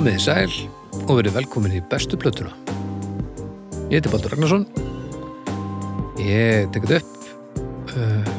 [0.00, 0.52] Komið í sæl
[1.10, 2.54] og verið velkomin í bestu plötuna.
[3.90, 4.62] Ég heiti Baldur Ragnarsson.
[6.24, 8.30] Ég tekið upp uh,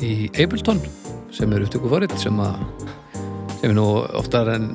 [0.00, 0.80] í Ableton
[1.28, 2.56] sem er upptöku fóritt sem að
[3.58, 3.84] sem er nú
[4.16, 4.70] oftar en,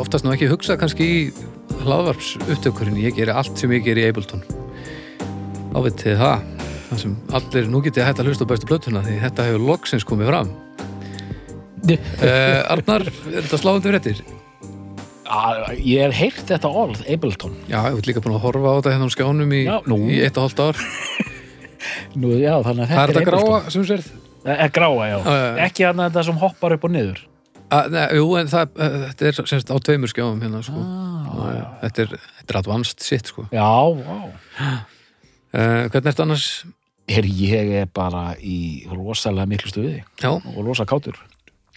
[0.00, 1.18] oftast nú ekki hugsa kannski í
[1.82, 2.96] hlaðvarps upptökurinn.
[3.04, 4.46] Ég geri allt sem ég geri í Ableton.
[5.76, 6.48] Ávitið það.
[6.86, 9.68] Það sem allir, nú getið að hætta að hlusta á bestu plötuna því þetta hefur
[9.74, 10.56] loksins komið fram.
[11.84, 14.24] Uh, Arnar, er þetta sláðandi fréttir?
[14.24, 14.35] Að,
[15.82, 17.54] ég hef heyrt þetta orð, Ableton.
[17.70, 20.38] Já, ég veit líka búin að horfa á þetta hérna á skjánum í, í eitt
[20.38, 20.82] og hálft ár.
[22.20, 23.48] Nú, já, þannig að Það er þetta Ableton.
[23.50, 24.12] gráa sem sérð
[24.46, 25.46] Það er gráa, já, já.
[25.66, 27.22] Ekki hann þetta sem hoppar upp og niður.
[27.66, 30.82] Að, ne, Jú, en það, uh, þetta er semst á tveimur skjáum hérna sko.
[30.86, 33.46] ah, Já, þetta, er, þetta er advanced shit sko.
[33.50, 33.66] Já,
[33.98, 34.18] já
[34.62, 34.76] uh,
[35.90, 36.46] Hvernig ertu annars?
[37.10, 41.18] Her, Ég er bara í rosalega miklu stuði Já, og rosa kátur.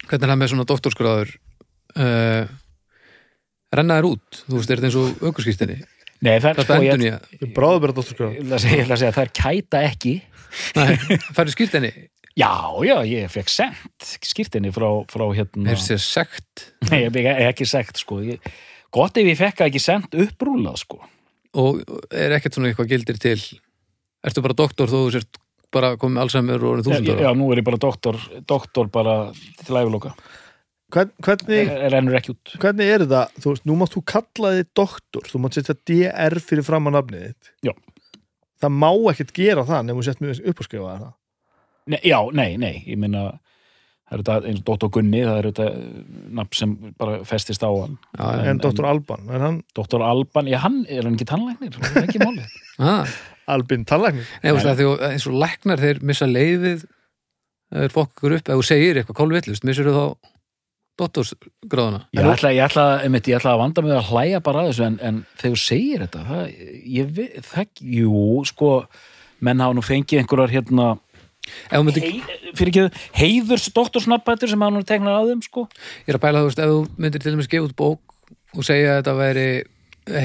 [0.06, 1.34] Hvernig er það með svona doktorskráður
[3.76, 4.40] Renna þér út.
[4.48, 5.76] Þú veist, er þetta eins og aukurskýrstinni
[6.20, 8.32] Nei, það er Þetta sko, ég, endur nýja Ég bráði bara dótturskráð.
[8.34, 10.14] ég ætla að segja, ég ætla að segja það er kæta ekki.
[11.36, 11.92] Færðu skýrstinni?
[12.40, 12.50] Já,
[12.86, 16.66] já, ég fekk sent skýrtinni frá, frá hérna Er sér sekt?
[16.90, 18.20] Nei, ég fekk ekki sekt, sko.
[18.26, 18.50] Ég,
[18.94, 21.00] Gott ef ég fekk það ekki sent upprúlað, sko.
[21.60, 21.80] Og
[22.14, 23.38] er ekkert svona eitthvað gildir til?
[24.26, 25.40] Ertu bara doktor þó þú sért
[25.74, 27.34] bara komið með Alzheimer og orðin Já, þúsund já, ára?
[27.38, 28.16] nú er ég bara doktor,
[28.50, 29.16] doktor bara
[29.64, 30.12] til æfiloka
[30.90, 34.64] Hvern, hvernig, rennur ekki út hvernig er þetta, þú veist, nú mátt þú kalla þið
[34.80, 37.52] doktor, þú mátt setja DR fyrir fram að nafnið þitt.
[37.68, 37.72] Já.
[38.60, 41.12] Það má ekkert gera það nefnum þú sett mjög upp að skrifa það.
[41.94, 43.22] nei, Já, nei, nei, ég meina
[44.10, 45.66] það er þetta eins og doktor Gunni það er þetta
[46.40, 48.44] nafn sem bara festist á hann Já, já.
[48.50, 52.08] En doktor Alban, er hann doktor Alban, já, hann er hann ekki tannlæknir það er
[52.08, 52.56] ekki málið
[52.90, 53.06] Ah.
[53.54, 54.26] Albin tannlæknir?
[54.42, 56.84] Nei, þú veist eins og læknar þeir missa leiðið
[57.70, 60.04] þeir fokk ykkur upp, ef þú segir eitthvað kólvillust, missur þú þá
[61.00, 64.72] dottorsgráðuna Ég ætla, ég, ætla, einmitt, ég ætla að vanda mig að hlæja bara að
[64.72, 66.42] þessu en, en þegar þú segir þetta það,
[66.96, 68.72] ég það, jú, sko
[69.40, 70.90] menn hafa nú fengið einhverjar hérna
[71.80, 75.66] myndir, hei, fyrir ekki, heiðurs doktorsnappætur sem hafa nú teknað á þeim, sko.
[76.04, 78.16] Ég er að bæla þú veist, ef þú myndir til dæmis gefa út bók
[78.56, 79.46] og segja að þetta væri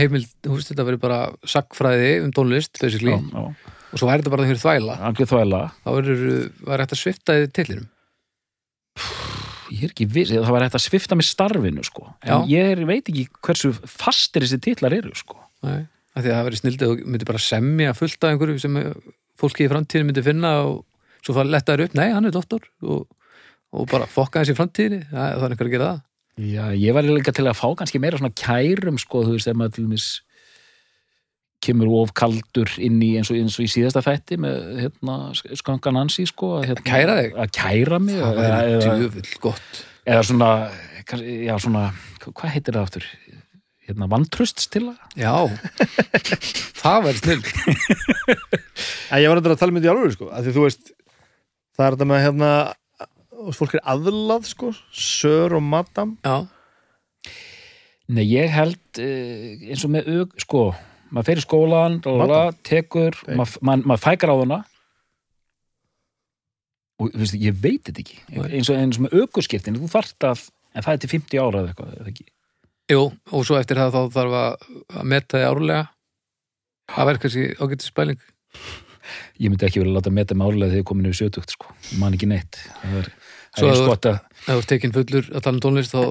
[0.01, 1.19] heimild, þú veist, þetta væri bara
[1.55, 5.63] sagfræði um tónlist, basically, já, já, og svo væri þetta bara þegar þvæla, þvæla.
[5.85, 7.91] þá verður hægt að svifta þið tillinum
[9.71, 12.07] ég er ekki viss, það var hægt að svifta með starfinu, sko.
[12.23, 12.37] En Já.
[12.51, 15.37] ég er, veit ekki hversu fastir þessi titlar eru, sko.
[15.65, 18.81] Nei, af því að það verður snildið og myndir bara semja fullt af einhverju sem
[19.39, 20.83] fólki í framtíðinu myndi finna og
[21.25, 23.07] svo það lettaður upp, nei, hann er doktor og,
[23.75, 26.03] og bara fokka þessi í framtíðinu það, það er einhver að gera það.
[26.35, 29.55] Já, ég var líka til að fá kannski meira svona kærum sko, þú veist, ef
[29.55, 30.07] maður til dæmis
[31.65, 35.17] kemur of kaldur inn í eins og, eins og í síðasta þætti með hérna,
[35.59, 37.35] skankan Nancy sko, að, hérna, kæra þig?
[37.41, 40.51] Að kæra mig það eða, er eða, djöfull gott eða svona,
[41.45, 41.83] já svona
[42.25, 43.09] hvað heitir það aftur?
[43.85, 44.95] Hérna, vantröststila?
[45.13, 45.33] já,
[46.81, 47.43] það verður snill
[49.13, 50.91] En ég var að tala um þetta í alveg, sko, að því þú veist,
[51.77, 52.49] það er þetta með hérna,
[53.53, 56.15] fólk er aðlað, sko, sör og madam.
[56.25, 56.47] já,
[58.05, 60.65] Nei, ég held uh, eins og með aug, sko
[61.11, 64.59] maður fer í skólan, lala, tekur maður mað, mað fækar á þarna
[67.03, 68.17] og veist, ég veit þetta ekki.
[68.55, 70.45] Eins og, eins og með aukurskiptin, þú þarft að
[70.75, 72.25] en það er til 50 ára eða eitthvað, eða ekki?
[72.93, 73.01] Jú,
[73.33, 74.65] og svo eftir það þá þarf að,
[74.99, 75.83] að meta þið árlega.
[76.93, 78.25] Það verður kannski ágætið spæling.
[79.41, 81.99] Ég myndi ekki vilja láta meta með árlega þegar ég komin yfir 70 sko, ég
[82.01, 82.59] man ekki neitt.
[82.83, 85.43] Það er, það Svo er eins að- gott að ef þú ert tekinn fullur að
[85.45, 86.01] tala um tónlist þá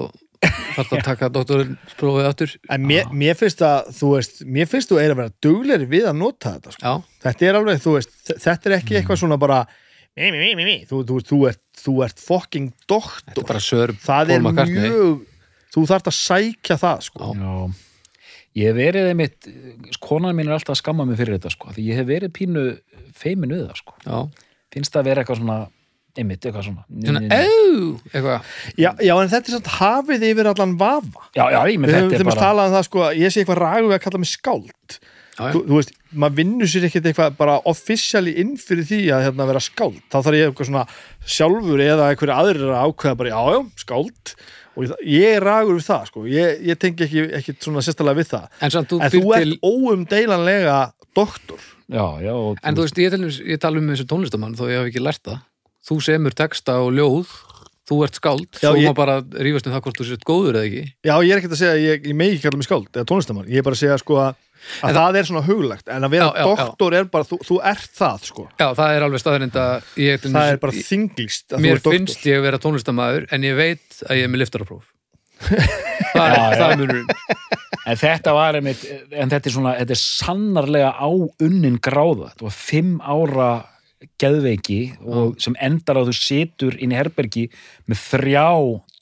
[0.43, 4.69] þarf það að taka doktorinn prófið aftur En mér, mér finnst að, þú veist, mér
[4.71, 6.93] finnst þú er að vera duglegri við að nota þetta, sko.
[7.25, 9.61] Þetta er alveg, þú veist, þetta er ekki eitthvað svona bara,
[10.17, 10.77] mi, mi, mi.
[10.89, 13.41] Þú, þú, þú, ert, þú ert fucking doktor.
[13.43, 15.25] er bara sör Það er mjög,
[15.75, 17.33] þú þarft að sækja það, sko.
[17.35, 17.45] Já.
[17.45, 17.85] já,
[18.55, 19.49] ég hef verið einmitt,
[20.03, 22.65] konan mín er alltaf að skamma mig fyrir þetta sko, því ég hef verið pínu
[23.15, 24.45] feimin við það sko, já,
[24.75, 25.57] finnst það að vera eitthvað svona
[26.21, 30.77] einmitt, eitthvað svona svona, au eitthvað, Já, já, en þetta er samt hafið yfir allan
[30.79, 31.27] vafa.
[31.35, 33.03] já, já, ég með Við höfum þetta til er að bara tala um það, sko,
[33.09, 34.97] að ég sé eitthvað rægu við að kalla mig skáld.
[35.35, 38.99] já, já, Þú, þú veist, maður vinnur sér ekkert eitthvað bara officially inn fyrir því
[39.11, 39.97] að hérna, vera skáld.
[40.07, 40.85] Þá þarf ég eitthvað svona
[41.35, 44.35] sjálfur eða einhverju aðrir að ákveða bara, já, já, skáld.
[44.75, 46.23] Og ég, ég er rægur við það, sko.
[46.31, 48.47] Ég, ég tengi ekki, ekki svona sérstælega við það.
[48.63, 50.77] en samt þú En þú býr ert til óumdeilanlega
[51.15, 51.59] doktor.
[51.91, 54.79] já, já, og, en þú veist, ég, til, ég tala um þessu tónlistamann þó ég
[54.81, 55.39] hef ekki lært það
[55.85, 57.33] þú semur texta og ljóð
[57.85, 60.55] þú ert skáld, Já, svo ég- má bara rífast um það hvort þú sért góður
[60.57, 62.65] eða ekki Já, ég er ekkert að segja að ég, ég megi ekki kalla mig
[62.69, 64.39] skáld eða tónlistamann, ég er bara að segja sko að,
[64.81, 66.63] að En það, er svona huglegt, en að vera Já, já, já.
[66.65, 70.25] doktor er bara, þú, þú ert það sko, Já, það er alveg staðarind að ég,
[70.25, 73.55] það er bara þinglist að mér þú ert doktor finnst ég vera tónlistamæður en ég
[73.61, 74.89] veit að ég er með liftarapróf
[75.45, 76.57] það er, Já, já.
[76.57, 77.13] það er munurinn
[77.85, 78.81] En þetta var einmitt,
[79.13, 81.05] en þetta er svona, þetta er sannarlega á
[81.45, 82.31] unnin gráða.
[82.31, 83.49] Þetta var fimm ára
[84.21, 87.47] geðveiki og sem endar að þú situr inn í herbergi
[87.89, 88.45] með þrjá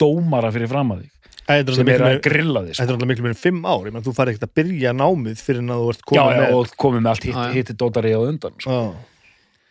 [0.01, 1.09] dómara fyrir fram að þig
[1.43, 2.69] Þetta er sem eru að miklu- grilla þig.
[2.69, 2.83] þetta Sko.
[2.83, 5.41] er náttúrulega miklu meira en fimm ár ég menn þú farið ekkert að byrja námið
[5.43, 7.43] fyrir en að þú ert Já, komin já, með og komið með allt hitt, Já,
[7.43, 7.53] já.
[7.57, 8.53] hitti dótari á undan.
[8.63, 8.71] Sko.
[8.71, 8.83] Já.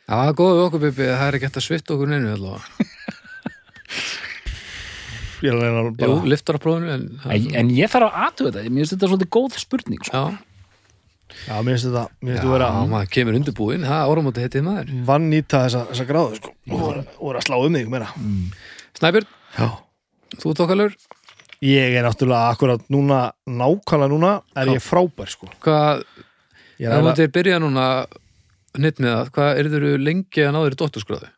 [0.02, 2.32] Já, það er góð við okkur, Bibi, það er ekki hægt að svitta okkur neinu
[2.36, 2.64] allavega.
[5.42, 7.06] er að að Jú, liftar á prófinu, en...
[7.24, 10.02] er En, en ég þarf að aðtöða þetta, mér finnst þetta svolítið góð spurning.
[10.06, 10.12] Sko.
[10.12, 10.38] Já,
[11.46, 14.44] já, mér finnst þetta, mér finnst já, þú vera maður kemur undirbúinn, það er áramóti
[14.44, 14.92] heitið maður.
[15.10, 16.52] vann nýta þessa, þessa gráðu sko.
[16.70, 18.08] og voru- voru að slá um þig meira
[18.98, 19.26] Snæbjörn,
[19.58, 19.68] já.
[20.42, 20.96] þú tókalur,
[21.62, 24.74] ég er náttúrulega akkurat núna nákvæmlega núna er Já.
[24.76, 25.46] ég frábær sko.
[25.60, 26.02] hvað,
[26.80, 27.86] ef að, þú til byrja núna
[28.78, 31.28] nýtt með það, hvað er þú lengi að ná þér dótturskráðu?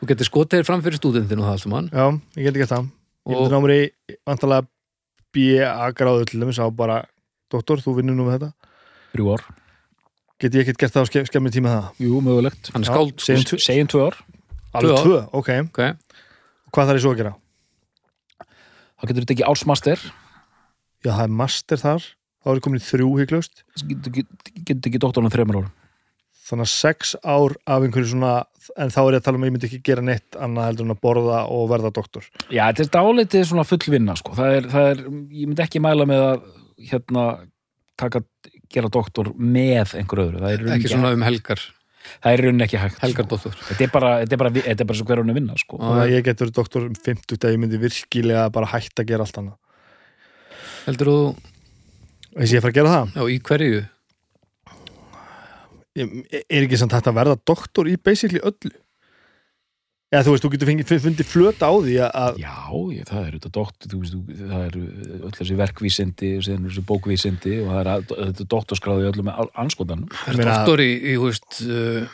[0.00, 2.04] Þú getur skotið þér fram fyrir stúdentinu og það allt um hann já,
[2.40, 2.84] ég get ekki það
[3.28, 3.82] ég og myndi ná mér í
[4.26, 4.66] vantalega
[5.30, 5.90] B.A.
[5.94, 7.02] gráðu til dæmis á bara
[7.50, 8.52] doktor, þú vinnur nú með þetta
[9.14, 9.44] Þrjú ár.
[10.40, 12.70] get ég ekkert gert það á ske, skemmi tíma það Jú, mögulegt.
[12.72, 14.16] hann er skáld segjum tv- Segjum tvö ár.
[14.74, 15.50] alveg Tvö ok,
[16.70, 17.34] hvað þarf ég svo að gera?
[19.00, 19.98] Þá getur þetta ekki ársmaster.
[21.04, 22.02] já, það er master þar
[22.40, 24.26] þá er ég komin í þrjú hygglust Getur get,
[24.68, 25.72] get ekki doktorinn þreymur árum.
[26.50, 28.32] þannig að sex ár af einhverju svona
[28.76, 30.84] en þá er ég að tala um að ég myndi ekki gera neitt annað heldur
[30.88, 34.34] en að borða og verða doktor Já, þetta er dálítið svona fullvinna sko.
[34.36, 35.02] það er, það er,
[35.40, 36.48] ég myndi ekki mæla með að
[36.88, 37.24] hérna
[38.00, 38.22] taka,
[38.72, 40.40] gera doktor með einhver öðru.
[40.40, 41.62] Það er, í rauninni ekki svona um helgar.
[42.10, 43.02] Það er í rauninni ekki hægt sko.
[43.04, 45.36] helgar dóttur þetta er bara, þetta er bara, þetta er bara svo hver hún er
[45.36, 45.78] vinna sko.
[45.82, 49.26] þannig að ég getur doktor um 50 þegar ég myndi virkilega bara hætta að gera
[49.26, 49.58] allt annað.
[50.86, 51.18] Heldur þú,
[52.38, 53.12] þess ég að fara að gera það?
[53.18, 53.82] Já, í hverju?
[56.00, 58.72] Ég, er ekki samt hægt að verða doktor í basically öllu
[60.10, 62.54] eða þú veist, þú getur fengið, fundið flöta á því að- að já,
[62.96, 64.78] ég, það er þetta doktor þú veist, það er
[65.22, 69.50] öll þessi verkvísindi og síðan þessi bókvísindi og það er að- þetta doktorskráði öllum með
[69.54, 72.08] anskotanum er meina- doktor í, í þú veist, uh,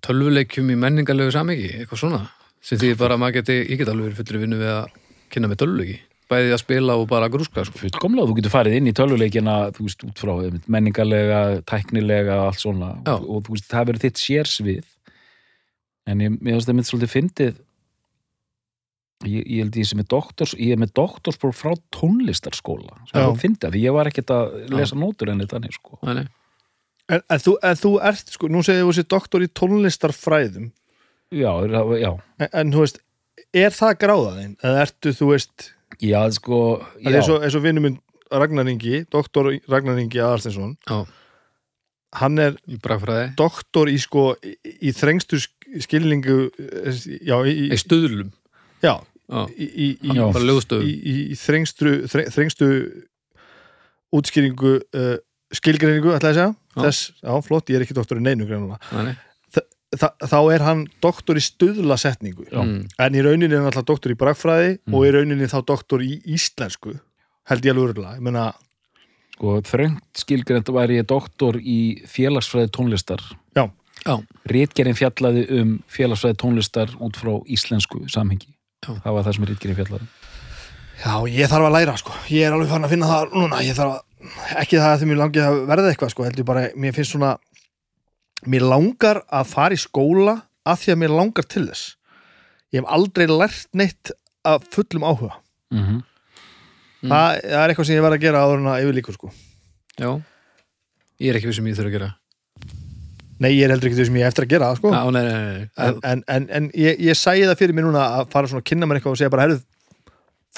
[0.00, 2.22] tölvuleikjum í menningarlegu samiki, eitthvað svona
[2.60, 4.86] sem því bara að maður geti, ég get alveg verið fullur vinnu við að
[5.30, 5.98] kynna með tölvuleiki
[6.28, 7.78] bæði að spila og bara grúska sko.
[7.80, 12.60] fullkomlega, þú getur farið inn í tölvuleikina þú veist, út frá einmitt, menningarlega tæknilega, allt
[12.60, 13.14] svona Já.
[13.16, 14.84] og, og þú veist, það verður þitt sérsvið
[16.08, 17.58] en ég, mér finnst það mynd svolítið fyndið.
[19.26, 23.24] Ég, ég held ég sem er doktors ég er með doktorspróf frá tónlistarskóla sem Já.
[23.26, 25.98] ég fyndið, því ég var ekkert að lesa nótur enn þannig, sko.
[26.06, 26.26] Nei, nei.
[27.10, 30.70] en, en, þú, en þú ert, sko, nú segir þú þessi doktor í tónlistarfræðum.
[31.34, 33.02] Já, það- já, en, en þú veist,
[33.58, 35.68] er það gráðaðinn eða ertu, þú veist
[36.04, 36.60] já, sko
[37.02, 37.98] Það er eins og vinnum minn
[38.30, 40.98] Ragnar Ingi, doktor Ragnar Ingi Aðarstinsson Já.
[42.20, 42.56] hann er
[43.36, 44.54] doktor í sko í,
[44.84, 46.98] í þrengstu sk- skilningu eh,
[47.28, 48.30] já, í, í stuðlum
[48.84, 48.94] já,
[49.28, 52.68] já, í, í, þrengstu þre, þrengstu
[54.14, 55.16] útskýringu uh,
[55.54, 56.82] skilgreiningu, ætla ég að segja Já.
[56.84, 58.46] þess, já, flott, ég er ekki doktor í neinu.
[58.46, 59.16] Nei, nei.
[59.98, 62.60] Þa, þá er hann doktor í stuðlasetningu Já.
[62.60, 62.82] Mm.
[63.00, 64.94] en í rauninni er hann alltaf doktor í bragfræði Mm.
[64.94, 66.92] og í rauninni þá doktor í íslensku
[67.48, 68.42] held ég alveg örgulega, ég meina
[69.32, 73.24] sko, þröngt skilgreint væri ég doktor í félagsfræði tónlistar.
[74.48, 78.54] Ritgerinn fjallaði um félagsfræði tónlistar út frá íslensku samhengi
[78.86, 78.94] Já.
[79.04, 80.08] það var það sem Ritgerinn fjallaði
[80.98, 83.76] Já, ég þarf að læra sko, ég er alveg fann að finna það núna, ég
[83.76, 84.32] þarf að,
[84.64, 87.36] ekki það að því mér langið að verða eitthvað sko, heldur bara, mér finnst svona,
[88.50, 90.34] mér langar að fara í skóla
[90.66, 91.84] að því að mér langar til þess.
[92.74, 94.10] Ég hef aldrei lært neitt
[94.42, 95.38] af fullum áhuga.
[95.70, 96.02] mm -hmm.
[96.98, 97.12] Mm.
[97.12, 99.28] Það, það er eitthvað sem ég verð að gera áður en að yfir líkur sko.
[99.98, 100.22] já,
[101.22, 102.08] ég er ekki við sem ég þurfa að gera
[103.38, 104.90] Nei, ég er heldur ekki þau sem ég hef eftir að gera sko.
[104.94, 105.66] já, nei, nei, nei.
[105.86, 108.68] En, en, en, en ég, ég sæði það fyrir mér núna að fara svona að
[108.72, 109.60] kynna mér eitthvað og segja bara, herruð,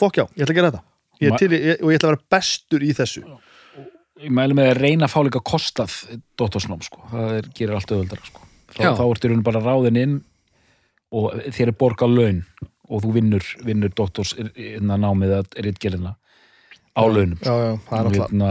[0.01, 0.83] fokk já, ég ætla að gera þetta.
[1.21, 3.23] Ég er til, ég, og ég ætla að vera bestur í þessu.
[4.25, 5.99] ég mæli með að reyna að fá líka kostað
[6.41, 8.43] doktorsnám sko, það er, gerir allt auðvöldara sko.
[8.77, 10.17] þá, þá ertu í raun bara ráðin inn
[11.17, 12.43] og þér er borgað laun
[12.91, 16.17] og þú vinnur, vinnur doktors innan námið að ritgerina
[16.97, 18.29] á launum Já, já, það er Og náttúrulega.
[18.29, 18.51] hérna,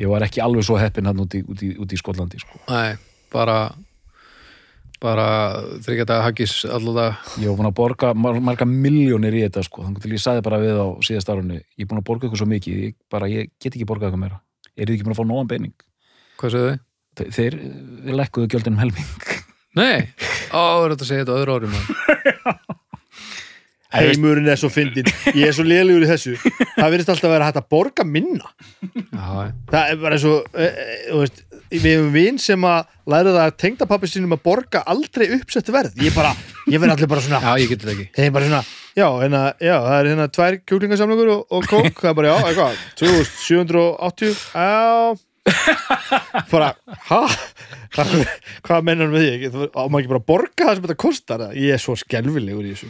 [0.00, 2.60] ég var ekki alveg svo heppin hann út í, út í, út í Skotlandi sko.
[2.70, 2.94] nei,
[3.34, 3.58] bara
[5.04, 5.24] bara
[5.84, 9.82] þryggja daga haggis alltaf ég var búin að borga mar marga miljónir í þetta sko.
[9.84, 12.40] þannig til ég sagði bara við á síðast árunni ég er búin að borga ykkur
[12.40, 14.40] svo mikið ég, bara, ég get ekki borgað ykkur meira.
[14.78, 15.74] Er þið ekki búin að fá nógan beining
[16.40, 16.72] hvað segðu?
[16.74, 17.24] Þau?
[17.24, 17.56] Þe- þeir,
[18.06, 19.10] þeir lekkuðu gjöldin um helming.
[19.78, 19.98] Nei,
[20.54, 21.76] á, er þetta að segja þetta á öðru árum
[23.94, 26.34] Heimurinn er svo fyndin, ég er svo lélugur í þessu.
[26.74, 28.52] Það verðist alltaf að vera hægt að borga minna.
[28.94, 29.26] Já,
[29.70, 31.42] það er bara svo e, e, veist,
[31.74, 35.98] við hefum vin sem að læra það að tengdapappi sínum að borga aldrei uppsett verð.
[36.04, 36.32] Ég bara,
[36.70, 38.08] ég verð allir bara svona Já, ég geti það ekki.
[38.18, 38.62] Þeir bara svona,
[38.94, 42.02] já, hérna, já það er hérna tvær kjúklingasamlingur og, og kók.
[42.02, 45.22] Það er bara, já, eitthvað, 2780 já.
[46.50, 46.70] Bara,
[47.10, 47.20] ha?
[47.94, 51.74] Hvað, mennar með því Þú- á maður ekki bara borga það sem þetta kostar ég
[51.76, 52.88] er svo skelfilegur í þessu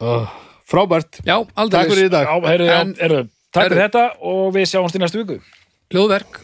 [0.00, 0.26] oh,
[0.70, 1.20] frábært.
[1.26, 2.28] Já, aldrei takk fyrir í dag.
[2.28, 3.22] Já, heyrðu, já, En- heyrðu,
[3.54, 5.38] takk fyrir þetta og við sjáumst í næstu viku.
[5.94, 6.40] Hljóðverk,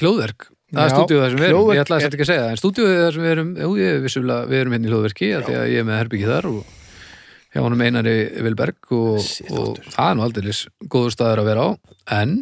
[0.00, 0.48] hljóðverk.
[0.74, 2.30] Það er Já, stúdíu það sem við erum, ég ætla að er- þetta ekki að
[2.30, 4.90] segja það, en stúdíu það sem við erum, jú, ég vissulega, við erum hérna í
[4.90, 6.72] hljóðverki af því að ég er með herbyggi þar og
[7.54, 9.20] hjá honum Einari Vilberg og,
[9.94, 10.54] það er nú aldrei
[10.90, 11.70] góður staður að vera á,
[12.18, 12.32] en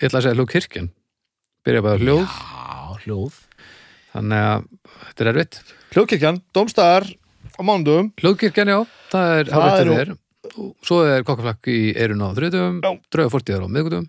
[0.00, 0.88] ég ætla að segja hljóðkirkjan
[1.66, 3.36] byrja bara hljóð, Já, hljóð.
[4.12, 4.64] Þannig að
[5.02, 5.60] þetta er erfitt.
[5.92, 7.06] Hljóðkirkjan, domstæðar
[7.62, 8.80] á mánudum Hljóðkirkjan, já,
[9.12, 10.12] það er Það hálfættur er
[10.84, 12.90] svo er kokkaflakk í eirun á þriðdugum, Já.
[13.14, 14.06] drauga fórtíðar á miðgudum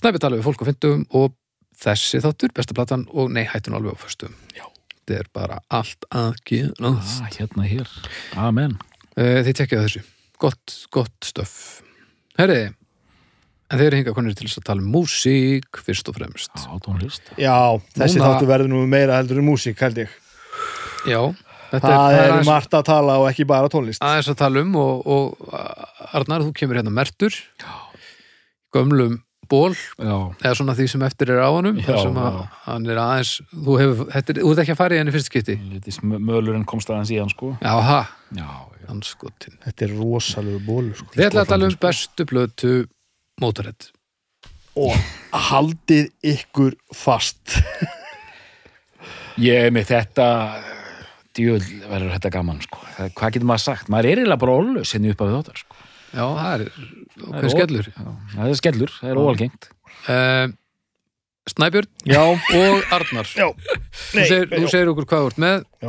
[0.00, 1.34] snæpi tala við fólk á fimmtugum og
[1.78, 4.64] þessi þáttur, besta platan og nei, hættun alveg á föstum Já.
[5.04, 7.20] þetta er bara allt að gerast.
[7.22, 7.92] Ah, Hérna hér,
[8.40, 8.74] amen.
[9.18, 10.02] Uh, þið tekja þessu,
[10.42, 11.54] gott, gott stöf.
[12.38, 12.72] Herriði
[13.68, 16.52] en þeir eru hingað konir til þess að tala um músík fyrst og fremst.
[16.56, 17.30] Já, tónlist.
[17.36, 17.54] Já,
[17.98, 20.12] þessi Núna- þáttu verður nú meira heldur en músík held ég.
[21.08, 21.20] Já,
[21.72, 24.02] þetta það er um aðeins, margt að tala og ekki bara tónlist.
[24.04, 25.56] Aðeins að tala um og, og
[26.16, 27.34] Arnar, þú kemur hérna mertur.
[28.74, 32.34] Gömlum ból Já, eða svona því sem eftir er á honum Já, þar sem að
[32.66, 35.30] hann er aðeins þú hefur, þetta er, þú ert ekki að fara í henni fyrst
[35.30, 35.56] skipti.
[36.04, 37.54] Mölurinn komst aðeins í hann sko.
[37.64, 38.00] Já, ha,
[38.36, 38.86] Já, já.
[38.90, 41.08] Hann skotin þetta er rosalegu bólu sko.
[41.16, 42.74] við ætlum að tala um bestu blötu
[43.40, 43.88] Motorhead.
[44.78, 44.94] Og
[45.48, 47.56] haldið ykkur fast.
[49.38, 50.26] Ég er með þetta
[51.38, 52.84] djöl verður þetta gaman sko.
[53.16, 53.90] Hvað getur maður sagt?
[53.92, 55.82] Maður er eiginlega bara ólaus henni upp af þáttar sko.
[56.08, 56.70] Já, það er
[57.18, 57.90] Það er skellur.
[57.92, 59.68] Já, Það er skellur, það er óalgengt.
[60.08, 60.46] Uh,
[61.48, 63.28] Snæbjörn já, og Arnar.
[63.36, 63.46] Já,
[64.12, 65.88] þú segir, þú segir okkur hvað þú ert með Já.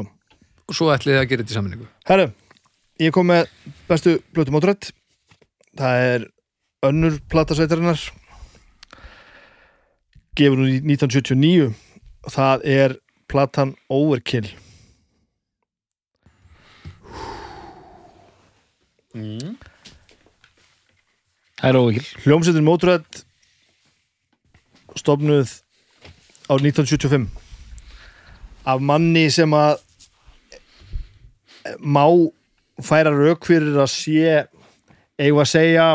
[0.69, 2.27] og svo ætlið þið að gera þetta í sammenningu herru
[3.03, 3.49] ég kom með
[3.89, 4.89] bestu blötu mótrætt
[5.79, 6.25] það er
[6.87, 8.05] önnur platasveitarinnar
[10.39, 11.69] gefur hún í 1979
[12.23, 12.97] og það er
[13.29, 14.47] platan Overkill
[19.09, 19.55] Það
[21.65, 23.23] er óvikil hljómsveitin Motorhead
[24.99, 25.49] stofnuð
[26.45, 27.25] á 1975
[28.69, 29.81] af manni sem að
[31.81, 32.05] má
[32.85, 34.45] færa rauk fyrir að sé
[35.17, 35.89] eigum að segja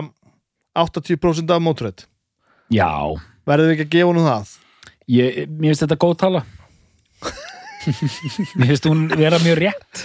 [0.74, 2.08] 80% af Motorhead
[2.74, 2.90] Já,
[3.46, 4.54] verðum við ekki að gefa honum það?
[5.14, 6.40] Ég, mér finnst þetta góð tala.
[8.56, 10.04] Mér finnst hún vera mjög rétt.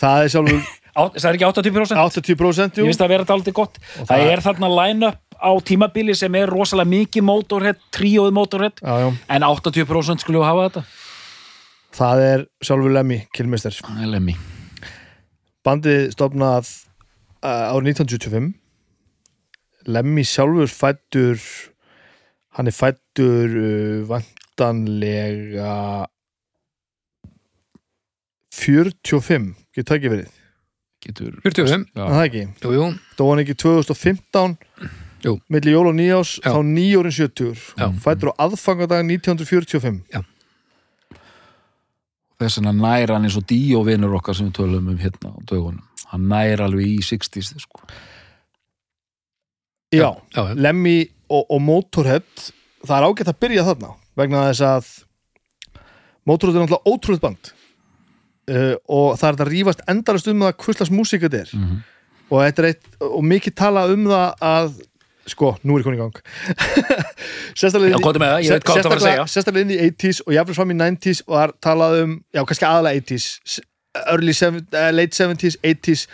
[0.00, 0.62] Það er sjálfur
[0.94, 2.84] Það er ekki 80% 80% jú.
[2.84, 3.78] Mér finnst það vera dálítið gott.
[3.98, 9.08] Og Það það- er þarna line-up á tímabili sem er rosalega mikið Motorhead já, já.
[9.28, 10.84] en 80% skulle við hafa þetta.
[11.94, 14.34] Það er sjálfur Lemmy Kilmister Það er lemmi
[15.64, 16.66] bandið stofnað
[17.44, 18.54] uh, árið 1975
[19.86, 21.38] Lemmy sjálfur fættur
[22.58, 26.06] hann er fættur uh, vantanlega
[28.54, 30.28] 45 getur það ekki verið,
[31.04, 32.84] Getur 45, er Já, það ekki jú, jú,
[33.18, 34.56] þá var ekki 2015
[35.24, 35.38] Jú.
[35.48, 36.52] milli jól og nýjás, Já.
[36.52, 37.86] þá nýjórin 70 Já.
[38.04, 40.24] fættur á aðfangadag 1945
[42.40, 45.82] þess vegna næra hann eins og díóvinur okkar sem við tölum um hérna á dögunum
[46.10, 47.80] hann næra alveg í 60s sko.
[49.94, 50.54] já, já, já.
[50.58, 52.28] Lemmy og, og Motorhead
[52.84, 54.90] það er ágætt að byrja þarna vegna þess að
[56.24, 57.52] Motorhead er náttúrulega ótrúlega band
[58.50, 61.54] uh, og það er þetta að rífast endalast um það hvurslags músík þetta er.
[61.54, 61.78] Mhm.
[62.30, 64.74] og þetta er eitt og mikið tala um það að
[65.26, 66.18] sko, nú er ég konið í gang.
[67.58, 68.02] Sérstaklega að
[68.98, 69.24] að segja.
[69.32, 72.42] sérstaklega inn í 80s og jáfnvel fram í 90s og það er talað um, já,
[72.50, 73.60] kannski aðalega 80s s-
[74.10, 76.06] early 70, uh, late 70s 80s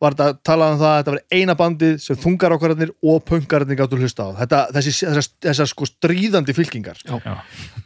[0.00, 3.78] var þetta talað um það að þetta var eina bandið sem þungar okkararnir og punkararnir
[3.80, 4.30] gáttu hlusta á.
[4.42, 7.00] Þetta, þessi, þessar, þessar sko stríðandi fylkingar.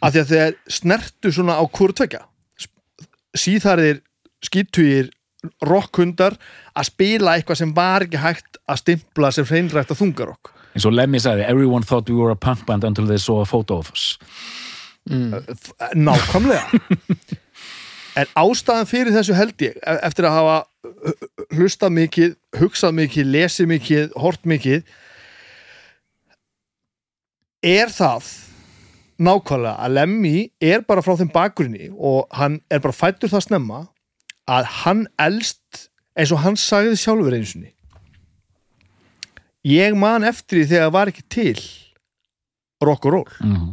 [0.03, 2.25] Af því að þeir snertu svona á hvort tvekja
[3.37, 4.01] síðarðir
[4.45, 5.11] skítugir
[5.65, 6.37] rockhundar
[6.77, 10.53] að spila eitthvað sem var ekki hægt að stimpla sem hreinrætt að þungarokk.
[10.75, 13.49] Eins og Lemmy sagði everyone thought we were a punk band until they saw a
[13.49, 14.19] photo of us.
[15.09, 16.67] Nákvæmlega.
[18.19, 20.57] En ástæðan fyrir þessu held ég e- eftir að hafa
[21.55, 24.83] hlustað mikið, hugsað mikið lesið mikið, hort mikið
[27.63, 28.27] er það
[29.21, 33.81] nákvæmlega að Lemmy er bara frá þeim bakgrunni og hann er bara fættur það snemma
[34.51, 37.71] að hann elst eins og hann sagði sjálfur einsunni
[39.69, 41.61] ég man eftir því þegar var ekki til
[42.81, 43.67] rock og roll mm.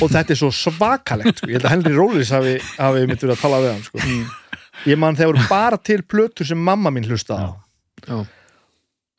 [0.00, 1.50] og þetta er svo svakalegt sko.
[1.50, 4.04] ég held að Henry Rollins hafi, hafi mitt verið að tala við hann sko.
[4.92, 7.52] ég man þeir voru bara til plötur sem mamma mín hlustaði á
[8.06, 8.22] Já.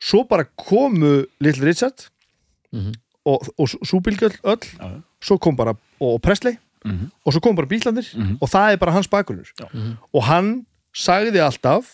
[0.02, 2.08] svo bara komu Little Richard
[2.72, 2.94] Mhm.
[3.24, 5.02] Og, og Súbílgjöld öll Já.
[5.22, 7.10] svo kom bara, og Presley Mhm.
[7.24, 8.38] og svo kom bara Bílandir Mhm.
[8.40, 9.66] og það er bara hans bakgrunur Já.
[9.72, 9.96] Mhm.
[10.12, 11.86] og hann sagði alltaf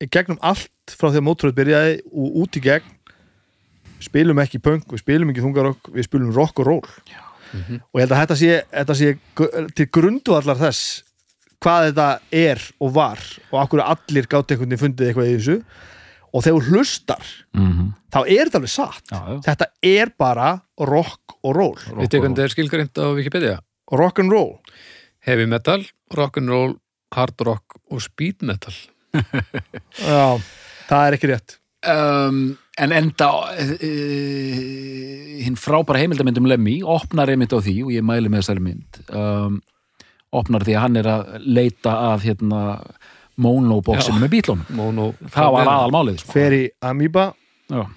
[0.00, 2.82] í gegnum allt frá því að mótröð byrjaði og út í gegn
[4.04, 6.88] spilum ekki punk, við spilum ekki þungarokk við spilum rock og roll
[7.54, 7.80] Mhm.
[7.94, 11.02] og ég held að þetta sé, þetta sé til grundu allar þess
[11.62, 13.18] hvað þetta er og var
[13.52, 15.64] og okkur allir gátt einhvern veginn fundið eitthvað í þessu
[16.34, 17.92] og þegar þú hlustar Mhm.
[18.10, 19.04] þá er þetta alveg satt.
[19.12, 19.38] Já, já.
[19.46, 20.48] þetta er bara
[20.80, 21.76] rock og roll.
[22.00, 23.58] Við tekum þetta er skilgarind á Wikipedia?
[23.92, 24.58] Rock and roll.
[25.24, 26.74] Heavy metal, rock'n'roll,
[27.14, 28.74] hard rock og speed metal.
[29.14, 30.40] Já,
[30.88, 31.54] það er ekki rétt.
[31.84, 33.74] Um, en enda uh,
[35.44, 39.58] hinn frábæra heimildamyndum Lemmy opnar einmitt á því og ég mæli með þessari mynd um,
[40.34, 42.62] opnar því að hann er að leita að hérna
[43.36, 44.22] monoboxinu Já.
[44.22, 46.32] með bílunum Mono, það var aðalmálið sko.
[46.32, 47.32] fer í Amoeba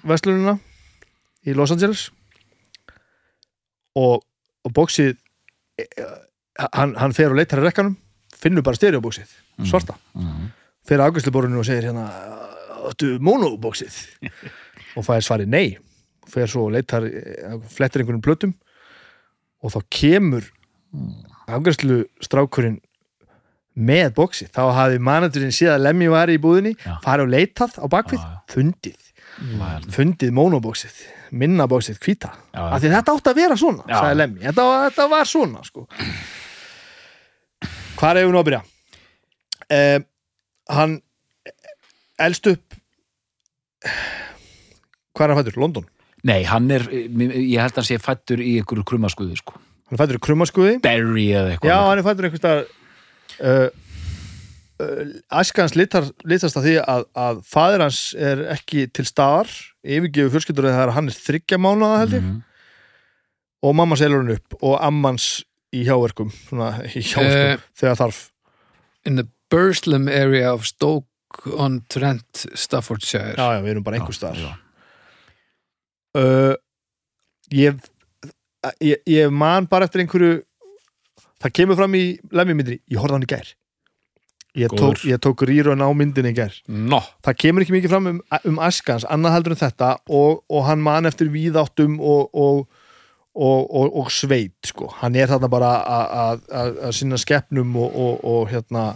[0.08, 0.56] vestlununa
[1.46, 2.08] í Los Angeles.
[3.98, 4.22] Og,
[4.64, 5.14] og bóksið
[5.80, 6.04] eh,
[6.74, 7.96] hann, hann fer og leitar í rekkanum
[8.38, 9.30] finnur bara stereobóksið,
[9.66, 9.96] svarta.
[10.14, 10.50] Mhm.
[10.86, 12.06] fer að afgjörsluborinu og segir hérna
[12.88, 13.96] áttu monobóksið
[14.96, 15.76] og fæðir svari nei.
[16.28, 18.54] Fer svo og leitar, eh, flettir einhvern plötum.
[19.64, 20.44] Og þá kemur
[21.48, 22.78] afgjörslu strákurinn
[23.78, 26.72] með bóksið, þá hafði managerinn séð að Lemmy var í búðinni
[27.04, 29.04] farið og leitað á bakvið, fundið
[29.38, 30.94] Það er- fundið monobóksið,
[31.30, 32.30] minnabóksið já.
[32.58, 33.98] af því þetta átti að vera svona Já.
[34.00, 35.84] sagði Lemmy, þetta, þetta var svona sko.
[38.00, 38.62] hvað er nú að byrja
[39.70, 40.00] eh,
[40.74, 40.96] hann
[42.18, 42.74] elst upp
[45.14, 45.60] hvað er hann fættur?
[45.62, 45.86] London?
[46.26, 49.54] Nei, hann er, ég held að hann sé fættur í einhverju krummaskuðu sko.
[49.54, 52.66] hann er fættur í krummaskuði Berry eða eitthvað já, hann er fættur einhvers staðar
[53.40, 53.68] uh,
[54.82, 55.04] uh,
[55.40, 59.50] æskans litar, litast að því að, að fadir hans er ekki til staðar.
[59.86, 62.22] Yfirgefu fjölskyldur þegar hann er þryggja mánuða held ég.
[62.28, 62.44] Mhm.
[63.66, 65.24] og mamma selur hann upp og ammans
[65.74, 67.64] í hjáverkum svona í hjáverkum Eh.
[67.74, 68.20] þegar þarf.
[69.04, 73.34] In the Burslem area of Stoke-on-Trent, Staffordshire.
[73.34, 74.58] Já, já, við erum bara einhvers staðar.
[76.14, 76.54] uh,
[77.52, 77.78] ég,
[78.82, 80.42] ég ég man bara eftir einhverju
[81.42, 83.54] það kemur fram í lemjumyndri, ég horfði hann í gær
[84.58, 88.08] ég tók, ég tók rýrun á myndinni í gær Nó, það kemur ekki mikið fram
[88.10, 92.64] um, um askans annað heldur en þetta og, og hann man eftir víðáttum og, og,
[93.38, 94.88] og, og, og sveit sko.
[95.02, 98.88] hann er þarna bara að- sinna skeppnum og, og, og hérna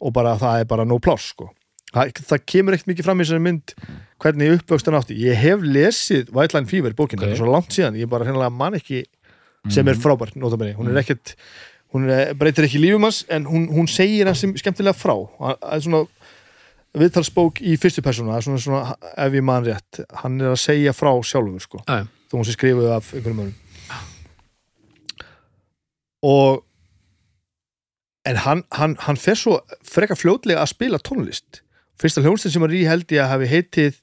[0.00, 1.48] og bara það er bara no pláss sko.
[1.94, 3.74] það, það kemur ekkert mikið fram í þessari mynd
[4.20, 7.30] hvernig uppvöxtan átti ég hef lesið White Line Fever bókina, Ok.
[7.30, 7.40] okay.
[7.40, 9.04] svo langt síðan ég bara hreinlega man ekki
[9.70, 11.34] sem er frábært notabene, hún er ekkert
[11.94, 15.14] hún er, breytir ekki lífum hans en hún, hún segir hans skemmtilega frá.
[15.38, 16.02] Það er svona
[17.00, 20.62] viðtalsbók í fyrstu persónu, það er svona, svona ef ég man rétt, hann er að
[20.64, 23.58] segja frá sjálfur sko, já, þó hún sé skrifuð af einhverjum öðrum.
[26.26, 26.64] Og
[28.28, 31.62] en hann, hann, hann fer svo freka fljótlega að spila tónlist.
[32.00, 34.02] Fyrsta hljónstin sem hann í held ég að hafi heitið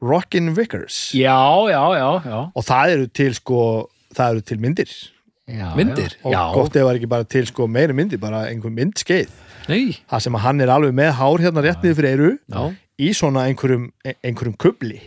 [0.00, 1.10] Rockin' Vickers.
[1.16, 1.38] Já,
[1.70, 2.38] já, já, já.
[2.56, 3.62] og það eru til sko
[4.16, 4.92] það eru til myndir
[5.58, 6.14] já Myndir?
[6.16, 6.24] já.
[6.24, 6.42] og já.
[6.54, 9.28] gott ef það er ekki bara til sko meiri myndir bara einhver myndskeið
[9.68, 12.64] nei það sem að hann er alveg með hár hérna rétt niður fyrir eyru Já,
[13.00, 13.86] í svona einhverjum,
[14.24, 14.98] einhverjum kubli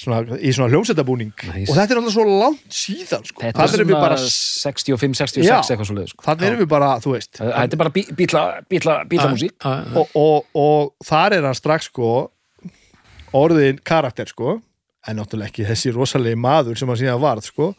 [0.00, 1.68] svona, í svona hljómsættabúning Nice.
[1.68, 3.42] og þetta er alltaf svo langt síðan sko.
[3.42, 5.56] Þetta er þannig erum við svona bara 65, 66 Já.
[5.60, 6.24] eitthvað svo leið sko.
[6.24, 9.84] þannig erum við bara, þú veist Þetta er bara bí- bítla, bítla, bítlamúsík Já, já,
[9.84, 9.96] já.
[10.00, 12.30] og, og, og þar er hann strax sko
[13.36, 14.56] orðin karakter sko
[15.08, 17.70] en náttúrulega ekki þessi rosalegi maður sem hann síðan varð sko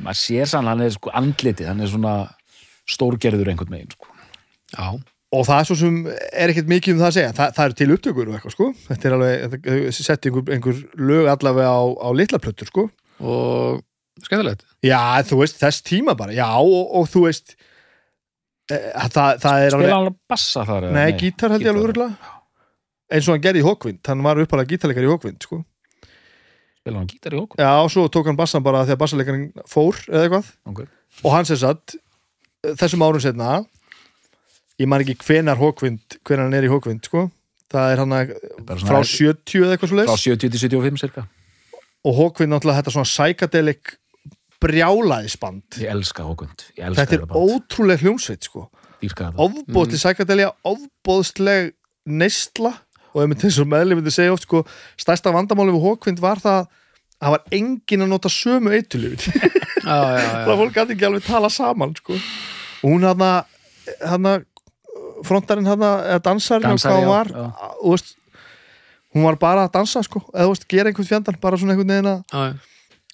[0.00, 2.14] maður sér sann, hann er sko andlitið hann er svona
[2.88, 4.08] stórgerður einhvern veginn sko.
[4.72, 4.86] já.
[5.32, 7.78] og það er svo sem er ekkert mikið um það að segja Þa, það eru
[7.80, 11.82] til upptökur og eitthvað sko þetta er alveg, þetta setti einhver, einhver lög allavega á,
[12.00, 12.88] á litla plötur sko
[13.22, 13.82] og
[14.22, 17.56] skemmtilegt já, þú veist, þess tíma bara já, og, og þú veist
[18.70, 20.94] e, það, það er spila hann að bassa þar eða?
[20.98, 22.32] Nei, gítar held ég alveg örgulega
[23.12, 25.60] eins og hann gerði í Hókvind, hann var uppalega gítarleikar í Hókvind sko.
[26.82, 29.46] Spila hann gítar í okkur Já, og svo tók hann bassan bara því að bassaleikarin
[29.70, 30.50] fór eða eitthvað.
[30.72, 30.90] Okay.
[31.22, 31.96] og hann sér satt
[32.82, 33.62] þessum árum setna
[34.80, 37.28] ég man ekki hvenar Hókvind hvenar hann er í Hókvind, sko.
[37.72, 38.34] Það er hann að
[38.68, 41.26] frá svona 70 eða eitthvað frá 70 til 75 cirka.
[42.02, 43.96] Og Hókvind náttúrulega þetta svona psychedelic
[44.62, 48.68] brjálaðisband ég elska Hókund, ég elska þetta er ótrúleg hljómsveit, sko.
[49.02, 49.46] Dýrka þetta.
[49.46, 51.72] Ofbóðsleg psychedelia, ofbóðsleg
[52.06, 52.76] neysla
[53.12, 54.62] og ef eins og meðlifindi segja oft sko,
[55.00, 56.70] stærsta vandamáli við Hókvind var það að
[57.22, 58.72] það var engin að nota sömu
[59.82, 59.98] já,
[60.46, 62.16] það fólk gæti ekki alveg tala saman sko.
[62.82, 63.22] og hún hann
[64.02, 64.32] hann
[65.26, 67.32] frontarinn hann eða dansarinn og Dansari, hvað hún var
[67.82, 68.14] veist,
[69.14, 72.12] hún var bara að dansa sko, eða veist, gera einhvern fjandan bara svona einhvern veginn
[72.12, 72.60] að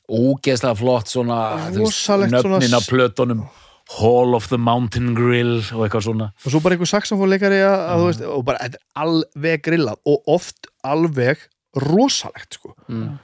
[0.09, 1.39] ógeðslega flott svona
[1.75, 3.45] nöfnin á plötunum
[3.97, 7.61] Hall of the Mountain Grill og eitthvað svona og svo bara einhver saxofónleikari
[8.03, 11.41] veist, og bara þetta er alveg grillað og oft alveg
[11.85, 12.75] rosalegt sko.
[12.89, 13.17] Mm.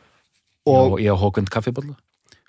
[0.70, 1.96] og ég á Hókund kaffibólla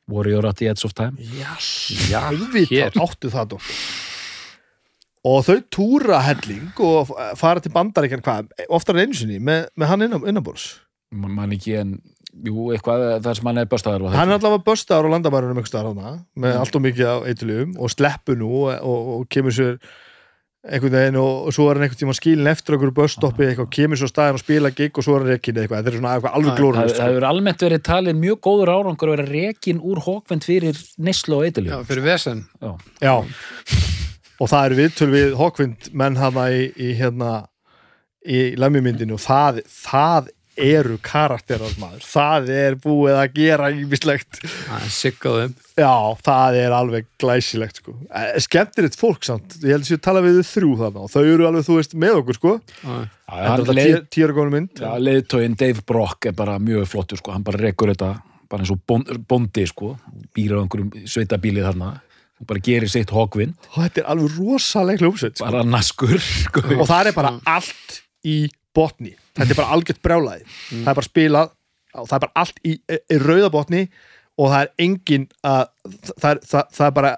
[0.07, 1.67] Warrior at the Edge of Time Yes,
[2.11, 3.83] Já, auðvitað áttu það dóttir.
[5.25, 9.91] og þau túra helling og fara til bandaríkjan hvað, oftar en einu sinni með, með
[9.91, 10.67] hann innan, innanbúrs
[11.11, 11.95] man man ekki en
[12.43, 15.61] jú, eitthvað það sem hann er bestaður var hann er allavega böstaður á landamærunum
[16.35, 19.77] með allt og mikið á eitulugum og sleppu nú og, og, og kemur sér
[20.65, 23.99] einhvern veginn og, og svo er hann einhvern tíma skilin eftir okkur böstoppi eitthvað, kemur
[24.01, 26.37] svo staðin og spila gig og svo er hann reikin eitthvað, þetta er svona eitthvað
[26.39, 29.81] alveg Það- glóru það það hefur almennt verið talið mjög góður árangur að vera rekin
[29.85, 32.41] úr Hókvend fyrir Neslu og já, Eitilju fyrir vesen.
[32.65, 33.13] Já,
[34.41, 37.35] og það eru viðtöl við Hawkwind menn hana í, í hérna
[38.25, 44.85] í lemjumyndinu og það, það eru karakterar maður, það er búið að gera ímislegt það
[44.85, 45.55] er sigg á þeim.
[45.75, 47.95] Já, það er alveg glæsilegt sko.
[48.07, 49.57] Eh, skemmtilegt fólk samt.
[49.59, 51.79] Ég held að séu að tala við þau þrjú þarna og þau eru alveg, þú
[51.79, 52.53] veist, með okkur sko.
[53.35, 54.79] Er tíra góðum mynd.
[54.79, 58.13] Já, leiðtóin Dave Brock er bara mjög flottur sko, hann bara rekur þetta
[58.45, 59.95] bara eins og bond, bondi sko.
[60.35, 61.97] Býr á einhverjum sveitabíli þarna.
[62.35, 65.45] Og bara gerir sitt hókvinn, og þetta er alveg rosaleg hljómsveit sko.
[65.47, 66.65] bara naskur sko.
[66.75, 68.39] og það er bara allt í
[68.75, 70.47] botni þetta er bara algjört brjálæði.
[70.71, 71.53] Það er bara spilað
[71.95, 73.83] og það er bara allt í, í rauða botni
[74.35, 75.61] og það er engin að
[76.15, 77.13] það er, það, það er bara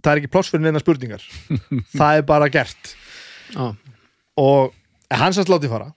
[0.00, 1.24] það er ekki pláss fyrir neina spurningar.
[1.98, 2.92] Það er bara gert.
[3.50, 3.66] Já,
[4.40, 4.74] og
[5.14, 5.90] hann sannst látið fara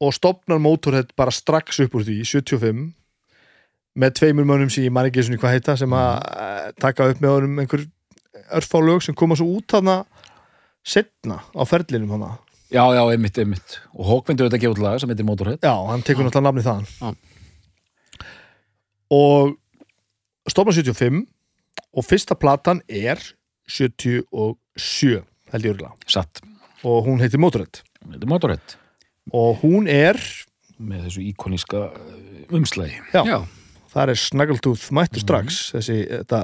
[0.00, 2.82] og stopnar Motorhead bara strax upp úr því 75
[4.00, 6.12] með tveimur mönnum sem ég man ekki hvað heita sem að
[6.44, 7.84] eh, taka upp með honum einhver
[8.56, 10.00] örfá lög sem koma svo út hana
[10.86, 12.36] setna á ferlinum hana
[12.70, 13.78] já, já, einmitt, einmitt.
[13.94, 15.60] Og Hókvinn er þetta gefur lag sem heitir Motorhead.
[15.64, 16.88] Já, hann tekur náttúrulega nafnið þaðan.
[17.00, 17.10] Já.
[19.10, 19.56] og
[20.50, 21.24] stopnar 75
[21.90, 23.18] og fyrsta platan er
[23.70, 26.42] 77 held ég örgulega satt,
[26.86, 27.82] og hún heitir Motorhead.
[28.06, 28.76] Þetta er Motorhead.
[29.34, 30.18] Og hún er
[30.80, 31.82] með þessu íkoníska
[32.56, 33.38] umslægi já, já,
[33.92, 36.40] það er Snaggletooth mættu strax þessi þetta,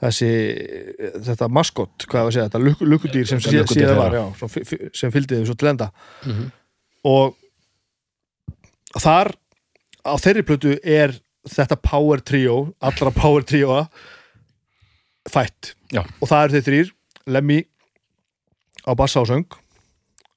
[0.00, 0.30] þessi
[1.26, 3.96] þetta maskott, hvað var að segja, þetta luk, lukkudýr sem síðan þeirra.
[3.98, 4.24] var, já,
[4.96, 5.90] sem, fylgdi þau svo til enda
[6.26, 6.50] Mhm.
[7.04, 7.36] og
[9.00, 9.32] þar
[10.04, 11.14] á þeirri plötu er
[11.48, 13.82] þetta power trio, allra power trio
[15.30, 16.02] fætt Já.
[16.20, 16.92] og það eru þeir þrýr
[17.30, 17.58] Lemmy
[18.88, 19.44] á bassa og söng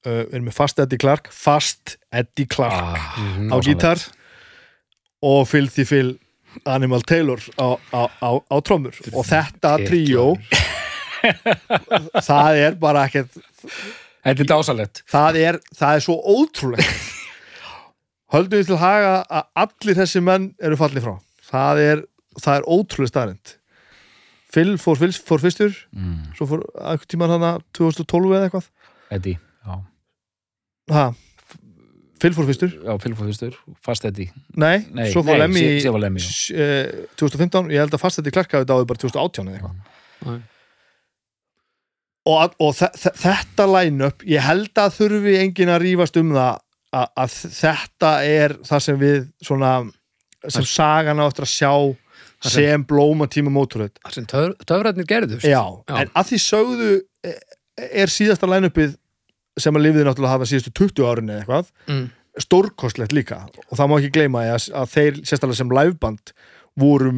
[0.06, 3.48] uh, erum með Fast Eddie Clark Fast Eddie Clark ah, Mhm.
[3.52, 3.66] á dásamlegt.
[3.68, 4.04] gítar
[5.24, 6.18] og Filthy Phil
[6.68, 8.96] Animal Taylor á, á, á, á trommur.
[9.12, 10.30] Og þetta tríó
[12.20, 13.36] það er bara ekkert
[14.24, 17.10] þetta er dásalett það er, það er svo ótrúlegt.
[18.34, 21.14] Höldum við til haga að allir þessi menn eru fallið frá.
[21.44, 22.00] Það er,
[22.40, 23.54] það er ótrúlega staðrind
[24.54, 25.74] Phil fór, fór, fór fyrstur.
[25.94, 26.30] Mm.
[26.38, 26.62] svo fór
[27.10, 28.68] tímann hana 2012 eða eitthvað.
[29.14, 29.78] Eddie, já,
[30.94, 31.06] ha,
[32.22, 35.92] Phil fór fyrstur já fylgfóðustur fast Eddie nei, Nei, svo fór nei, Lemmy sé- sé
[35.92, 36.30] var Lemmy, já.
[36.30, 39.74] s- eh, 2015, ég held að fast þetta í klarkaði dáði bara 2018 eða eitthvað
[40.24, 40.40] Já.
[42.26, 46.30] og, að- og þe- þe- þetta line-up ég held að þurfi enginn að rífast um
[46.32, 46.60] það
[46.94, 49.72] að, að þetta er það sem við svona
[50.48, 51.72] sem sagan á eftir að sjá
[52.44, 55.96] sem- sem blóma tíma móturhætt það sem töf, töfrætnir gerðust já, Já.
[56.00, 56.90] en að því sögðu
[57.24, 57.38] eh,
[58.04, 58.96] er síðasta line-upið
[59.60, 62.04] sem að lifiði náttúrulega hafa síðustu 20 árin eða eitthvað mm.
[62.46, 66.34] stórkostlegt líka og það má ekki gleyma að, að þeir sérstaklega sem liveband
[66.74, 67.10] voru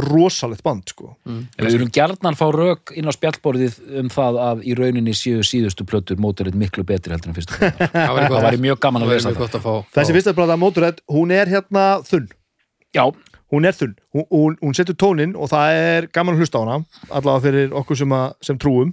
[0.00, 1.42] rosalegt band sko Mm.
[1.56, 5.44] En Við erum gjarnan fá rök inn á spjallborðið um það að í rauninni séu
[5.46, 7.88] síðustu plötur mótorið miklu betri heldur en fyrstu plötur.
[7.94, 9.38] það væri Það væri mjög gaman að mjög það.
[9.38, 10.16] gott að fá, þessi fá.
[10.18, 12.28] fyrsta plata Motorhead, hún er hérna þunn
[12.94, 13.04] Já,
[13.54, 16.62] hún er þunn, hún, hún, hún setur tónin og það er gaman að hlusta á
[16.64, 18.92] hana allavega fyrir okkur sem, að, sem trúum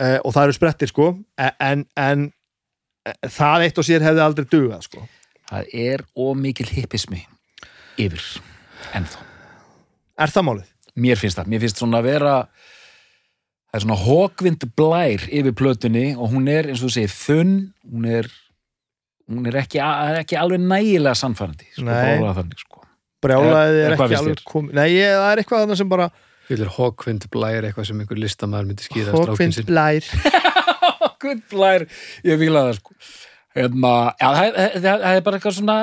[0.00, 2.26] eh, og það eru sprettir sko e- en, en
[3.06, 5.04] eh, það eitt og sér hefði aldrei dugað sko
[5.50, 7.24] það er ómikil hippismi
[8.00, 8.22] yfir
[8.96, 9.24] ennþá.
[10.20, 10.68] er það málið?
[11.00, 11.48] Mér finnst það.
[11.52, 12.34] Mér finnst svona að vera
[13.70, 17.52] það er svona hókvind blær yfir plötunni og hún er eins og þú segir þunn,
[17.86, 18.30] hún er
[19.30, 22.82] hún er ekki, er ekki alveg nægilega sannfærandi sko, orðað þannig, sko.
[23.22, 26.08] brjálaðið Er- er ekki alveg komið nei, það er eitthvað sem bara
[26.50, 29.68] Fyllir Hókvind blær eitthvað sem einhver listamæður myndi skýra sinn?
[29.68, 30.06] Blær.
[31.00, 31.84] Hókvind blær,
[32.26, 32.96] ég fíla það sko.
[33.54, 35.76] Hérna, já, það, það, það, það er bara eitthvað svona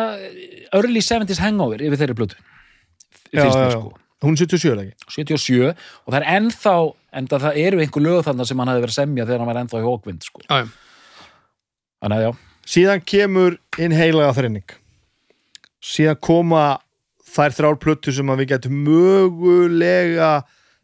[0.80, 2.38] early 70s hangover yfir þeirri plötu.
[3.32, 3.72] Já, já, já.
[3.78, 3.94] sko.
[4.26, 5.08] Hún er 77 eða ekki?
[5.14, 6.74] 77 og það er ennþá
[7.20, 9.60] en það eru einhver lög þannig sem hann hefði verið að semja þegar hann var
[9.62, 10.44] ennþá í Hókvind sko.
[10.48, 11.28] Já, já.
[12.02, 12.32] þannig að já,
[12.74, 14.76] síðan kemur inn heilaga þrenning.
[15.88, 16.66] Síðan koma
[17.30, 20.32] þær þrjár plötu sem að við getum mögulega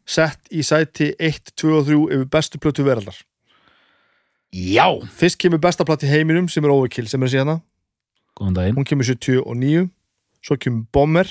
[0.06, 3.16] sett í sæti 1, 2 og 3 yfir bestu plötu veraldar.
[4.54, 4.86] Já,
[5.18, 7.62] fyrst kemur besta platt í heiminum sem er Overkill sem er síðan
[8.38, 8.78] góðan daginn.
[8.78, 9.90] Hún kemur 79
[10.44, 11.30] svo kemur Bomber.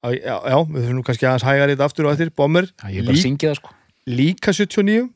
[0.00, 0.16] Já,
[0.48, 2.30] já, við þurfum kannski aðeins hægar í þetta aftur og eftir.
[2.32, 3.74] Bomber, Já, ég er bara að Lí, syngja það sko.
[4.10, 5.10] Líka 79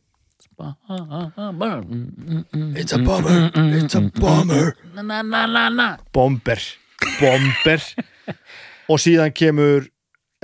[2.77, 4.77] It's a bomber, it's a bomber.
[4.95, 5.97] Na na na.
[6.13, 6.61] Bomber,
[7.19, 7.81] Bomber.
[8.91, 9.89] Og síðan kemur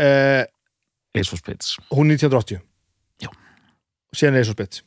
[0.00, 0.44] eh,
[1.16, 1.76] Ace of Spades.
[1.90, 2.60] Hún 1980
[3.20, 3.30] Já.
[4.14, 4.82] síðan er svo spett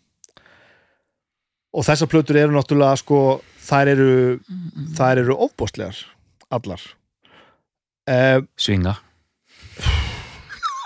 [1.73, 3.19] og þessar plötur eru náttúrulega sko,
[3.65, 4.09] þær eru
[4.93, 5.97] þær eru ofbóstlegar
[6.53, 6.81] allar.
[8.05, 8.93] Eh, Svinga.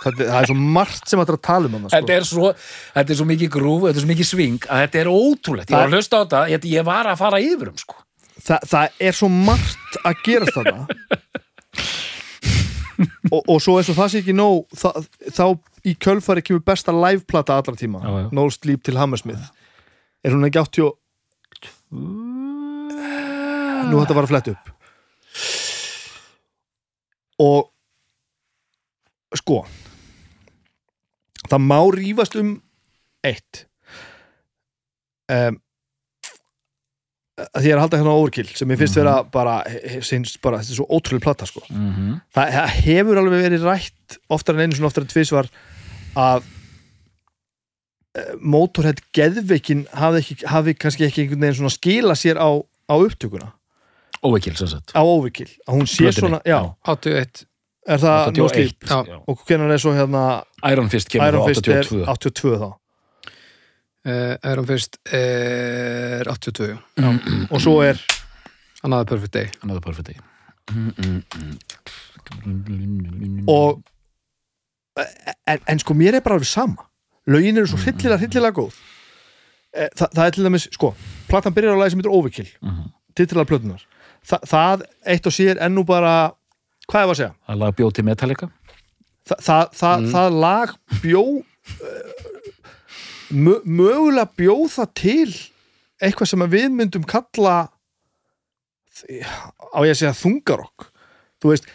[0.04, 1.97] það, það er svo margt sem er að tala um hana, sko.
[1.97, 2.52] Þetta er svo,
[2.95, 5.76] þetta er svo mikið grúf, þetta er svo mikið sving að þetta er ótrúlegt, ég
[5.78, 8.00] var að hlusta á þetta ég, ég var að fara yfir um sko.
[8.38, 10.86] Þa, það er svo margt að gerast þarna
[13.33, 15.07] og, og svo eins og það sé ekki nóg það,
[15.38, 15.45] þá
[15.88, 18.01] í kjölfari kemur besta liveplata allra tíma.
[18.03, 18.29] Já, já.
[18.36, 19.51] No Sleep til Hammersmith.
[20.25, 20.97] Er hún ekki 80 og
[23.88, 24.71] nú var að fletta upp.
[27.38, 27.69] Og
[29.38, 29.62] sko
[31.47, 32.57] það má rífast um
[33.25, 33.65] eitt.
[35.27, 35.60] Um,
[37.38, 39.56] að því að halda hérna á Overkill sem ég finnst vera bara,
[40.06, 41.62] sinns, bara þetta er svo ótrúlega plata sko.
[41.69, 42.13] Mm -hmm.
[42.34, 45.52] það, það hefur alveg verið rætt oftar en einu svona oftar en tvisvar
[46.17, 46.47] að
[48.17, 52.50] uh, Motorhead geðveikin hafi, ekki, hafi kannski ekki einhvern veginn svona skila sér á,
[52.89, 53.54] á upptökuna.
[54.26, 54.95] Óveikil sem sagt.
[54.97, 57.45] Á Overkill, að hún sé svona já, 81
[57.88, 58.97] er það no sleep 81 Já.
[59.08, 59.17] já.
[59.28, 60.23] og hvernig er svo hérna
[60.71, 62.69] Iron Fist kemur Iron frá Fist er 82 82 þá
[64.08, 66.80] uh, Iron Fist er 82 já.
[67.54, 68.00] og svo er
[68.84, 69.48] Another Perfect Day.
[69.63, 70.17] Another Perfect Day.
[73.48, 73.82] Og
[75.48, 76.88] en, en sko mér er bara alveg sama.
[77.28, 78.78] Lögin eru svo hryllilega, hryllilega góð.
[79.76, 80.93] Eh, Þa, það er til dæmis, sko
[81.28, 82.52] platan byrjar á lagi sem heitir Overkill.
[82.63, 82.86] Mhm.
[83.17, 83.82] titilar plötunar
[84.28, 86.32] Þa, það eitt og sér ennú bara
[86.88, 87.34] hvað er að segja?
[87.48, 88.50] Það lag bjóð til Metallica.
[89.28, 92.16] Þa, það, það, það lag bjó uh,
[93.32, 95.34] mögulega bjó það til
[96.04, 97.58] eitthvað sem að við myndum kalla
[98.98, 100.88] á ég að segja þungarokk.
[101.42, 101.68] Þú veist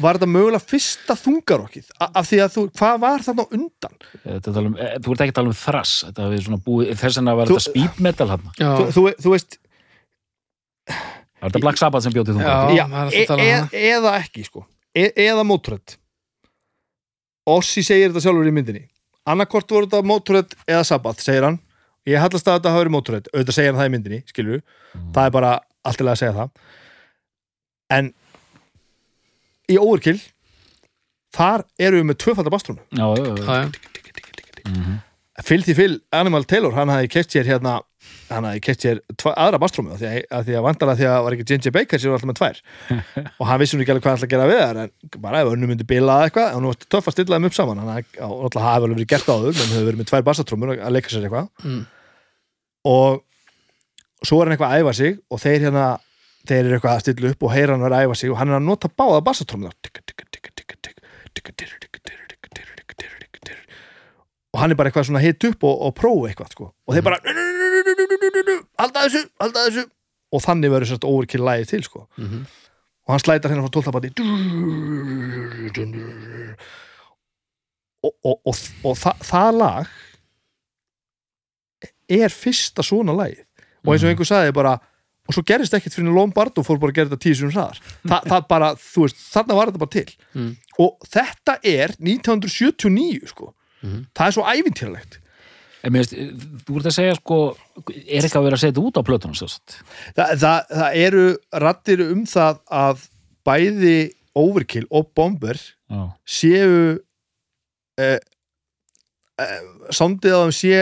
[0.00, 1.90] var þetta mögulega fyrsta þungarokkið?
[2.04, 3.98] Af því að þú, hvað var þarna undan?
[4.22, 7.36] Er um, eh, Þú ert ekki að tala um þrass Þetta svona búið, þess vegna
[7.38, 9.58] var Þú- þetta speed metal hann Já, þú, þú, þú veist,
[10.88, 12.54] Var þetta Black Sabbath sem bjóð til Já.
[12.54, 13.76] e, að um e, það.
[13.90, 14.64] eða ekki sko.
[14.94, 15.98] E, eða mótrödd
[17.54, 18.86] Ossi segir þetta sjálfur í myndinni
[19.30, 21.58] annarkort voru þetta mótrödd eða sabbath segir hann,
[22.08, 24.60] ég hallast að þetta hafi verið mótrödd auðvitað segir hann það í myndinni, skilju
[25.14, 25.52] það er bara
[25.84, 26.50] allt til að segja það.
[27.94, 28.12] En
[29.70, 30.20] í overkill
[31.34, 34.70] þar eru við með tvöfaldar bastrónu Já, já, já, já, já.
[34.70, 35.00] Mhm.
[35.44, 37.80] Filthy Phil Animal Taylor, hann hafði keft sér hérna
[38.30, 39.00] hann hafði keft sér
[39.36, 42.16] aðra því að, að því að vandalega því að var ekki Ginger Baker sem var
[42.18, 42.60] alltaf með tvær
[43.38, 44.92] og hann vissi nú ekki alveg hvað hann ætla að gera við þar en
[45.26, 47.82] bara ef önnu myndi bila að eitthvað hann var töff að stilla þeim upp saman
[47.84, 47.92] hann
[48.24, 51.28] alltaf hafi alveg verið gert áður menn hefur verið með tvær bassatrómur að leika sér
[51.28, 51.82] eitthvað Mm.
[52.94, 53.20] og
[54.24, 55.84] svo er hann eitthvað að æfa sig og þeir hérna
[56.48, 58.58] þeir eru eitthvað að stilla upp og heyra hann að æfa sig og hann er
[58.58, 59.72] að nota báða bassatrómur
[64.54, 66.68] og hann er bara eitthvað svona hitt upp og, og prófa eitthvað sko.
[66.86, 67.18] og þeir bara
[68.78, 69.84] halda þessu, halda þessu
[70.34, 72.06] og þannig verður sérst overkill lægi til sko.
[72.18, 72.44] Mhm.
[73.04, 74.10] og hann slætar hérna frá tóltabati
[78.04, 79.92] og, og, og, og það, það lag
[82.14, 83.44] er fyrsta svona lagið
[83.84, 84.74] og eins og einhver sagði bara
[85.24, 88.18] og svo gerist ekkert fyrir Lombardo fór bara að gera þetta tíu sinum hraðar Þa,
[88.28, 90.50] það bara, þú veist, þarna var þetta bara til Mm.
[90.82, 93.52] og þetta er 1979 sko
[93.84, 94.06] Mhm.
[94.16, 95.18] það er svo ævintýralegt
[95.84, 96.14] En mér veist,
[96.64, 97.38] þú ert að segja sko
[97.92, 99.78] er ekki að vera að setja út á plötunum svo sagt
[100.16, 101.24] Þa, það, það eru
[101.64, 103.08] rattir um það að
[103.44, 103.96] bæði
[104.34, 106.78] Overkill og Bomber Já, séu
[108.00, 108.20] eh,
[109.38, 109.58] eh,
[109.94, 110.78] sondið á þeim sé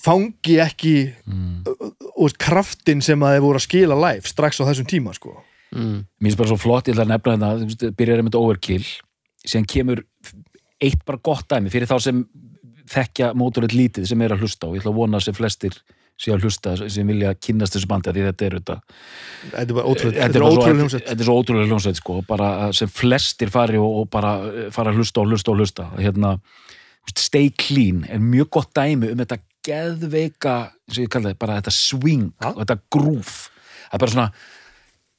[0.00, 0.94] fangi ekki
[1.28, 1.74] mm.
[2.24, 5.34] úr kraftin sem að þeir voru að skila live strax á þessum tíma sko
[5.74, 6.04] Mm.
[6.22, 8.84] Mér finnst bara svo flott, ég ætla að nefna þetta þú veist, byrjar með overkill
[9.42, 10.02] síðan kemur
[10.84, 12.20] eitt bara gott dæmi fyrir þá sem
[12.90, 15.76] þekkja mótorið lítið sem er að hlusta og ég ætla að vona að sem flestir
[16.20, 18.74] sem hlusta, sem vilja kynnast þessu bandi því þetta er þetta
[19.50, 21.06] þetta er ótrúlega hljómsveit.
[21.08, 24.92] þetta er svo ótrúlega hljómsveit sko, bara sem flestir fari og, og bara eh, fara
[24.92, 25.88] að hlusta og hlusta og hlusta.
[25.98, 26.36] Hérna,
[27.18, 30.54] Stay Clean er mjög gott dæmi um þetta geðveika,
[30.92, 32.52] þetta bara þetta swing Ja.
[32.52, 33.34] og þetta groove.
[33.90, 34.30] Það er bara svona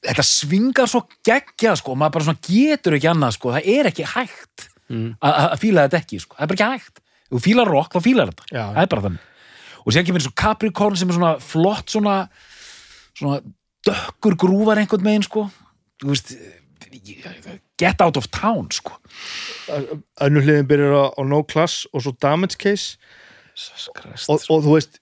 [0.06, 3.91] þetta svingar svo geggja sko, og maður bara svona getur ekki annað sko, það er
[3.91, 5.15] ekki hægt Mm.
[5.17, 6.99] að að fíla þetta ekki sko, það er bara ekki hægt
[7.36, 8.50] þú fílar rock, þá fílar þetta.
[8.52, 8.63] Já.
[8.63, 9.32] það er bara þannig.
[9.86, 12.17] Og sér kemur eins og Capricorn sem er svona flott svona,
[13.13, 13.39] svona
[13.86, 15.45] dökkur grúfar einhvern megin sko.
[16.02, 16.36] Þú veist
[17.78, 18.98] get out of town sko.
[20.24, 22.95] Önnur hliðin byrjar á, á no class og svo damage case.
[24.28, 25.00] Og, og þú veist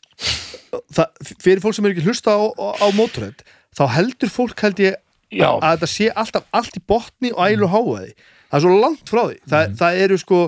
[0.94, 3.42] það, fyrir fólk sem er ekki hlusta á, á, Motorhead
[3.74, 4.98] þá heldur fólk held ég
[5.34, 5.50] Já.
[5.58, 9.24] að þetta sé alltaf allt í botni og ælu háaði það er svo langt frá
[9.24, 9.40] því.
[9.50, 10.42] Það, það eru sko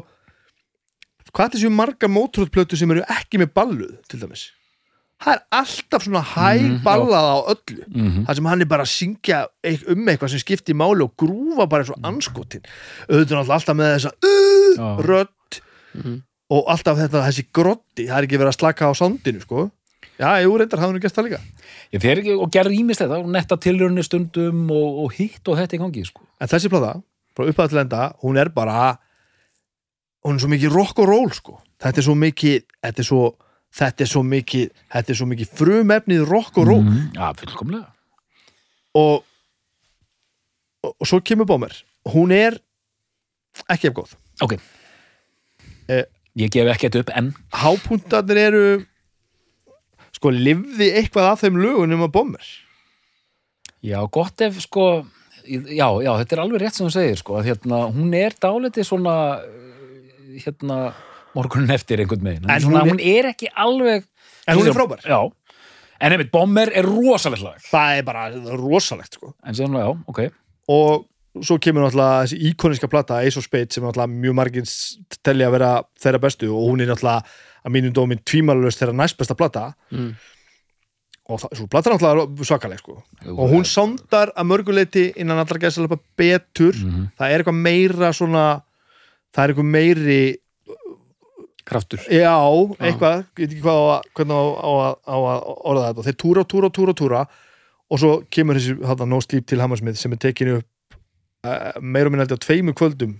[1.36, 4.46] hvað er þessu margar Motorhead plötu sem eru ekki með balluð til dæmis?
[5.26, 7.84] Það er alltaf svona hæg ballað á öllu.
[7.88, 8.26] Mhm.
[8.28, 9.38] það sem hann er bara að syngja
[9.94, 12.66] um eitthvað sem skiptir máli og grúfa bara eins og anskotin
[13.08, 14.90] auðvitað er alltaf með þessa uh, Já.
[15.08, 16.22] rödd
[16.52, 19.70] og alltaf þetta, þessi grotti það er ekki verið að slaka á sandinu sko.
[20.20, 21.40] Já, jú, reyndar hafði nú gert það líka.
[21.96, 25.58] Ég fer ekki og gerði ímist þetta og netta tilrunni stundum og, og hitt og
[25.60, 26.22] þetta í gangi sko.
[26.40, 26.92] En þessi plata,
[27.36, 28.94] frá upphæða til enda hún er bara
[30.26, 31.60] hún er svo mikið rock og roll sko.
[31.82, 33.24] Þetta er svo mikið þetta er svo,
[33.76, 36.84] þetta er svo mikið þetta er svo mikið frumefnið rock og roll.
[36.84, 37.12] Mhm.
[37.18, 37.92] Já, fullkomlega.
[38.96, 39.26] Og,
[40.84, 41.76] og, og svo kemur Bomber
[42.14, 42.58] hún er
[43.72, 44.18] ekki ef góð.
[44.42, 44.58] Ok.
[45.90, 46.06] Eh.
[46.36, 47.32] Ég gef ekkert upp enn.
[47.56, 48.64] hápuntarnir eru
[50.12, 52.48] sko, lifði eitthvað af þeim lögunum að Bomber
[53.86, 55.06] Já, gott ef sko
[55.46, 58.88] Já, já, þetta er alveg rétt sem þú segir sko að hérna, hún er dálítið
[58.88, 59.16] svona
[60.44, 60.94] hérna
[61.36, 63.32] morgunin eftir einhvern megin En svona, hún hún, er...
[63.34, 64.06] ekki alveg
[64.48, 65.02] En hún er frábær.
[65.04, 65.20] Já,
[66.00, 69.34] en einmitt, Bomber er rosalegt lag það er bara rosalegt sko.
[69.46, 70.20] En síðan, já, ok
[70.68, 71.06] og
[71.44, 74.70] svo kemur náttúrulega þessi íkoniska plata Ace of Spades sem náttúrulega mjög margir
[75.22, 77.26] telja að vera þeirra bestu og hún er náttúrulega
[77.66, 80.14] að mínum dómin tvímalust þeirra næst besta plata Mm.
[81.30, 83.04] og það, svo plata er náttúrulega svakaleg sko.
[83.36, 87.12] og hún sándar að mörguleiti innan allar gæðsalapa betur Mhm.
[87.20, 88.62] það er eitthvað meira svona
[89.36, 90.20] það er eitthvað meiri
[91.66, 92.02] kraftur.
[92.14, 92.36] Já,
[92.78, 96.06] eitthvað, ég veit ekki hvað á, hvernig á, á, á að orða þetta.
[96.10, 97.22] Þeir túra og túra og túra og túra
[97.90, 100.98] og svo kemur þessi þetta No Sleep til Hammersmith sem er tekinu upp
[101.46, 103.16] uh, meira og minna held ég á tveimu kvöldum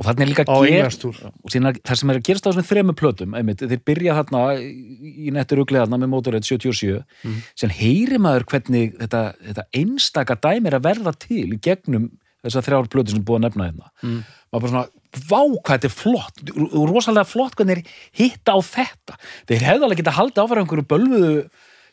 [0.00, 3.34] Og þannig er líka og síðan það sem er að gerast á þessum þremu plötum
[3.36, 7.42] einmitt, þeir byrja þarna í nettur uglið þarna með Motorhead 77 Mhm.
[7.60, 12.06] sem heyri maður hvernig þetta, þetta einstaka dæmi er að verða til í gegnum
[12.40, 13.90] þessar þrjár plötur sem búið að nefna hérna.
[14.00, 14.22] Mm.
[14.48, 14.86] maður bara svona,
[15.30, 16.42] vá hvað þetta er flott.
[16.90, 19.18] Rosalega flott hvernig þeir hitta á þetta.
[19.50, 21.34] Þeir hefðu alveg geta haldið áfæra einhverju bölvuðu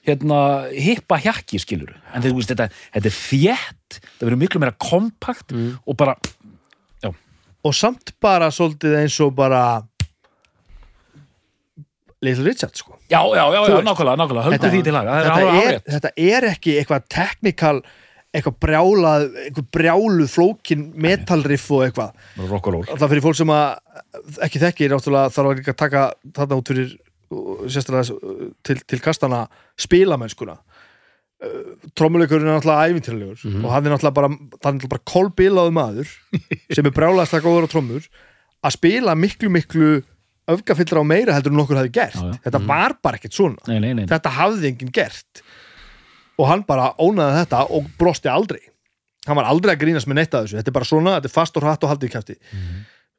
[0.07, 0.37] hérna,
[0.71, 5.51] hippa hjakki skilur en þeir, veist, þetta, þetta er þétt það verður miklu meira kompakt
[5.51, 5.73] Mm.
[5.83, 6.13] og bara,
[7.67, 9.83] og samt bara svolítið eins og bara
[12.21, 12.95] Little Richard sko.
[13.11, 17.81] Já, já, já, já nákvæmlega, nákvæmlega, þetta, alveg er, þetta er ekki eitthvað teknikal
[18.35, 22.11] eitthvað brjálað, eitthvað brjáluð flókin metalriff og eitthvað.
[22.99, 26.03] Það fyrir fólk sem að ekki þekkir náttúrulega þarf að líka taka
[26.35, 26.91] þarna út fyrir
[27.31, 29.45] uh, sérstaklega uh, til, til kastana
[29.79, 30.57] spilamennskuna
[31.97, 33.65] trommuleikurinn er náttúrulega æfintilegur Mhm.
[33.65, 34.29] og hann er náttúrulega bara,
[34.89, 36.07] bara kolbilaðu maður
[36.75, 38.07] sem er brjálaðast að góður á trommur
[38.65, 39.89] að spila miklu miklu
[40.49, 42.15] öfgafyllra á meira heldur en nokkur hafi gert.
[42.15, 42.39] Já, já.
[42.47, 43.59] þetta var bara ekkert svona.
[43.67, 45.41] Nei, nei, nei, þetta hafði enginn gert
[46.37, 48.61] og hann bara ónaði þetta og brosti aldrei.
[49.27, 50.59] Hann var aldrei að grínast með neitt af þessu.
[50.59, 52.37] Þetta er bara svona, þetta er fast og hratt og haldið í kæfti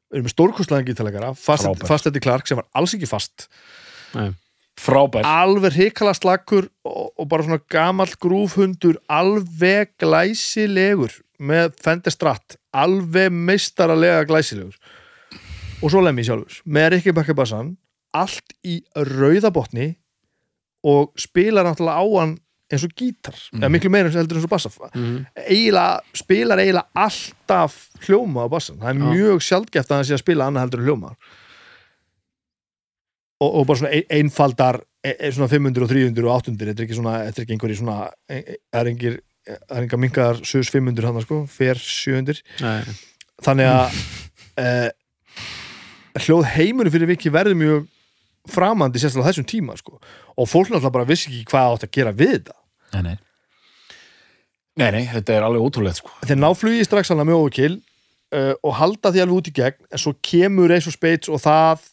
[0.09, 3.49] við erum með stórkustlæðan gítalegara fast, þetta Clark sem var alls ekki fast.
[4.15, 4.31] Nei.
[4.79, 12.57] frábær alveg hrikala slakkur og, og bara svona gamall grúfhundur alveg glæsilegur með Fender Strat.
[12.73, 14.73] Alveg meistaralega glæsilegur.
[15.83, 17.75] Og svo lemmi sjálfur með Rikki Bakkabassan
[18.17, 19.91] allt í rauðabotni
[20.89, 22.37] og spilar náttúrulega á hann
[22.69, 25.25] eins og gítar, eða miklu meira heldur en svo bassa Mhm.
[25.47, 29.09] eiginlega, spilar eiginlega alltaf hljóma á bassan, það er Já.
[29.13, 31.15] mjög sjaldgæft að hann sé að spila annað heldur en hljóma.
[33.41, 36.81] Og, og bara svona ein, einfaldar e, e, svona 500 og 300 og 800 þetta
[36.83, 37.97] er ekki svona, þetta er ekki einhverji svona
[38.27, 39.15] e, e, það er engir,
[39.47, 42.81] það er enga minkaðar sus 500 hann sko, fer 700 Nei.
[43.47, 44.01] þannig að
[44.59, 44.67] e,
[46.25, 47.87] hljóð heimurinn fyrir viki verður mjög
[48.53, 49.99] framandi sérstaklega þessum tíma sko.
[50.37, 52.55] og fólk náttúrulega bara vissi ekki hvað átt að gera við þetta
[52.93, 53.17] nei, nei.
[54.79, 56.11] nei, nei, þetta er alveg ótrúlegt sko.
[56.25, 57.75] þeir ná flugi strax alveg með overkill
[58.35, 61.41] uh, og halda því alveg út í gegn en svo kemur Ace of Spades og
[61.43, 61.85] það,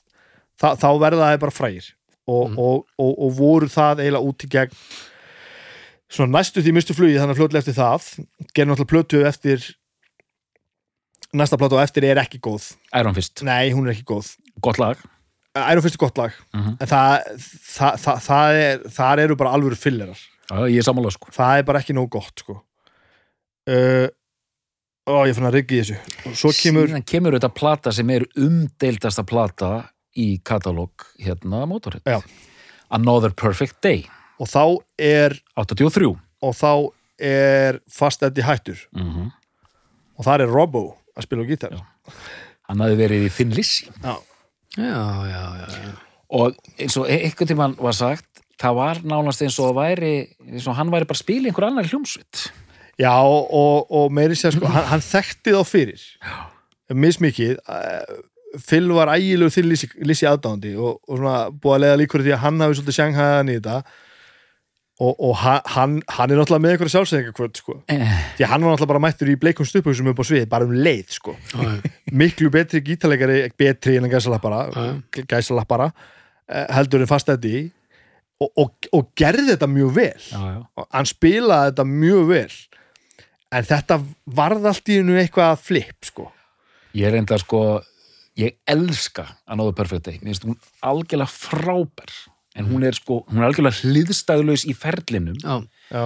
[0.61, 1.93] það þá verða það bara frægir
[2.27, 2.59] og, Mhm.
[2.59, 4.73] og, og, og voru það eiginlega út í gegn
[6.11, 8.09] svona næstu því mistu flugi þannig að fljótlega eftir það
[8.55, 9.67] gerum náttúrulega plötu eftir
[11.37, 14.33] næsta plötu og eftir er ekki góð Iron Fist, nei, hún er ekki góð
[14.63, 15.01] gott lag
[15.73, 16.77] Iron Fist er gott lag Mhm.
[16.81, 17.27] en það,
[17.77, 19.79] það, það, það er, þar eru bara alvöru
[20.71, 20.87] ég er
[21.17, 21.31] sko.
[21.35, 22.61] Það er bara ekki nóg gott sko.
[23.67, 24.07] Uh,
[25.11, 25.97] ó, ég fann að riggi þessu.
[26.29, 29.71] Og svo kemur Síðan kemur þetta plata sem er umdeildasta plata
[30.17, 32.05] í katalóg hérna Motorhead.
[32.07, 32.21] Já.
[32.95, 34.05] Another Perfect Day.
[34.39, 36.71] Og þá er 83 og þá
[37.19, 38.79] er fast eddi hættur.
[38.95, 39.33] Mm
[40.19, 41.73] og þar er Robbo að spila á gítar.
[41.77, 42.13] Já.
[42.69, 43.91] Hann hafði verið í Thin Lizzy.
[44.03, 44.15] Já.
[44.77, 45.93] Já, já, já,
[46.37, 50.15] og eins og e- einhvern tímann var sagt það var nánast eins og væri
[50.47, 52.47] eins og hann væri bara spila í einhver annar hljómsveit.
[52.97, 56.05] Já, og, og meiri sér sko, hann, hann þekkti þá fyrir
[56.95, 58.17] mismikið uh,
[58.57, 62.35] Phil var ægilegu til Lissi, Lissi aðdándi og, og svona búið að leiða líkur því
[62.37, 63.81] að hann hafi svolítið sjanghæðan í þetta
[65.01, 67.75] og, og ha- hann, hann er náttúrulega með einhverja sjálfsæðingakvöld sko.
[67.93, 70.65] eh, því að hann var náttúrulega bara mættur í bleikum stupphauðsum upp á svið, bara
[70.69, 71.35] um leið sko.
[72.17, 75.91] Miklu betri gítarleikari betri en gæsalappara
[76.49, 77.67] eh, heldur en fast eddi
[78.41, 80.23] og, og, og gerði þetta mjög vel.
[80.31, 80.63] Já, já.
[80.77, 82.57] og hann spilaði þetta mjög vel.
[83.57, 84.01] En þetta
[84.37, 86.31] varð allt í hennu eitthvað flip sko.
[86.97, 87.61] Ég er enda sko
[88.37, 90.19] ég elska Another Perfect Day.
[90.21, 92.13] Mér finnst hún algjörlega frábær
[92.57, 95.37] en hún er sko, hún er algjörlega hliðstæðlaus í ferlinum.
[95.43, 95.61] Já,
[95.93, 96.05] já,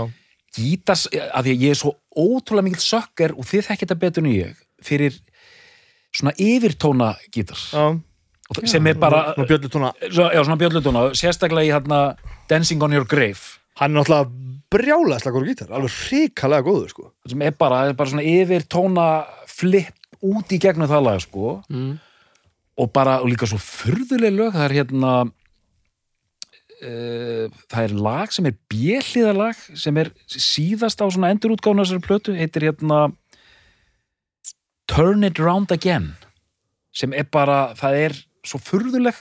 [0.57, 4.26] gítars, að því að ég er svo ótrúlega mikill sökker og þið þekkir þetta betur
[4.26, 5.18] en ég fyrir
[6.11, 7.84] svona yfirtóna gítars já,
[8.66, 12.01] sem er bara, Nú bjöllu tóna svo, já svona bjöllutóna sérstaklega í hérna
[12.51, 13.61] Dancing on your grave.
[13.78, 17.11] Hann er náttúrulega brjálega slagur gítar alveg hrikalega góður sko.
[17.30, 19.09] Sem er bara, er bara svona yfirtóna
[19.51, 21.61] flip út í gegnum það lag sko.
[21.70, 21.98] Mm.
[22.80, 25.12] og bara, og líka svo furðuleg lög það er hérna
[26.87, 32.37] uh, það er lag sem er bjelliðalag sem er síðast á svona endurútgáfna þessari plötu,
[32.37, 33.09] heitir hérna
[34.91, 36.12] Turn It Round Again
[36.91, 38.16] sem er bara, það er
[38.47, 39.20] svo furðuleg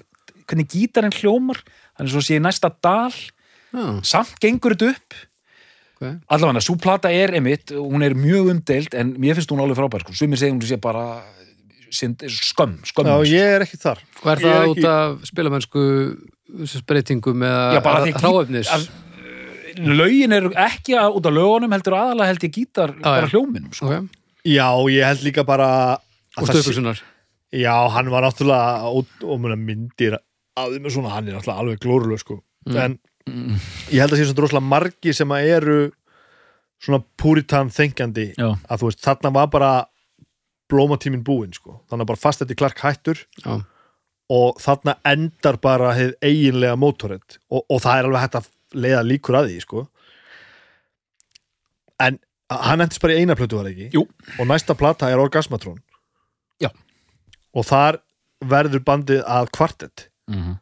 [0.50, 1.62] hvernig gítarinn hljómar
[2.00, 5.18] hann er svo sé næsta dal já, samt gengur þetta upp.
[6.00, 6.06] Ok.
[6.32, 10.06] Allavega, svo plata er emitt hún er mjög umdeild en mér finnst hún alveg frábær
[10.06, 10.16] sko.
[10.16, 11.22] sumir segja hún sé bara
[11.92, 13.10] skömm, skömm.
[13.10, 14.02] Já, ég er ekki þar.
[14.24, 15.84] Og er það er út ekki- af spilamennsku
[16.90, 18.90] breytingum eða bara að-
[19.80, 23.32] lögin eru ekki að, út af lögunum heldur aðalega held ég gítar bara já.
[23.34, 23.86] hljóminum sko.
[23.88, 24.10] ok,
[24.46, 27.02] já, ég held líka bara að og það stöðkursunar
[27.54, 30.18] já, hann var náttúrulega og, og myndir
[30.60, 32.42] að með svona, hann er náttúrulega alveg glórulega sko.
[32.70, 35.78] En ég held að sé svona droslega margi sem að eru
[36.80, 38.54] svona puritan þengjandi Já.
[38.56, 39.72] að þú veist, þarna var bara
[40.70, 43.60] blómatíminn búinn sko þannig að bara fast þetta Clark hættur já,
[44.30, 48.50] og þarna endar bara heið eiginlega mótorið og, og það er alveg hægt að
[48.86, 49.86] leiða líkur að því sko
[52.06, 54.06] en hann endist bara í eina plötu var ekki Jú.
[54.40, 55.82] og næsta plata er Orgasmatron
[56.62, 56.70] Já.
[57.54, 58.00] og þar
[58.50, 60.58] verður bandið að kvartett mm -hmm.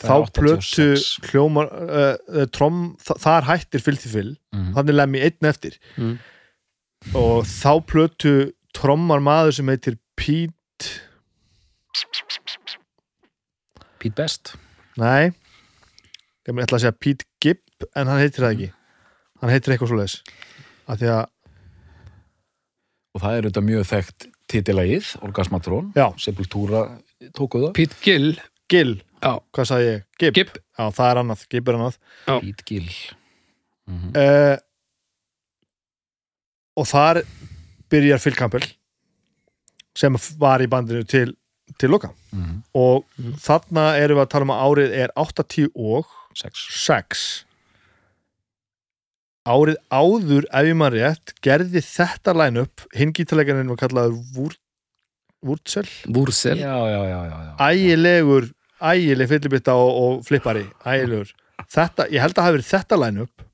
[0.00, 1.28] Þá plötu 86.
[1.28, 4.72] hljómar uh, trom, þa þar hættir fylgti fyll Mhm.
[4.74, 6.18] þannig lemmi einn eftir Mm.
[7.14, 11.00] og þá plötu trommar maður sem heitir Pete.
[14.00, 14.54] Pete Best.
[15.00, 15.30] Nei.
[16.48, 18.70] Ég ætla að segja Pete Gibb en hann heitir það ekki.
[19.40, 20.16] Hann heitir eitthvað svo leis
[20.90, 21.26] að því að,
[23.14, 26.06] og það er auðvitað mjög þekkt titilagið Orgasmatron, Já.
[26.18, 26.80] Sepultura
[27.36, 28.32] tóku það, Pete Gill.
[28.70, 30.02] Gill, já, hvað sagði ég?
[30.22, 31.96] Gibb, Gibb, já það er annað, Gibb er annað.
[32.26, 32.34] Já.
[32.42, 32.90] Pete Gill.
[33.90, 34.56] Mm uh,
[36.80, 37.18] og þar
[37.90, 38.66] byrjar Phil Campbell
[39.96, 41.34] sem var í bandinu til,
[41.78, 42.12] til loka.
[42.42, 42.62] -hmm.
[42.74, 43.04] og
[43.42, 46.66] þarna erum við að tala um að árið er 80 og sex.
[46.86, 47.44] 6
[49.48, 54.18] árið áður ef ég maður rétt gerði þetta line-up hinn gítarleikarinn var kallaður
[57.08, 57.52] já, já, já.
[57.70, 58.50] ægilegur,
[58.92, 61.32] ægileg fyllibitta og, og flippari, ægilegur.
[61.70, 63.46] Þetta, ég held að hafi verið þetta line-up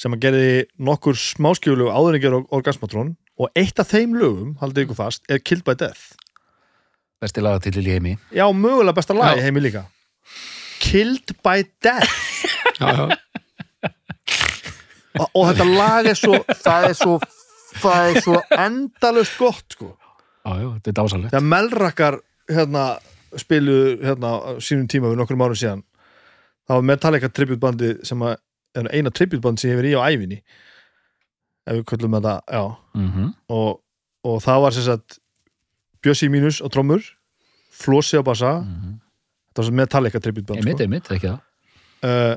[0.00, 4.86] sem að gerði nokkur smáskjölu áður en gerði orgasmatron og eitt af þeim lögum, haldið
[4.86, 6.16] ykkur fast, er Killed by Death.
[7.20, 8.14] Besti lagatill í heimi.
[8.32, 9.84] Já, mögulega besta lag í heimi líka.
[10.80, 12.16] Killed by Death.
[12.80, 13.20] Já, já,
[15.18, 17.16] og, og þetta lag er svo það er svo,
[17.82, 19.92] það er svo endalust gott sko.
[20.40, 22.18] Já, já, þetta er dásalegt þegar Melrakkar
[22.50, 22.84] hérna,
[23.38, 24.30] spiluðu hérna,
[24.64, 25.82] sínum tíma við nokkrum árum síðan
[26.64, 28.38] það var Metallica tributbandi sem að
[28.94, 30.42] eina tributband sem ég hefur í á æfinni
[31.66, 32.62] ef við köllum þetta já,
[32.94, 33.80] mm og,
[34.24, 35.18] og það var sem sagt
[36.02, 37.02] Bjössi mínus á trommur
[37.70, 39.00] Flossi á bassa Mhm.
[39.50, 40.68] þetta það var svo Metallica tributband sko.
[42.02, 42.36] uh,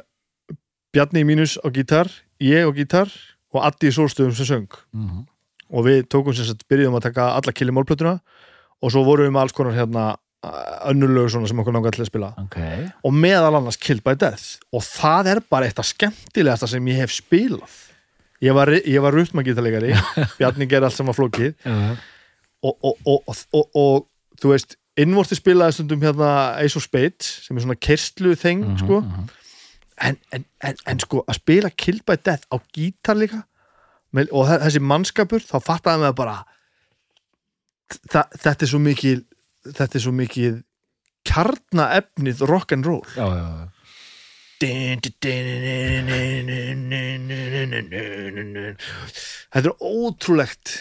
[0.94, 2.08] Bjarni mínus á gítar
[2.42, 3.08] ég á gítar
[3.54, 5.26] og Addi sólstöðum sem söng Mhm.
[5.72, 8.20] og við tókum sem sagt, byrjuðum að taka alla killi málplötuna
[8.82, 10.18] og svo vorum við með alls konar hérna
[10.89, 12.30] önnulög svona sem okkur langar til að spila.
[12.44, 12.58] Ok,
[13.08, 14.60] og meðal annars Killed by Death.
[14.76, 17.76] Og það er bara eitt af skemmtilegasta sem ég hef spilað.
[18.44, 19.94] Ég var, ég var rúttmagítalegari
[20.39, 21.54] Bjarni gerði allt sem var flókið.
[21.64, 21.78] Já,
[22.64, 24.06] og, og, og, og, og,
[24.41, 26.28] þú veist, innvorti spilaði stundum hérna
[26.60, 29.00] Ace of Spades sem er svona kerstlu þeng Mhm, sko.
[29.02, 29.30] mhm.
[30.04, 33.44] en, en, en, en sko að spila Killed by Death á gítar líka
[34.32, 36.36] og þe- þessi mannskapur þá fattaði með bara
[38.12, 39.24] þa, þetta er svo mikið
[39.68, 40.61] þetta er svo mikið
[41.28, 43.68] kjarnaefnið rock'n'roll já, já, já.
[49.53, 50.76] þetta er ótrúlegt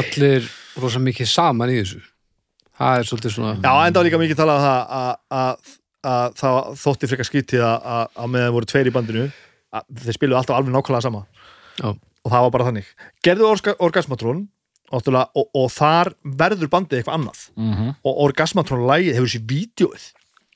[0.00, 0.48] allir
[0.80, 2.00] rosa mikið saman í þessu
[2.78, 5.74] það er svolítið svona Já, en það var líka mikið talað um að, að,
[6.12, 9.26] að það þótti frekar skítið að, meðan voru tveir í bandinu
[10.02, 11.22] þeir spiluðu alltaf alveg nákvæmlega sama
[11.82, 12.90] og það var bara þannig
[13.26, 14.42] gerðu orga, orgasmatrón
[14.92, 17.44] og, og þar verður bandið eitthvað annað.
[17.56, 17.94] Mhm.
[18.04, 20.04] og orgasmatrón lægið hefur sér vídjóið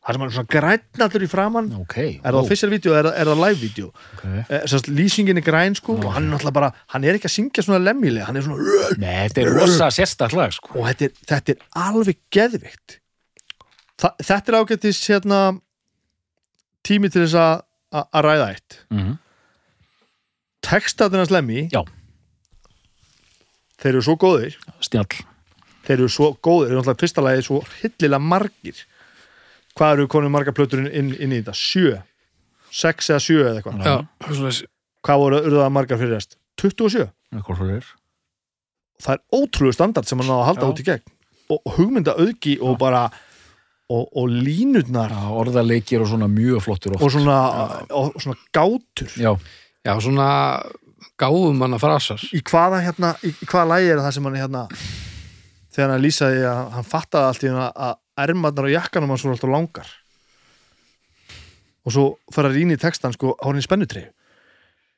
[0.07, 3.41] það sem er svona grænallur í framann ok, er það official vídeo eða er, það
[3.43, 3.89] live vídeo?
[4.15, 4.45] Okay.
[4.71, 7.65] sérst, lýsingin er græn sko og hann er náttúrulega bara, hann er ekki að syngja
[7.67, 10.79] svona lemmilega, hann er svona Nei, þetta er rosa sérstætt lag sko.
[10.79, 13.01] og þetta er, þetta er alveg geðvikt
[13.97, 15.41] Þa, þetta er ágættis hérna
[16.87, 17.63] tími til þess að
[17.97, 18.83] að- ræða eitt.
[18.93, 19.15] Mm
[20.67, 21.85] textatunars lemmi Já.
[23.83, 25.19] Þeir eru svo góðir Snjall
[25.87, 28.81] þeir eru svo góðir, þeir eru náttúrulega fyrsta lagi svo hillilega margir
[29.77, 31.55] hvað eru konum margar plötur inn, inn, inn í þetta?
[31.57, 31.99] Sjö?
[32.73, 33.85] Sex eða sjö eða eitthvað?
[33.85, 34.57] Já, svona,
[35.07, 36.35] Hvað voru urðaða margar fyrir rest?
[36.59, 37.07] 27?
[37.37, 37.87] Eitthvað svo er
[39.03, 40.71] það er ótrúlega standard sem hann náða að halda Já.
[40.73, 41.15] út í gegn
[41.53, 43.03] og hugmynda auðgi og bara
[43.93, 47.05] og, og línutnar Já, orðaleikir og svona mjög flottur oft.
[47.05, 47.37] og svona,
[47.95, 49.35] og svona gátur Já,
[49.87, 49.93] já,
[51.17, 52.21] svona gáfum manna frasar.
[52.33, 54.67] Í hvaða hérna, í, hvaða lægi er það sem hann hérna
[55.73, 57.97] þegar hann lýsaði að hann fattaði allt í hérna að
[58.27, 59.89] ermarnar og jakkanum hans voru alltaf langar?
[61.87, 64.11] Og svo fyrir að rýna í textan sko hann í spennutreyju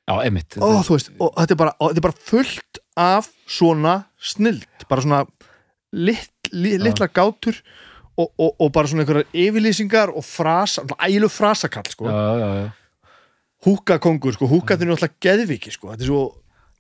[0.09, 3.95] já, emitt Ó, þú veist, og þetta er bara, þetta er bara fullt af svona
[4.17, 5.25] snild bara svona
[5.93, 7.59] lit, lit, litla gátur
[8.19, 12.09] og, og, og bara svona einhverjar yfirlýsingar og frasa, ælu frasakall sko.
[12.09, 12.71] Já, já, já
[13.67, 15.93] húkakongur, sko, húkatin er alltaf geðviki sko.
[15.95, 16.27] þetta er svo,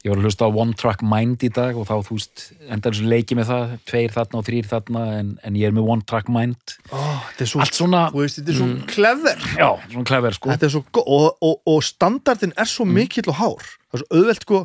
[0.06, 2.94] Ég var að hlusta á One Track Mind í dag og þá, þú veist, endar
[2.94, 6.06] þessu leiki með það tveir þarna og þrýr þarna en, en ég er með One
[6.06, 6.74] Track Mind.
[6.94, 9.42] Er svo Allt svona, veist, þetta er svo clever.
[9.58, 10.52] Já, svona klefver sko.
[10.54, 13.66] Þetta er svo, og, og, og standardin er svo mikill og hár.
[13.88, 14.62] Það er svo auðvelt sko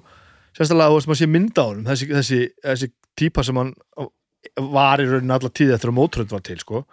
[0.53, 3.73] sérstaklega þú veist maður sé mynda á honum þessi, þessi, þessi típa sem hann
[4.73, 6.83] var í rauninni alla tíð eftir að mótrönd var til sko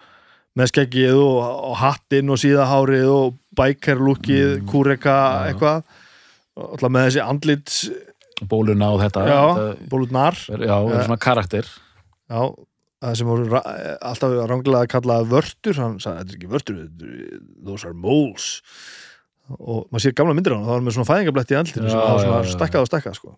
[0.58, 1.38] með skeggið og,
[1.70, 5.16] og hattinn og síðahárið og bækerlúkið, kúreka
[5.48, 5.82] eitthvað.
[6.60, 7.82] Alltaf með þessi andlits
[8.48, 11.68] Bóluna og þetta, já, þetta bólutnar Já, er svona karakter.
[12.30, 12.40] Já,
[13.04, 16.78] það sem voru alltaf ranglega að kalla vörtur hann sagði, þetta er ekki vörtur,
[17.66, 18.48] those are moles.
[19.58, 22.00] Og maður sér gamla myndir á hann það var með svona fæðingabletti í andlitinu sem
[22.00, 23.36] það var stakkað og stakkað sko.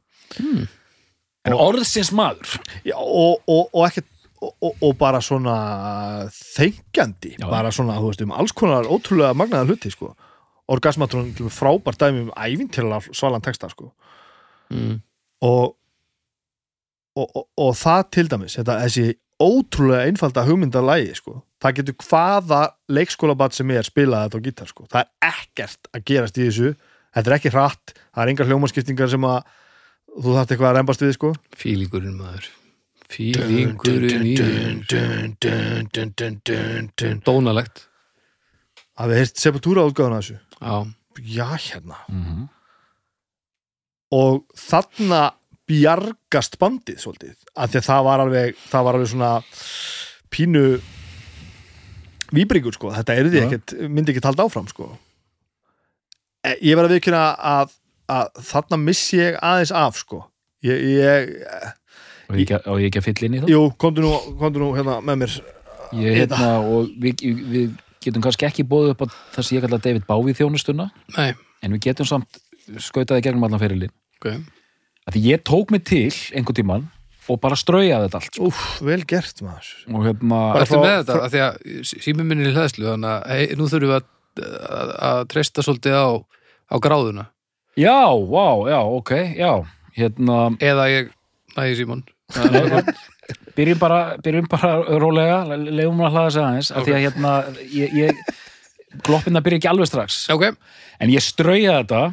[1.42, 2.52] En orðsins maður.
[2.86, 4.11] Já, og, og, og ekkert
[4.42, 5.54] og, og, bara svona
[6.34, 7.46] þengjandi Já.
[7.50, 10.12] bara svona, þú veist, um alls konar ótrúlega magnaða hluti, sko
[10.72, 13.90] orgasmatrón frábært dæmi um ævintýrlega svalan texta, sko
[14.70, 15.00] mm.
[15.48, 15.74] og,
[17.16, 19.06] og, og, það til dæmis þetta, þessi
[19.42, 21.40] ótrúlega einfalda hugmyndalægi sko.
[21.62, 24.86] það getur hvaða leikskólabat sem er spilað þetta á gítar sko.
[24.90, 26.72] það er ekkert að gerast í þessu
[27.12, 29.40] þetta er ekki hratt, það er engar hljómaskiptingar sem að
[30.12, 31.32] þú þarft eitthvað að rembast við sko.
[31.58, 32.50] fílingurinn maður
[33.12, 34.34] fílingurinn í
[36.96, 37.86] að dónalegt.
[39.02, 40.40] Við heist Sepultura útgáðuna þessu?
[40.62, 40.74] Já,
[41.22, 42.02] já hérna.
[42.08, 42.50] Mm
[44.12, 45.22] og þarna
[45.68, 49.30] bjargast bandið svolítið, af því að það var alveg það var alveg svona
[50.32, 50.64] pínu
[52.32, 53.44] výbringur sko, þetta er því Já.
[53.46, 54.90] ekkert, myndi ekki talda áfram sko.
[56.42, 57.74] Eh, ég verð að viðkynna að,
[58.10, 60.22] að þarna missi ég aðeins af sko.
[60.64, 61.32] Ég, ég
[62.32, 63.52] og ég, ekki- á ég ekki að fylla inn í það?
[63.52, 65.34] Jú, komdu nú, komdu nú hérna með mér.
[65.92, 67.20] Ég hérna og við,
[67.52, 69.06] við getum kannski ekki bóðið upp á
[69.36, 70.88] það sem ég kalla David Bowie þjónustuna.
[71.18, 72.40] Nei, en við getum samt
[72.80, 73.92] skautaði gegnum allan ferilinn.
[74.18, 74.32] Ok.
[75.12, 76.88] Því ég tók mig til einhvern tímann
[77.30, 78.48] og bara straujaði þetta allt sko.
[78.48, 79.68] Úf, vel gert maður.
[79.92, 81.18] Og hérna Bara frá- með þetta?
[81.26, 84.08] Af því að sími minni í hlæðslu þannig að hey, nú þurfum við að,
[84.78, 86.08] að, að treysta svolítið á,
[86.72, 87.26] á gráðuna.
[87.78, 87.98] Já,
[88.32, 89.52] vá, já, ok, já.
[89.98, 91.12] Hérna, eða ég
[91.52, 92.02] Æ, Símon
[93.56, 97.32] byrjum bara, byrjum bara rólega leiðum að hlaða sig aðeins af því að hérna
[97.72, 98.22] ég, ég,
[99.06, 100.22] gloppina byrja ekki alveg strax.
[100.32, 100.48] Ok,
[101.00, 102.04] en ég strauja þetta.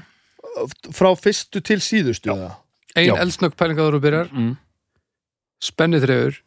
[0.95, 2.57] Frá fyrstu til síðustu eða?
[2.97, 3.15] ein Já.
[3.21, 4.29] eldsnögg pælingaður og byrjar.
[4.33, 4.55] Mm.
[5.63, 6.39] Spennitrefur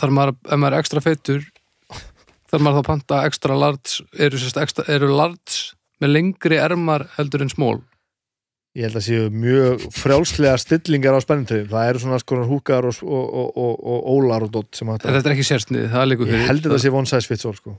[0.00, 1.44] Þar maður, ef maður er ekstra feitur
[2.50, 7.44] Þar maður þá panta ekstra large Eru, sérst, ekstra, eru large með lengri ermar heldur
[7.44, 7.78] en smól
[8.74, 11.68] Ég held að séu mjög frjálslega stillingar á spennintöðum.
[11.70, 15.04] Það eru svona skonar húkar og, og, og, og, og ólar og dott sem að
[15.04, 17.46] Þetta er ekki sérsnið, það er líka Ég held að það sé one size fits
[17.46, 17.76] all sko.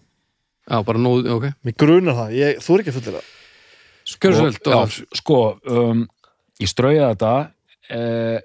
[0.65, 3.23] Já, bara nóð, ok Mér grunar það, ég, þú er ekki að fullera
[4.05, 5.39] Skjörðu svo vel, já, sko
[5.75, 6.01] um,
[6.61, 7.33] ég strauja þetta
[7.93, 8.39] eh,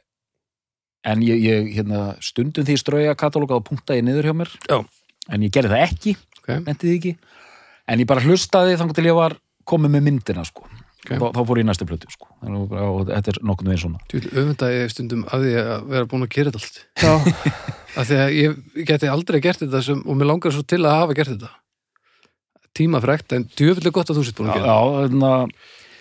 [1.10, 4.52] en ég, ég hérna, stundum því ég strauja katalóga og punkta ég niður hjá mér
[4.68, 4.78] Já.
[5.32, 6.50] en ég gerði það ekki, Ok.
[6.66, 7.14] nefndi því ekki
[7.90, 9.36] en ég bara hlustaði þannig til ég var
[9.68, 10.66] komið með myndina sko
[11.00, 11.14] Ok.
[11.16, 12.26] þá, þá fór ég í næstu plötu sko.
[12.44, 14.00] Að og þetta er nokkuð veginn svona.
[14.10, 16.80] Þú vil öfunda ég stundum að því að vera búin að gera þetta allt.
[17.00, 17.12] Já,
[18.02, 20.98] af því að ég geti aldrei gert þetta sem, og mér langar svo til að
[21.00, 21.52] hafa gert þetta.
[22.76, 25.54] Tímafrekt, en djöfullega gott að þú sitt búin að gera já þannig að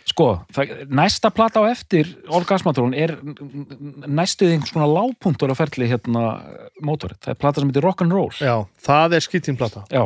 [0.10, 0.26] sko,
[0.56, 3.16] það, næsta plata á eftir Orgasmatrón er
[4.10, 6.24] næstuð einhvers konar lágpuntur á ferli hérna
[6.86, 10.04] mótorið, það er plata sem heitir Rock'n'Roll já, það er skýttinplata Já,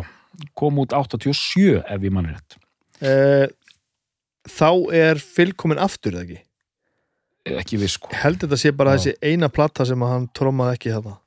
[0.59, 2.57] kom út 87 ef ég mann rétt.
[3.03, 3.47] eh,
[4.49, 6.41] Þá er Phil komin aftur eða ekki
[7.59, 8.07] Ekki viss sko.
[8.11, 8.99] Ég held þetta sé bara Já.
[8.99, 11.17] þessi eina plata sem hann trómaði ekki þarna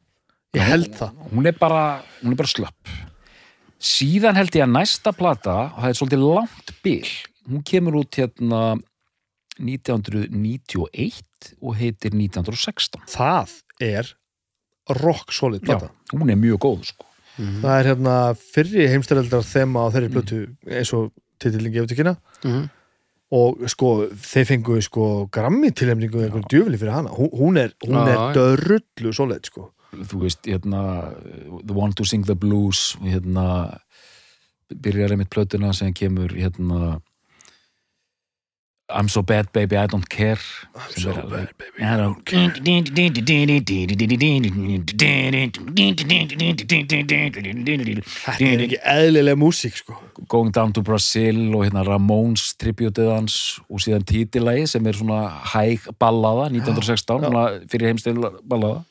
[0.57, 1.83] Ég held það Hún er bara,
[2.23, 2.93] hún er bara slöpp.
[3.77, 7.11] Síðan held ég að næsta plata, og það er svolítið langt bil,
[7.51, 8.61] hún kemur út hérna
[9.61, 13.03] 1991 og heitir 1916.
[13.13, 13.53] Það
[13.85, 14.11] er
[15.03, 17.05] rock solid Já, plata hún er mjög góð sko.
[17.37, 20.39] Það er hérna fyrri heimstæreldar þema á þeirri plötu
[20.73, 21.11] eins og
[21.43, 22.69] titillin gefur til kynna Mhm.
[23.35, 27.15] Og sko þeir fengu sko grammi tilhemningu einhvern djöfli fyrir hana.
[27.17, 28.27] Hún, hún er, hún er já.
[28.37, 29.71] dörrullu solid sko.
[29.97, 30.83] Þú veist, hérna,
[31.65, 33.79] The One to Sing the Blues, hérna,
[34.69, 36.99] byrjar einmitt plötuna sem kemur, hérna,
[38.89, 40.39] I'm so bad baby, I don't care.
[40.77, 42.51] I'm so bad, baby, I don't care.
[48.15, 49.97] Þetta er ekki eðlilega músík sko
[50.31, 55.21] Going Down to Brazil og hérna Ramones tributið hans og síðan títilagi sem er svona
[55.51, 57.27] hæg ballaða 1916, já.
[57.27, 58.85] svona fyrir heimstil ballaða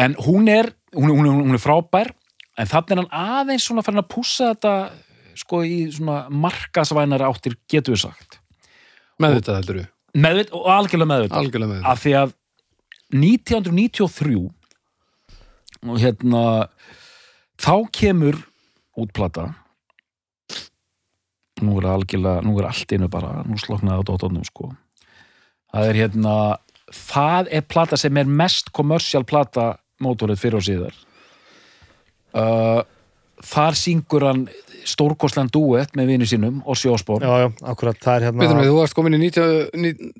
[0.00, 2.14] en hún er, hún, hún, hún er frábær
[2.56, 4.74] en þannig er hann aðeins svona farin að pússa þetta
[5.36, 8.40] sko í svona markasvænari áttir getur við sagt
[9.22, 9.88] með þetta heldur við,
[10.26, 12.34] meðvitt og algjörlega meðvitt algjörlega með þetta af því að
[13.16, 14.42] 1993
[15.86, 16.42] og hérna
[17.62, 18.40] þá kemur
[18.96, 19.50] útplata
[21.64, 24.70] nú er algjörlega nú er allt einu bara, nú sloknaði á dóttónum sko.
[25.72, 26.34] Það er hérna
[26.92, 30.98] það er plata sem er mest kommersial plata mótorið fyrir og síðar.
[32.36, 32.82] Uh,
[33.44, 34.44] þar syngur hann
[34.86, 38.66] stórkostlegan duett með vini sínum og sjóspor Já, já, akkurat, það er Veitum við, hérna
[38.68, 39.70] þú varst komin í 90,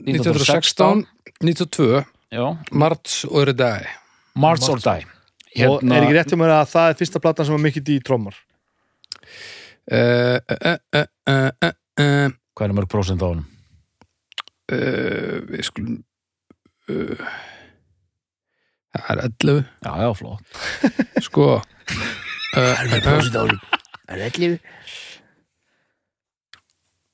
[0.04, 1.04] 1916
[1.44, 2.02] 92,
[2.34, 3.86] Já, Marts og eru dag
[4.36, 5.06] March or Die.
[5.64, 8.36] Og er ekki rétt mér að það er fyrsta platan sem var mikið í trómar
[9.92, 13.46] uh, uh, uh, uh, uh, uh, hvað er mörg prósent á honum?
[14.72, 15.96] uh, við skulum
[16.90, 17.30] uh,
[18.96, 20.60] það er 11 Já, já, flott.
[21.26, 21.48] Sko
[22.56, 23.54] uh, uh, uh,
[24.06, 24.58] Það er allir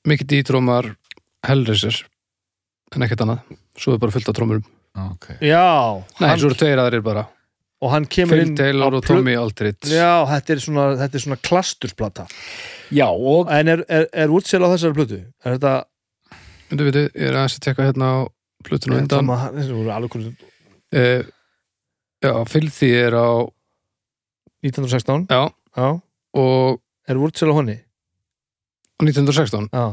[0.09, 0.91] mikið dítrómar
[1.47, 2.03] Hellraiser
[2.93, 4.65] en ekkert annað, svo er bara fullt af trómurum
[5.15, 5.39] okay.
[5.41, 7.25] Já, nei, hann, svo eru tveir aðrir bara.
[7.83, 11.19] Og hann kemur Phil inn Taylor á og Tommy Aldridge Já, þetta er svona, þetta
[11.19, 12.27] er svona klasturplata
[12.95, 15.19] Já, og En er, er, er útsel á þessari plötu?
[15.43, 15.73] Er þetta
[16.73, 18.19] Veitu, veitu, ég er aðeins að tekka hérna á
[18.65, 19.19] plötunum undan.
[19.27, 20.37] Sama- Þessi voru alveg konum
[20.97, 21.25] uh,
[22.23, 23.29] Já, Filthy er á
[24.63, 25.43] 1916 Já,
[25.77, 25.89] Já,
[26.39, 27.79] og er útsel á honni?
[29.03, 29.87] 1916 Já,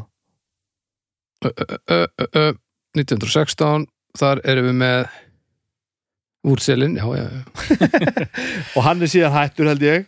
[1.45, 2.53] uh, uh, uh,
[2.97, 3.88] 1916
[4.20, 4.99] þar erum við með
[6.49, 7.41] úrselin, já, já, já.
[8.78, 10.05] Og hann er síðan hættur held ég.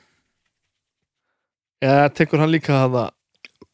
[1.84, 3.12] Eða tekur hann líka það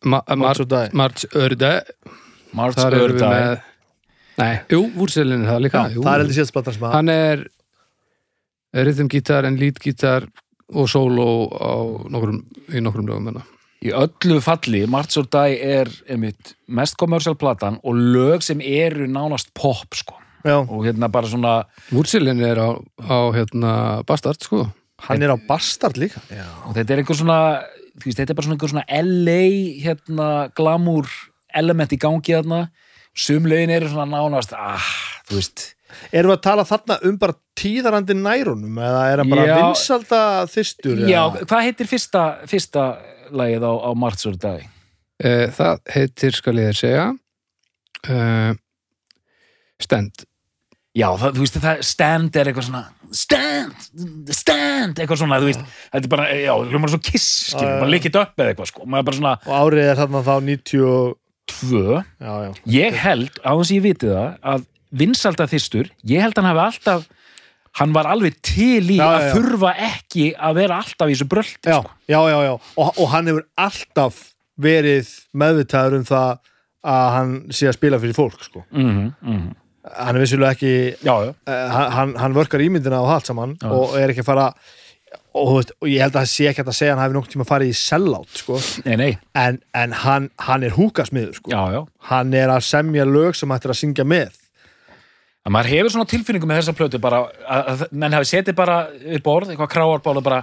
[0.05, 1.71] Ma Mar March Die March Örde
[2.55, 3.55] March þar erum við með
[4.38, 5.79] Nei, jú, úrselin er það líka.
[5.81, 6.01] Já, jú.
[6.05, 7.45] það er heldur síðast platan sem að Hann er
[8.85, 10.27] rhythm gítar en lead gítar
[10.74, 11.76] og solo á
[12.11, 12.41] nokkrum,
[12.74, 13.45] í nokkrum lögum hérna.
[13.86, 19.05] Í öllu falli, March or Die er einmitt, mest kommersial platan og lög sem eru
[19.07, 20.18] nánast pop sko.
[20.47, 21.53] Og hérna bara svona
[21.91, 22.70] Úrselin er á,
[23.03, 23.72] á hérna
[24.07, 24.65] Bastard, sko.
[25.05, 26.22] Hann er á Bastard líka.
[26.32, 27.39] Já, og þetta er einhver svona
[27.97, 29.41] þú veist, þetta er bara svona einhver svona LA
[29.86, 31.09] hérna glamour
[31.57, 32.68] element í gangi þarna.
[33.18, 34.91] Sum lögin eru svona nánast ah,
[35.30, 35.68] þú veist,
[36.11, 39.55] Erum við að tala þarna um bara tíðarandi nærunum eða er hann bara Já.
[39.61, 40.21] vinsalda
[40.51, 41.03] þyrstur?
[41.07, 41.45] Já, eða?
[41.49, 42.88] hvað heitir fyrsta, fyrsta
[43.31, 44.63] lagið á, á Martsur dag?
[45.17, 47.05] Uh, það heitir, skal ég þér segja
[48.13, 48.51] uh,
[49.81, 50.25] Stend
[50.97, 52.83] Já, það, þú veist, það stand er eitthvað svona
[53.13, 53.83] stand,
[54.33, 55.61] stand, eitthvað svona, þú veist,
[55.93, 57.93] þetta er bara, já, hljómar svo kiss, skilur, já, bara já.
[57.93, 60.88] likið upp eða eitthvað, sko, maður er bara svona Og árið er þarna þá 90
[60.88, 61.13] og-
[61.47, 62.49] tvö, Já, já.
[62.73, 66.51] ég held, á þess að ég viti það, að vinsalda þyrstur, ég held að hann
[66.57, 67.07] hafi alltaf,
[67.77, 69.31] hann var alveg til í Já, að já.
[69.35, 71.91] þurfa ekki að vera alltaf í þessu bröldi, Já, sko.
[72.09, 72.53] já, já, já.
[72.77, 74.23] Og, og hann hefur alltaf
[74.57, 76.39] verið meðvitaður um það
[76.88, 78.63] að hann sé að spila fyrir fólk, sko.
[78.71, 79.47] Mm -hmm,
[79.88, 83.95] Hann er vissulega ekki, Já, já, uh, hann, hann vörkar ímyndina á allt saman og
[83.95, 84.47] er ekki að fara,
[85.33, 87.31] og, veist, og ég held að það sé ekki að segja að hann hafi nokkuð
[87.31, 88.59] tíma að fara í sellout, sko.
[88.85, 91.51] nei, nei, En, en hann, hann er húkasmiður, sko.
[91.51, 91.85] já, já.
[92.09, 94.31] Hann er að semja lög sem hættir að syngja með.
[95.48, 98.82] Að maður hefur svona tilfinningu með þessa plötu bara, að, að menn hafi setið bara
[98.91, 100.41] við borð, eitthvað kráarbála bara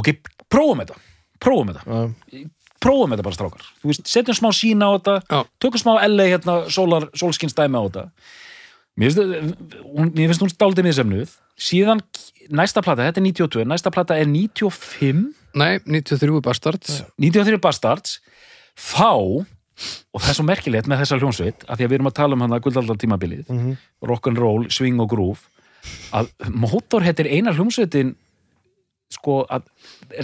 [0.00, 0.14] ok,
[0.48, 0.96] prófum þetta
[1.44, 2.46] prófum þetta, Já,
[2.84, 3.68] prófum þetta bara strákar.
[3.82, 5.38] Þú veist, setjum smá sína á þetta Já.
[5.62, 8.04] tökum smá LA hérna, sólar, sólskinstæmi á þetta.
[8.94, 12.02] Mér finnst, hún, mér finnst hún dálítið miðsefnuð síðan
[12.54, 17.02] næsta plata, þetta er 92 næsta plata er 95 Nei, 93 Bastards.
[17.22, 18.18] 93 Bastards.
[18.74, 19.46] Þá
[20.14, 22.36] og það er svo merkilegt með þessa hljónsveit að því að við erum að tala
[22.38, 23.72] um hann að guldaldar tímabilið Mhm.
[24.10, 25.40] rock'n'roll, swing og groove
[26.14, 28.14] að Motorhead er eina hljómsveitin
[29.10, 29.62] sko að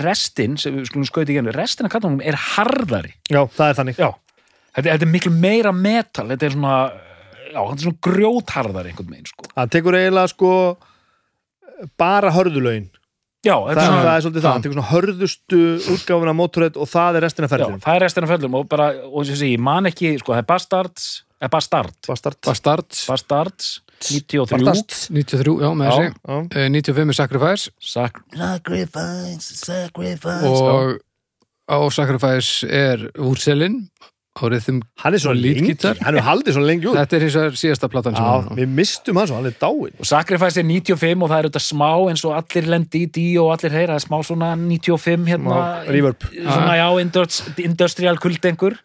[0.03, 3.75] restin, sem við skulum skauti í genið restin af kattunum er harðari já það er
[3.81, 3.97] þannig.
[4.01, 4.11] já,
[4.75, 6.93] þetta, þetta er miklu meira metal, þetta er svona
[7.51, 9.45] já, þetta er svona grjótharðari einhvern veginn sko.
[9.57, 10.51] Hann tekur eiginlega, sko,
[11.99, 12.89] bara hörðulögin.
[13.47, 14.53] Já, Það, er svona það er svolítið það.
[14.53, 15.61] Hann tekur svona hörðustu
[15.95, 17.81] útgáfuna Motorhead og það er restina já, ferðin.
[17.85, 20.43] það er restin af föllum og bara, og sem sé, ég man ekki sko, það
[20.43, 21.07] er Bastards,
[21.51, 22.37] Bastard Bastard.
[22.45, 23.71] Bastards Bastards
[24.01, 24.97] 93 Bastard.
[25.13, 25.93] 93, já, með Já.
[25.93, 26.37] þessi Já.
[26.37, 30.45] uh, 95 er Sacrifice Sac Sacrifice, sacrifice.
[30.47, 31.01] og
[31.71, 33.89] á Sacrifice er Úrselin
[34.39, 35.99] á rithum Hann er svo Og lengi, leadgítar.
[36.05, 36.95] hann er haldið svo lengi út.
[36.97, 38.55] Þetta er hins vegar síðasta platan sem hann á.
[38.55, 39.95] við mistum hann svo, hann er dáinn.
[39.99, 43.47] og Sacrifice er 95 og það er auðvitað smá eins og allir lendi í Dio
[43.49, 45.59] og allir heyra það er smá svona 95 hérna
[45.91, 46.21] reverb.
[46.31, 48.79] svona já, indus- industrial kuldengur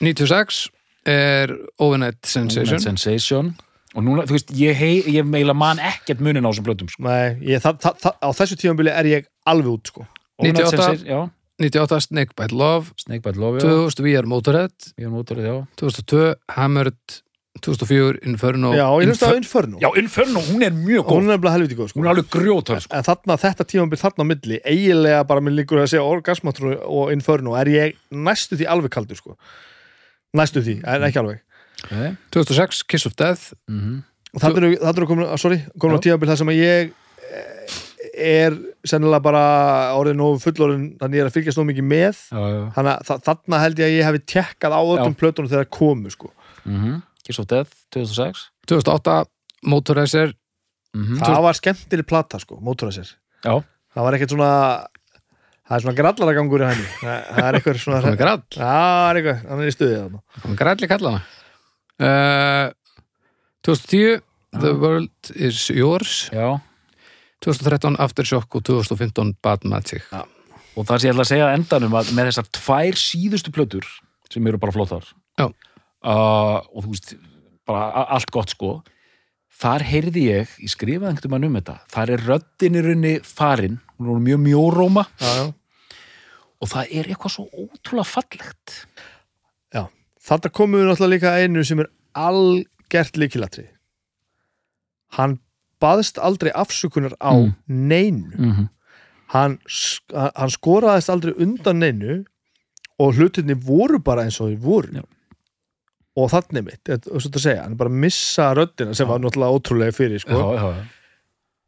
[0.00, 0.68] 96
[1.06, 3.56] er Overnight Sensation Sensation
[3.96, 7.02] og núna, þú veist, ég, hei, ég meila man ekkert munin á þessum blötum sko.
[7.02, 10.04] Nei, ég, það, það, það, á þessu tímabili er ég alveg út, sko.
[10.38, 10.70] Overnight 98.
[10.70, 11.18] Sensation, já,
[11.60, 15.56] 98 Snake Bite Love Snake Bite Love, já 2000 We Are Motorhead er mótorið, já
[15.80, 17.20] 2002 Hammered
[17.60, 19.78] 2004 Inferno Já, ég hlust Infer- að Inferno.
[19.82, 21.98] Já, Inferno, hún er mjög góð Hún er nefnilega helviti góð, sko.
[21.98, 25.56] Hún er alveg grjótörn, sko En þarna, þetta tímabil þarna á milli, eiginlega bara með
[25.58, 29.36] líkur að segja Orgasmatru og Inferno, er ég næstu því alveg kaldur, sko.
[30.38, 31.42] Næstu því, en ekki alveg.
[31.84, 32.14] okay.
[32.30, 33.98] 2006 Kiss of Death mm
[34.30, 36.90] Og þarna eru, komin, sorry, komin á tímabil það sem að ég
[38.14, 39.42] er sennilega bara
[39.98, 42.20] orðið nógu fullorinn, þannig ég er að fylgjast nógu mikið með.
[42.30, 42.60] Já, já.
[42.76, 45.72] Þannig að þa- þarna held ég að ég hefði tekkað á öllum plötunum þegar það
[45.78, 46.30] komu, sko.
[46.66, 49.18] mm Kiss of Death, 2006 2008
[49.70, 50.32] Motorizer
[50.96, 53.12] mm Það var skemmtileg plata, sko, Motorracer.
[53.44, 53.60] Já,
[53.94, 54.48] Það var ekkert svona,
[55.68, 56.88] það er svona grallaragangur í henni.
[57.00, 58.00] Það, það er eitthvað svona...
[58.04, 58.42] Komið grall.
[58.50, 60.20] Já, það er eitthvað, hann er í stuðið þarna.
[60.42, 61.22] Komið grall í kallana.
[62.00, 62.66] Uh,
[63.66, 64.20] 2010
[64.60, 66.30] The World Is Yours.
[66.34, 66.58] Já
[67.44, 70.06] 2013 Aftershock og 2015 Bad Magic.
[70.76, 73.88] Og það sem ég ætla að segja að endanum að með þessar tvær síðustu plötur
[74.30, 75.06] sem eru bara flottar
[75.42, 75.50] uh,
[76.62, 77.14] og þú veist
[77.66, 78.76] bara allt gott sko
[79.60, 84.16] þar heyrði ég, skrifaði einhvern veginn um þetta þar er röddin í raunni farin hún
[84.16, 85.04] er mjög mjóróma.
[85.20, 85.52] Já, já.
[86.60, 88.74] og það er eitthvað svo ótrúlega fallegt.
[89.74, 89.84] Já,
[90.28, 93.66] þetta komum við náttúrulega líka að einu sem er algert líkilatri.
[95.16, 95.38] Hann
[95.80, 97.54] baðst aldrei afsökunar á Mm.
[97.66, 98.36] neinu.
[98.38, 98.68] mm -hmm.
[99.30, 99.58] Hann,
[100.36, 102.24] hann skoraðist aldrei undan neinu
[102.98, 104.88] og hlutinni voru bara eins og þau voru.
[104.92, 105.02] Já.
[106.16, 110.18] Og þannig mitt, að segja, hann bara að missa röddina sem var náttúrulega ótrúlega fyrir,
[110.18, 110.30] sko.
[110.32, 110.84] já, já, já.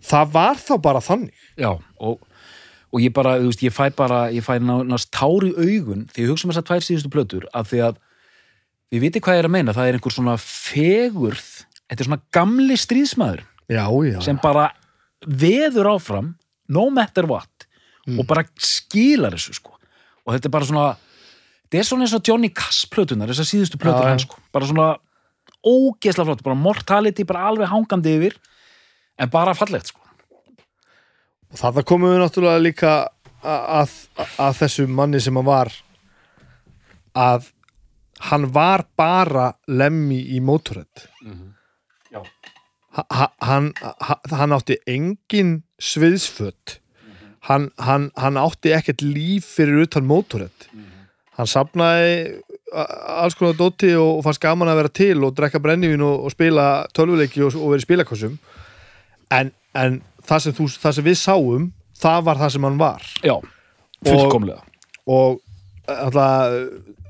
[0.03, 1.33] Það var þá bara þannig.
[1.57, 2.19] já og,
[2.93, 6.19] og ég bara, þú veist, ég fæ bara ég fæ nánast tár í augun því
[6.25, 7.97] ég hugsa um þessar tvær síðustu plötur af því að
[8.93, 12.23] við viti hvað ég er að meina það er einhver svona fegurð þetta er svona
[12.33, 13.41] gamli stríðsmaður
[13.71, 14.21] Já, já.
[14.25, 14.71] sem bara
[15.27, 16.33] veður áfram
[16.69, 17.67] no matter what
[18.19, 19.77] og bara skilar þessu sko
[20.27, 20.87] og þetta er bara svona
[21.69, 24.11] þetta er svona eins og Johnny Cass plötunar þessar síðustu plötur Já.
[24.17, 24.89] hans sko bara svona
[25.63, 28.35] ógeðslega flott, bara mortality bara alveg hangandi yfir
[29.23, 30.01] en bara fallegt sko
[31.53, 32.91] Og þarna komum við náttúrulega líka
[33.45, 33.91] að, að,
[34.41, 35.69] að þessu manni sem hann var
[37.13, 37.51] að
[38.31, 41.07] hann var bara lemmi í Já.
[41.23, 41.52] ha- ha-
[42.93, 46.79] hann, ha- hann átti engin sviðsföt.
[47.49, 50.69] Hann, hann, hann átti ekkert líf fyrir utan mótorett
[51.35, 52.37] hann sapnaði
[52.73, 56.31] alls konar dóti og, og fannst gaman að vera til og drekka brennivín og, og
[56.35, 58.37] spila tölvuleiki og, og vera í spilakossum
[59.35, 61.67] en, en það, sem þú, það sem við sáum
[61.99, 63.09] það var það sem hann var.
[63.27, 63.35] Já,
[64.07, 64.63] fullkomlega.
[65.11, 65.41] Og
[65.91, 67.02] alltaf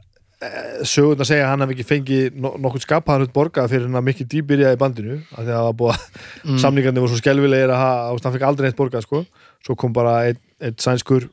[0.88, 4.06] sögurnar segja að hann hafi ekki fengið no nokkuð skapaðan út borgað fyrir hann að
[4.08, 7.82] mikið dýbyrjaði bandinu af því að það var búið að samningarnir voru svo skelvilegir að
[7.82, 9.22] ha- að hann fekk aldrei neitt borgað sko.
[9.62, 11.28] svo kom bara einn ein sænskur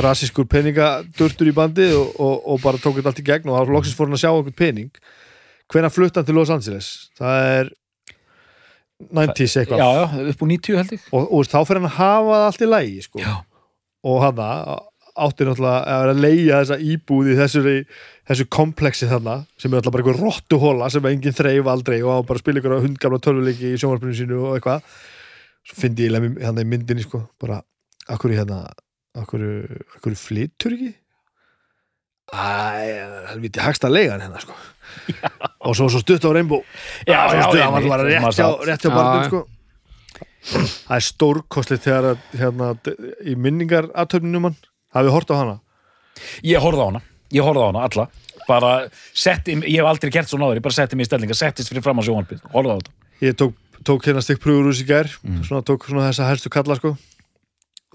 [0.00, 3.72] rasískur peningadurtur í bandi og, og, og bara tók þetta allt í gegn og þá
[3.76, 4.90] loksins fór hann að sjá okkur pening
[5.72, 6.88] hvenær flutt hann til Los Angeles
[7.20, 7.70] það er
[9.00, 11.96] 90s Já, eitthvað já, upp úr 90 held ég og, og þá fyrir hann að
[12.00, 13.22] hafa allt í lægi sko.
[13.22, 13.34] Já.
[14.04, 14.42] og hann
[15.26, 17.62] átti náttúrulega að vera að leigja þessa íbúð í þessu,
[18.30, 22.42] þessu kompleksi þarna sem er alltaf bara einhver rottuhóla sem enginn þreif aldrei og bara
[22.42, 24.86] spila ykkur hundgamla tölvuleiki í sjónvarpinu sínu og eitthvað.
[25.68, 27.60] Svo fyndi ég hann í myndinni sko bara,
[28.08, 28.64] akkur hérna
[29.20, 29.44] akkur,
[29.98, 30.92] akkur flyttur ekki?
[32.30, 32.42] Æ,
[33.32, 34.54] helviti hagst að leiga hann hérna sko.
[35.66, 36.60] Og svo, svo stutt á reynbú
[37.06, 39.28] Já, svo já, stutt, hann var einmitt, bara rétt hjá, rétt hjá Já, barnum já.
[39.30, 39.46] sko
[40.40, 42.68] það er stórkostlið þegar að, hérna,
[43.28, 44.56] í minningar aðtöfninum hann
[44.96, 45.56] hafið hort á hana?
[46.46, 48.06] Ég horfði á hana, ég horfði á hana, alla.
[48.48, 48.70] Bara
[49.14, 51.84] setti, ég hef aldrei gert svona áður ég bara setti mig í stellinga, settist fyrir
[51.86, 52.94] fram á sjónvarpið horfði á þetta.
[53.20, 55.10] Ég tók, tók hérna stikk pröfur úr í gær
[55.46, 56.94] svona tók svona þessa helstu kalla sko.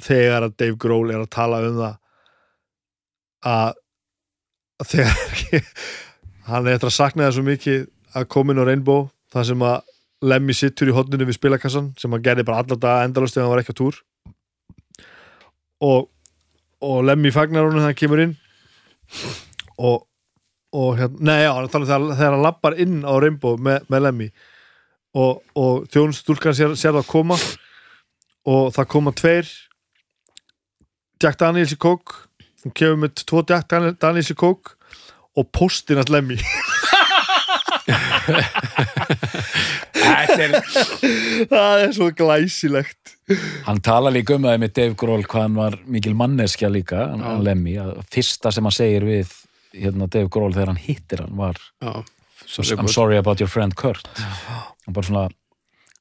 [0.05, 1.97] Þegar að Dave Grohl er að tala um það
[3.45, 3.81] að
[4.75, 5.67] að þegar
[6.49, 7.85] hann er eftir að sakna það svo mikið
[8.15, 9.93] að komin á Rainbow það sem að
[10.25, 13.53] Lemmy sittur í hotninu við spilakassan sem hann gerði bara allar daga endalust þegar hann
[13.53, 13.97] var ekki á túr.
[15.85, 16.07] Og,
[16.83, 18.35] og Lemmy fagnar honum þegar hann kemur inn.
[19.77, 20.03] Og,
[20.75, 21.37] og hérna,
[21.71, 24.29] tala um þegar, hann lappar inn á Rainbow með, með Lemmy.
[25.15, 27.37] Og, og þjónustúlkan sér, sér það koma.
[28.45, 29.49] Og það koma tveir.
[31.23, 32.25] Jack Daniels í kók
[32.65, 34.73] hún kemur með tvo Jack Dan- Daniels í kók
[35.37, 36.37] og postin að Lemmy.
[36.41, 37.01] Þetta
[40.35, 40.55] er,
[41.51, 43.15] það er svo glæsilegt.
[43.65, 47.23] Hann tala líka um það með Dave Grohl hvað hann var mikil manneskja líka hann,
[47.25, 49.33] hann Lemmy, að fyrsta sem hann segir við
[49.75, 51.93] hérna Dave Grohl þegar hann hittir hann var Já,
[52.45, 54.07] sorry, I'm sorry about your friend Kurt.
[54.17, 55.33] Hann bara svona að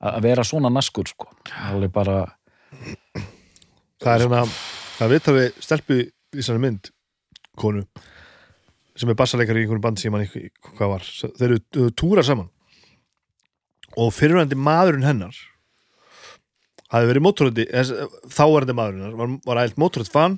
[0.05, 1.31] að vera svona naskur sko.
[1.71, 2.19] Alveg bara,
[4.03, 4.43] það er hérna
[4.99, 6.05] það vita við stelpu í
[6.37, 6.91] þessari mynd
[7.59, 7.85] konu
[8.99, 11.09] sem er bassaleikari í einhvern band sem hann hvað var.
[11.39, 12.51] Þeir eru uh, túrar saman.
[13.99, 15.37] Og fyrirvændi maðurinn hennar
[16.95, 17.65] hafi verið mótoröndi
[18.31, 20.37] þáverandi maðurinn hennar var, var ælt mótorönd fann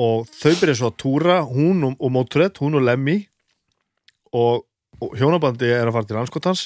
[0.00, 3.18] og þau byrja svo að túra hún og, og mótorönd, hún og Lemmy
[4.32, 4.64] og,
[4.98, 6.64] og hjónabandi er að fara til anskotans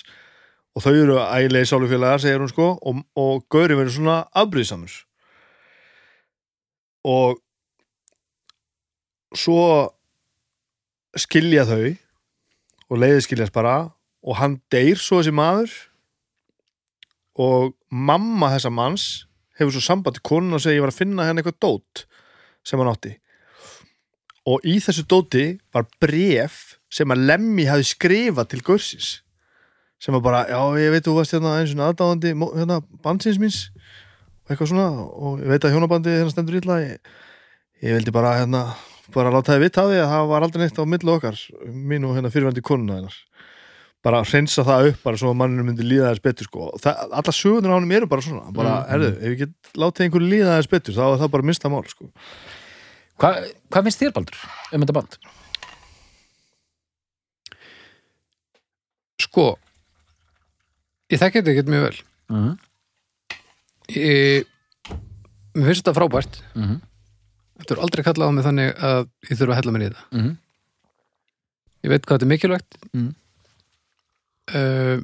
[0.76, 4.96] og þau eru ægilegi sálufélagar segir hún sko og, og Gauri verður svona afbrýðsamur
[7.07, 7.42] og
[9.36, 9.61] svo
[11.20, 11.94] skilja þau
[12.90, 13.76] og leiði skiljast bara
[14.26, 15.74] og hann deyr svo þessi maður
[17.42, 19.26] og mamma þessa manns
[19.58, 22.06] hefur svo samband til konun og segir ég var að finna henni eitthvað dót
[22.66, 23.14] sem hann átti.
[24.46, 29.14] Og í þessu dóti var bref sem að Lemmy hafi skrifað til Gursins
[30.02, 33.60] sem var bara, já ég veit þú varst hérna eins og aðdáðandi hérna, bandsins míns
[34.44, 37.14] og eitthvað svona og ég veit að hjónabandi hérna stendur illa ég,
[37.80, 38.66] ég vildi bara hérna
[39.14, 41.40] bara láta þið vita af því að það var aldrei neitt á milli okkar
[41.70, 43.16] mín og hérna fyrirvændi konuna hennar.
[44.07, 46.68] Bara hreinsa það upp bara svo að manninu myndi líða þess betur sko.
[46.82, 48.52] Það, alla sögurnar á honum eru bara svona.
[48.54, 51.48] Bara, mm, erðu, ef ég get látið einhverju líða þess betur þá er það bara
[51.48, 52.11] minnsta mál sko.
[53.16, 54.42] Hvað, hvað finnst þér Baldur
[54.76, 55.18] um þetta band?
[59.26, 59.46] Sko
[61.07, 61.98] Ég þekki þetta ekkert mjög vel.
[62.34, 62.54] Mm
[63.94, 64.46] ég,
[65.57, 66.40] Mér finnst þetta frábært.
[66.54, 66.80] -hmm.
[67.57, 70.04] Þetta er aldrei kallað á mig þannig að ég þurfa að hella mér í þetta.
[70.12, 70.36] Mm -hmm.
[71.86, 72.78] Ég veit hvað þetta er mikilvægt.
[72.92, 73.14] Mm.
[74.54, 74.98] uh,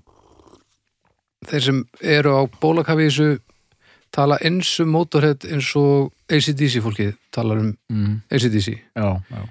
[1.43, 3.41] Þeir sem eru á þessu
[4.13, 8.21] tala eins um Motorhead eins og ACDC fólkið talar um Mm.
[8.31, 9.43] ACDC Já, já.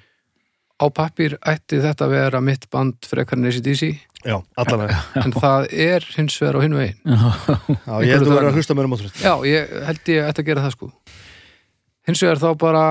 [0.81, 4.89] Á pappír ætti þetta að vera mitt band frekar en ACDC já, allan
[5.25, 8.77] en það er hins vegar á hinu veginn já, ég held að vera að hlusta
[8.77, 10.91] mér um mótrönd Já, ég held ég ætti að gera það sko
[12.07, 12.85] hins vegar þá bara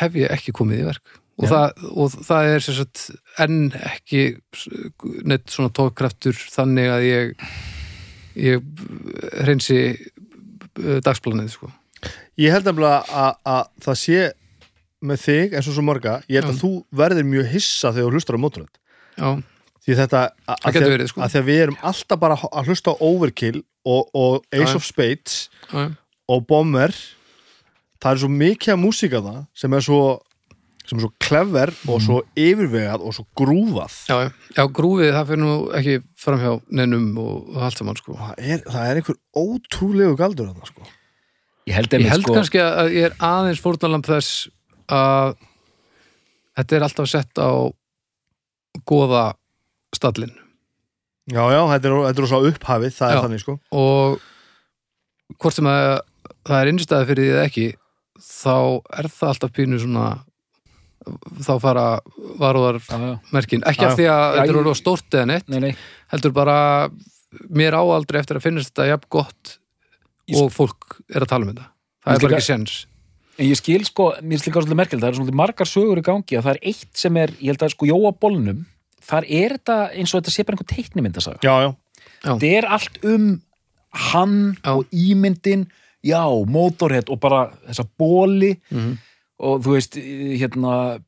[0.00, 3.06] hef ég ekki komið í verk og, það, og það er sagt
[3.44, 4.22] enn ekki
[5.28, 7.48] neitt svona tókkraftur þannig að ég
[8.36, 8.64] ég
[9.42, 11.70] hreinsi uh, dagsplanið sko
[12.40, 14.24] ég held nefnilega að, að það sé
[15.06, 16.62] með þig eins og svo marga ég held að Já.
[16.64, 18.80] þú verðir mjög hissa þegar þú hlustar á mótrönd
[19.16, 19.28] Já,
[19.84, 21.22] því þetta að, getur verið, sko.
[21.24, 24.76] að því að við erum alltaf bara að hlusta á Overkill og, og Ace Já.
[24.76, 25.38] of Spades
[25.70, 25.86] já.
[26.32, 26.96] og Bomber
[28.02, 30.00] það er svo mikið af músík af það sem er svo
[30.86, 33.96] sem er svo clever og svo yfirvegað og svo grúfað.
[34.06, 38.14] Já, já, já, grúfið það fyrir nú ekki framhjá neinum og, og allt saman sko.
[38.20, 40.86] það er, það er einhver ótrúlegu galdur þarna sko.
[41.66, 44.46] Ég held, Ég held sko, kannski að ég er aðeins fórnalamb þess
[44.94, 45.34] að
[46.56, 47.50] þetta er alltaf sett á
[48.86, 49.24] góða
[49.96, 50.34] stallin
[51.26, 53.22] já já, þetta er, þetta er svo upphafið, það er Já.
[53.24, 53.56] þannig sko.
[53.74, 54.20] Og
[55.42, 55.88] hvort sem að
[56.46, 57.66] það er innstæði fyrir því eða ekki
[58.22, 58.56] þá
[58.98, 60.06] er það alltaf pínu svona
[61.46, 61.84] þá fara
[62.40, 63.12] varúðar já, já.
[63.34, 65.72] merkin, ekki af því að þetta er of stórt eða neitt Nei, nei,
[66.10, 66.58] heldur bara
[67.52, 69.56] mér áaldri eftir að finnast þetta jafn gott
[70.34, 71.68] og fólk er að tala um þetta.
[72.02, 72.76] Það er bara ekki sens
[73.36, 76.04] En ég skil sko, mér finnst líka svolítið merkilegt, það er svolítið margar sögur í
[76.06, 78.62] gangi að það er eitt sem er, ég held að sko Jóa Bólnum,
[79.04, 81.42] þar er þetta eins og þetta sé bara einhver teiknimyndasaga.
[81.44, 81.74] já.
[82.24, 83.26] Já, Þetta er allt um
[84.10, 84.72] hann Já.
[84.72, 85.66] og ímyndin,
[86.06, 88.96] já, mótorhead og bara þessa bóli Mhm.
[89.38, 89.96] og þú veist,
[90.40, 91.00] hérna,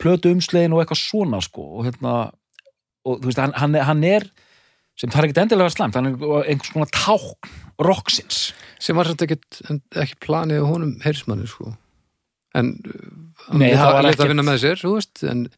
[0.00, 2.32] plötu umslegin og eitthvað svona sko og hérna,
[3.04, 3.52] og þú veist, hann,
[3.84, 4.30] hann, er-
[4.96, 7.50] sem það er ekkert endilega slæmt, hann er einhvers konar tákn
[7.82, 8.52] rocksins.
[8.78, 11.76] sem var þetta ekki, ekki planið honum heyrismanni sko
[12.54, 12.78] en
[13.48, 13.76] hann Nei, lét
[14.14, 15.48] það að- vinna með sér þú veist, en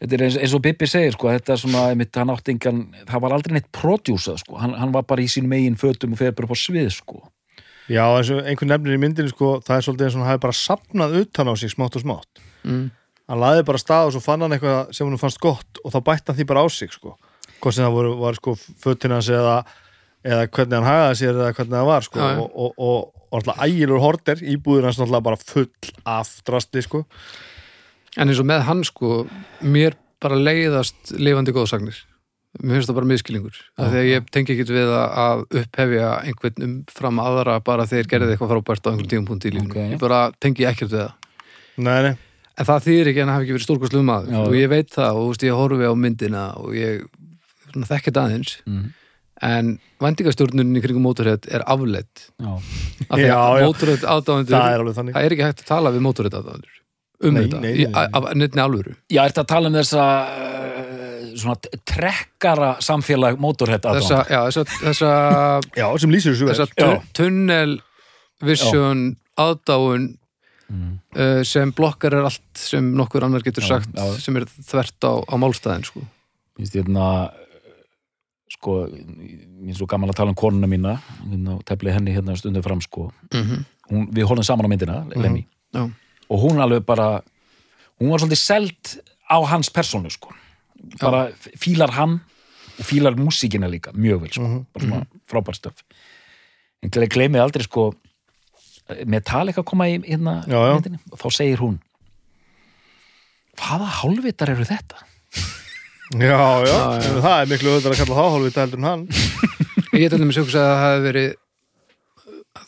[0.00, 2.84] Þetta er eins, eins og Bibi segir, sko, þetta er svona, einmitt, hann átti engan,
[3.04, 6.18] það var aldrei neitt prodjúsað, sko, hann, hann var bara í sínum eigin fötum og
[6.20, 7.16] fyrir bara upp á svið, sko.
[7.88, 10.44] Já eins og einhver nefnir í myndinni sko, það er svolítið eins og hann hafi
[10.44, 12.86] bara sapnað utan á sig smátt og smátt mm,
[13.28, 16.00] hann laði bara stað og svo fann hann eitthvað sem hann fannst gott og þá
[16.10, 17.14] bætti hann því bara á sig sko.
[17.58, 19.60] hvort sem það voru, var sko fötin hans eða,
[20.24, 22.18] eða hvernig hann hagaði sér eða hvernig það var sko.
[22.20, 22.42] Já.
[22.42, 27.04] og, og, og, og alltaf ægilur horter íbúður hans alltaf bara full af drasti sko.
[28.16, 29.24] en eins og með hann sko
[29.60, 32.07] mér bara leiðast lifandi góðsagnir
[32.62, 33.08] mér finnst það bara
[33.92, 38.34] því að ég tengi ekki við að, að upphefja einhvern umfram aðra bara þegar gerði
[38.36, 39.80] eitthvað frábært á einhvern tímapunkt í lífinu Ok.
[39.94, 41.12] ég bara tengi ekkert við það
[41.88, 42.14] nei, nei,
[42.58, 44.38] En það þýðir ekki að hann hafi ekki verið stórkostlum maður Já.
[44.42, 47.04] og ég veit það og þú veist, ég horfi á myndina og ég
[47.70, 48.88] svona, þekki þetta aðeins Mm.
[49.46, 49.68] en
[50.02, 52.56] vendingastjórnunin í kringum mótorhett er afleitt Já.
[52.58, 53.68] af því að já.
[53.68, 56.74] mótorhett aðdáðandur það það, er alveg þannig er ekki hægt að tala við mótorhett aðdáðandur
[57.28, 58.10] um Nei, þetta, nei, í- nei, nei.
[58.18, 60.02] af nefni alvöru Já, ertu að tala um þessa
[61.42, 61.56] svona
[61.88, 65.10] trekkara samfélag mótorhead þessa, já, þessa, þessa,
[65.78, 67.76] já, sem lýsir þessu þessa vel tu- tunnel
[68.42, 70.14] vision aðdáun
[70.68, 70.98] Mm.
[71.16, 74.18] uh, sem blokkar er allt sem nokkur annar getur Já, sagt já.
[74.20, 76.02] sem er þvert á, á málstæðin sko.
[76.04, 77.06] Mér finnst hérna
[78.52, 82.36] sko, mér er svo gaman að tala um konuna mína hérna, og tefli henni hérna
[82.36, 83.06] stundu fram sko.
[83.32, 85.86] mm hún, við horfum saman á myndina, Lemmy Já.
[86.28, 87.22] og hún alveg bara
[87.98, 90.28] hún var svolítið selt á hans persónu sko.
[91.00, 91.24] Bara
[91.58, 92.18] fílar hann
[92.78, 94.48] og fílar músíkina líka mjög vel, sko.
[94.74, 95.00] bara svona
[95.30, 95.82] frábær stöf
[96.82, 97.88] en gle- gleymið aldrei sko
[99.04, 100.74] Metallica koma í hérna Já, já.
[100.78, 101.78] myndinni og þá segir hún
[103.58, 105.02] hvaða hálfvitar eru þetta?
[106.14, 109.06] já, já, já, það er miklu öðvitað að kalla þá hálfvita heldur en hann
[109.98, 111.30] Ég til dæmis hugsa að það hefði verið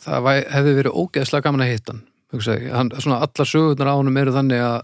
[0.01, 2.03] það hefði verið ógeðslega gaman að hitta hann,
[2.35, 2.67] hugsa ég.
[2.75, 4.81] hann svona allar sögurnar á honum eru þannig að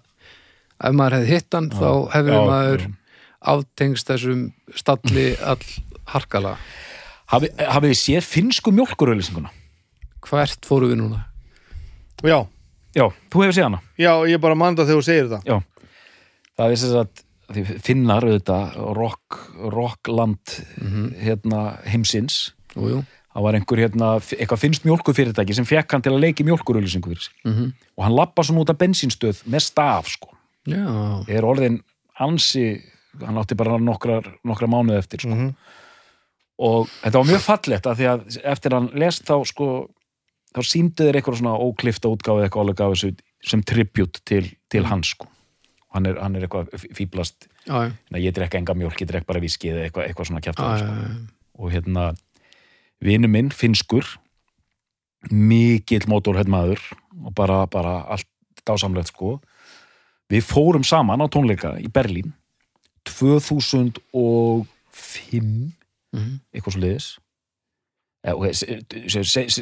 [0.86, 2.94] ef maður hefði hitt hann þá hefði maður já.
[3.46, 5.62] Aftengst þessum stalli all
[6.12, 6.56] harkala.
[7.30, 9.50] Hafi, hafið þið séð finnsku mjólkurauðlýsinguna?
[10.26, 11.24] hvert fóru við núna?
[12.26, 12.40] já,
[12.96, 13.78] Já, þú hefur séð hana?
[14.00, 15.42] Já, ég bara manda þegar þú segir það.
[15.44, 15.56] Já,
[16.56, 17.24] það er þess að
[17.56, 19.36] því finnar auðvitað rock,
[19.74, 20.54] rockland
[21.20, 22.38] hérna heimsins.
[22.72, 23.02] Jú, jú.
[23.36, 27.26] það var einhver hérna, eitthvað finnst mjólkurfyrirtæki sem fekk hann til að leiki mjólkurauðlýsingu fyrir
[27.28, 27.36] sig.
[27.44, 30.32] Mm og hann lappa svona út af bensínstöð með staf sko,
[30.68, 30.84] Já,
[31.28, 31.78] er orðin
[32.20, 32.82] ansi,
[33.24, 35.34] hann átti bara nokkrar, nokkra mánuð eftir sko.
[35.34, 35.54] Mhm.
[36.58, 39.66] og þetta var mjög fallegt að því að eftir hann lest þá sko
[40.56, 44.86] þá síndu þeir eitthvað svona óklifta útgáfi eitthvað alveg gafið þessu sem tribut til, til
[44.88, 45.28] hans sko.
[45.92, 46.72] Hann er, hann er eitthvað
[48.10, 50.78] Nei, ég drekka enga mjólk, ég drekka bara viski eða eitthvað, eitthvað svona kjæft já,
[50.80, 50.94] sko.
[51.60, 52.06] og hérna
[53.04, 54.06] vinu minn, finskur
[55.32, 56.80] mikill mótorhættmaður
[57.24, 58.28] og bara, bara allt
[58.66, 59.38] dásamlegt sko.
[60.30, 62.32] Við fórum saman á tónleika í Berlín
[63.06, 65.72] 2005
[66.16, 66.38] Mhm.
[66.54, 67.18] eitthvað svo liðis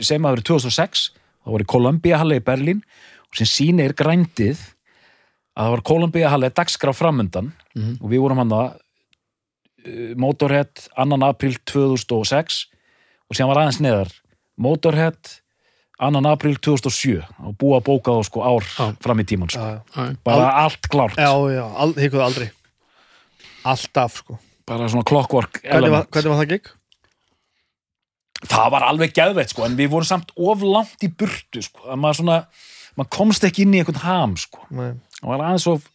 [0.05, 1.11] sem að verið 2006
[1.45, 2.81] þá var í Columbia Halle í Berlín
[3.29, 4.59] og sem síni er grændið
[5.55, 7.97] að það var Columbia Halle dagskrá framundan Mhm.
[8.01, 8.75] og við vorum hann það
[9.87, 11.23] uh, Motorhead 2.
[11.29, 12.67] april 2006
[13.31, 14.11] og sem var aðeins neðar
[14.57, 15.19] Motorhead
[16.01, 16.27] 2.
[16.31, 18.93] april 2007 og búa að bóka þá sko ár Já.
[19.01, 19.61] fram í tíman sko.
[19.61, 19.81] já.
[20.25, 22.51] bara allt klárt já, já, al, hikuðu aldrei
[23.65, 24.39] alltaf sko
[24.69, 26.71] bara svona clockwork hvernig var, hvernig var það gig?
[28.49, 32.01] það var alveg geðveitt sko en við vorum samt of langt í burtu sko að
[32.03, 32.39] maður svona,
[32.99, 34.93] maður komst ekki inn í einhvern ham sko, Nei.
[35.21, 35.91] það var aðeins of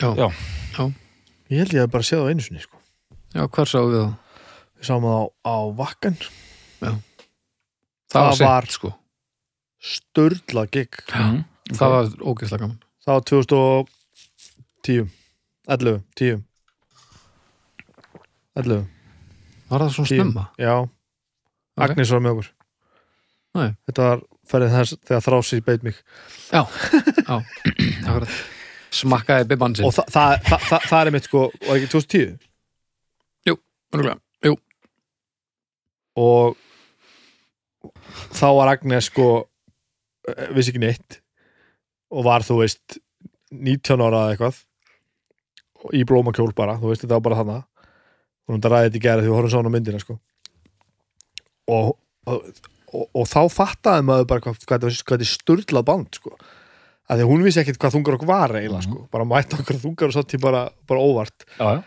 [0.00, 0.28] Já, Já.
[1.52, 2.78] ég held ég að bara séð á einu sinni sko.
[3.36, 4.14] já hvar sáum við það?
[4.80, 6.16] við sáum það á, á vakkan
[6.80, 6.94] Það,
[8.10, 8.88] Það var, var- sent, sko.
[9.80, 11.44] störla gig Mhm,
[11.76, 15.10] Það var ógeðslega gaman það var 2010
[15.68, 16.40] 11, 10
[18.60, 18.86] 11,
[19.70, 20.46] Var það svona 10 snemma?
[20.58, 20.74] já,
[21.80, 21.84] Ok.
[21.86, 22.48] Agnes var með okkur.
[23.54, 23.68] Nei.
[23.88, 26.00] þetta var ferðið þess þegar þrási beit mig.
[26.50, 26.62] Já,
[27.24, 27.36] já.
[28.90, 29.86] Smakkaði bibban sinn.
[29.86, 32.38] Og þa það, það, það, það er mitt sko var ekki 2010
[33.90, 34.20] Örugglega.
[34.46, 34.52] Jú,
[36.14, 36.58] og
[38.38, 39.24] þá var Agnes sko
[40.30, 41.16] eh, vissi ekki neitt.
[42.14, 43.00] Og var þú veist
[43.50, 44.60] 19 ára eða eitthvað
[45.96, 49.22] í blómakjól bara, þú veist þetta var bara þannig og hún ræði þetta í gera
[49.22, 50.16] því við horfum svona á myndina sko.
[51.70, 51.92] Og,
[52.26, 52.48] og,
[52.90, 56.34] og, og þá fattaði maður bara hvað, hvað, hvað þetta er sturlað band sko.
[57.10, 60.12] Að því hún vissi ekkert hvað þungar okkur var eiginlega sko, bara mætti okkur þungar
[60.12, 61.46] og satt í bara, bara óvart.
[61.58, 61.80] Já, já,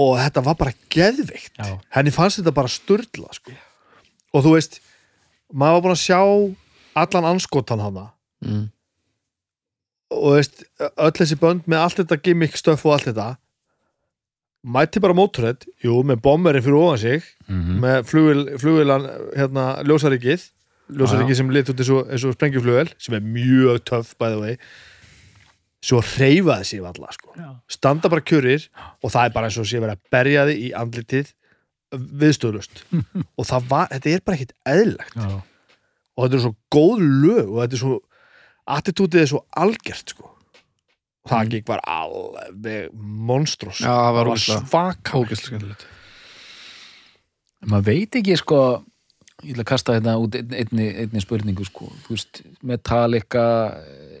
[0.00, 1.58] og þetta var bara geðveikt.
[1.58, 1.76] Já.
[1.96, 3.52] henni fannst þetta bara sturla sko.
[4.32, 4.80] og þú veist
[5.52, 6.20] maður var búin að sjá
[7.02, 8.06] allan anskotan hana
[8.44, 8.64] mm.
[10.12, 13.30] Og veist, öll þessi bönd með allt þetta gimmick stöf og allt þetta
[14.62, 17.80] mætti bara mótorhead jú, með bomberinn fyrir ofan sig Mhm.
[17.82, 19.06] með flugil, flugilan
[19.36, 20.44] hérna, ljósaríkið
[20.92, 24.38] ljósaríkið sem lit út eins og, eins og sprengjuflugil sem er mjög töff by the
[24.40, 24.56] way.
[25.82, 27.32] Svo reyfaði sig alla sko.
[27.68, 28.68] Standa bara kjörir
[29.02, 31.32] og það er bara eins og sé verið að berja þig í andlitið
[31.92, 32.84] viðstöðlust
[33.38, 35.16] og það var, þetta er bara ekkit eðlilegt.
[35.16, 35.42] Já.
[36.16, 37.98] og þetta er svo góð lög og þetta er svo
[38.66, 40.28] attitútið er svo algjört sko.
[41.22, 43.80] Og það gikk bara alveg monstrós.
[43.82, 45.84] Já, það var svaka Ógeðslega skemmtilegt.
[47.62, 48.58] Maður veit ekki sko
[49.42, 53.44] ég ætla að kasta þetta út ein- einni, einni spurningu sko, þú veist Metallica,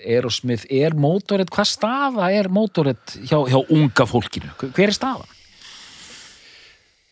[0.02, 4.50] Aerosmith er mótorið, hvað staða er mótorið hjá, hjá unga fólkinu?
[4.58, 5.26] Hver er staða?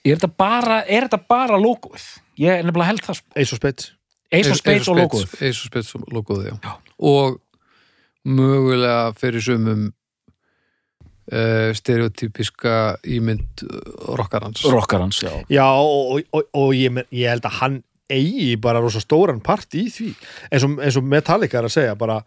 [0.04, 2.06] Er þetta bara, er þetta bara logoið?
[2.40, 3.26] Ég er nefnilega held það sko.
[3.36, 3.90] eins og spets
[4.30, 6.74] Ace of Spades og logoið Ace of Spades og logoið, já.
[7.10, 7.40] Og
[8.28, 9.88] mögulega fyrir sumum
[11.32, 12.74] uh, stereotypiska
[13.04, 14.64] ímynd uh, rockarans.
[14.70, 15.32] Rockarans, já.
[15.50, 19.74] Já og, og, og, og ég, ég held að hann eigi bara rosa stóran part
[19.78, 20.12] í því.
[20.50, 22.20] Eins og, eins og Metallica er að segja bara,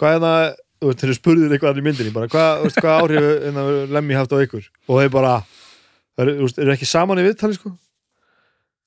[0.00, 0.44] hvað er það
[0.84, 4.18] þú veist, þeir spurðir eitthvað í myndinni bara, hvað, þú veist, hvað áhrif hérna, lemmi
[4.18, 4.68] haft á ykkur?
[4.88, 5.32] Og þeir bara
[6.18, 7.74] þeir, þú eru ekki saman í viðtali sko?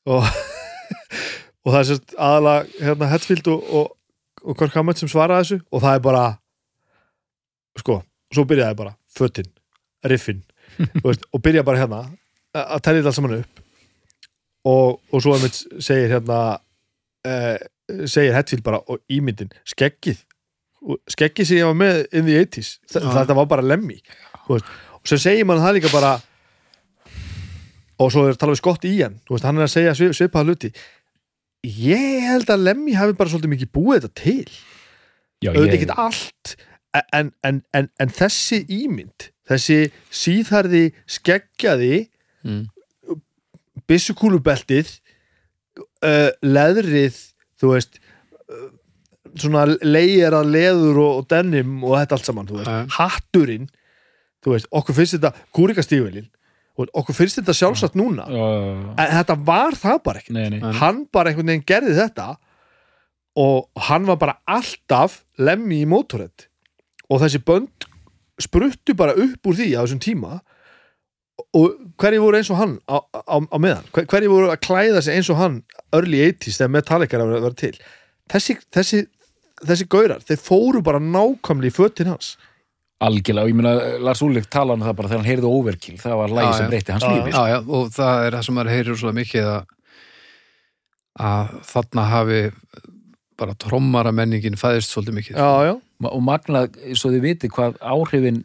[0.07, 0.27] Og
[1.67, 3.87] og það er sérst aðalega hérna Hetfield og, og,
[4.47, 5.59] og Kirk Hammett sem svara þessu.
[5.67, 6.21] Og það er bara
[7.81, 7.97] sko,
[8.33, 9.49] svo byrjaði bara fötin,
[10.07, 10.45] riffin
[10.77, 12.05] þú veist, og byrja bara hérna
[12.57, 13.59] að telja þetta alls saman upp.
[14.67, 16.39] Og, og svo einmitt segir hérna
[17.27, 17.59] eh,
[18.07, 20.23] segir Hetfield bara og ímyndin, skeggið.
[21.11, 23.07] Skeggið sem ég var með in the 80s Þa, Já.
[23.17, 23.97] þetta var bara lemmi
[24.53, 24.61] og
[25.01, 26.11] svo segir mann það líka bara
[27.97, 30.69] og svo er talað við skott í hann hann er að segja svip, svipaða hluti
[31.65, 34.51] ég held að lemmi hafi bara svolítið mikið búið þetta til
[35.43, 36.55] Já, auðvitað ég, ekki allt
[37.13, 39.79] en, en, en, en þessi ímynd þessi
[40.11, 40.83] síðharði
[41.17, 42.07] skeggjaði
[42.43, 42.63] mm.
[43.89, 44.91] byssukúlubeltið
[46.03, 47.19] uh, leðrið
[47.61, 48.69] þú veist uh,
[49.37, 52.85] svona leigera leður og, og denim og þetta allt saman þú veist, Ja.
[52.97, 53.69] hatturinn
[54.43, 55.33] þú veist, okkur finnst þetta
[56.77, 58.25] kúrikastífilin okkur finnst þetta sjálfsagt núna.
[58.97, 60.59] En þetta var það bara ekkert Nei, nei.
[60.61, 60.73] Nei.
[60.79, 62.27] hann bara einhvern veginn gerði þetta
[63.37, 66.47] og hann var bara alltaf lemmi í mótorett
[67.09, 67.87] og þessi bönd
[68.41, 70.39] spruttu bara upp úr því á þessum tíma.
[71.57, 75.01] Og hverju voru eins og hann á, á, á meðan, Hver, hverju voru að klæða
[75.05, 75.59] sig eins og hann
[75.93, 77.73] early 80s þegar Metallica er að vera, til?
[78.29, 79.03] Þessi, þessi,
[79.61, 82.35] þessi gaurar, þeir fóru bara nákvæmlega í fötin hans
[83.03, 86.19] algjörlega, og ég meina Lars Úlrik talaði um það bara þegar hann heyrði overkill, það
[86.21, 88.57] var lagi Já, sem breytti hans Já, lífi Já, já, og það er það sem
[88.57, 89.73] maður heyrir svo mikið að,
[91.27, 92.39] að þarna hafi
[93.37, 95.37] bara trommara menningin fæðist svolítið mikið.
[95.37, 95.75] Já, já,
[96.09, 98.41] og magnað, svo þið viti hvað áhrifin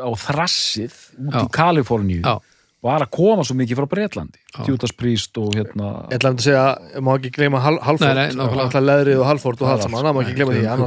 [0.00, 0.96] á þrassið
[1.26, 1.42] út Já.
[1.42, 2.38] í Kaliforníu Já.
[2.82, 4.24] var að koma svo mikið frá.
[4.64, 6.64] Judas Priest og hérna ég ætla að segja
[6.94, 8.40] ég má ekki gleyma Hal Halford.
[8.40, 10.80] Alltaf leðrið og Halford og allt saman, má ekki gleyma því er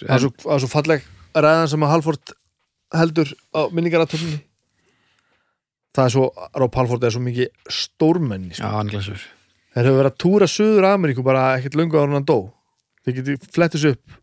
[0.00, 1.04] það er svo falleg
[1.44, 2.34] ræðan sem að Halford
[2.96, 4.42] heldur á minningaratöfninni
[5.96, 6.26] það er svo
[6.60, 8.70] Rob Halford er svo mikið stórmenni sko.
[8.90, 9.24] glæsur
[9.76, 12.38] þeir hefur verið að túra Suður Ameríku bara ekkert löngu áður en hann dó
[13.04, 14.16] þeir getur flettis upp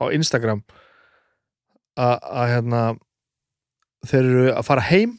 [0.00, 0.62] á Instagram
[2.00, 2.82] að að, hérna
[4.06, 5.16] þeir eru að fara heim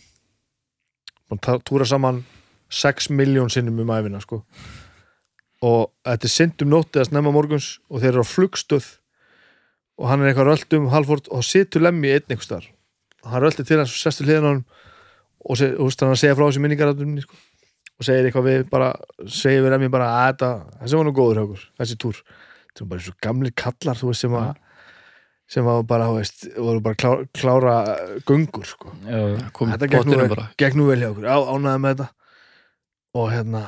[1.32, 2.23] og túra saman
[2.72, 4.41] 6 miljón sinnum um æfina sko.
[5.61, 8.88] og þetta er syndum nótti að snemma morguns og þeir eru á flugstöð
[10.02, 12.68] og hann er eitthvað röldum halvfórt og situr lemmi einn einhvers þar
[13.30, 14.64] hann röldi til hans og sestur hliðan hann
[15.45, 17.38] og, seg, og hann segja frá þessu minningarátunni sko.
[17.99, 18.90] og segir eitthvað við bara
[19.26, 20.52] segir við lemmi bara að þetta
[20.82, 22.22] þessi var nú góður okkur, þessi túr.
[22.72, 24.52] Þetta var bara eins og gamli kallar þú veist sem að
[25.52, 27.76] sem var bara, veist, voru bara klá, klára
[28.23, 28.94] gungur sko.
[29.03, 29.19] Já,
[29.52, 30.45] þetta gekk nú, vel, bara.
[30.61, 31.28] gekk nú vel hjá okkur.
[31.28, 32.07] Ánæði með þetta.
[33.19, 33.64] Og hérna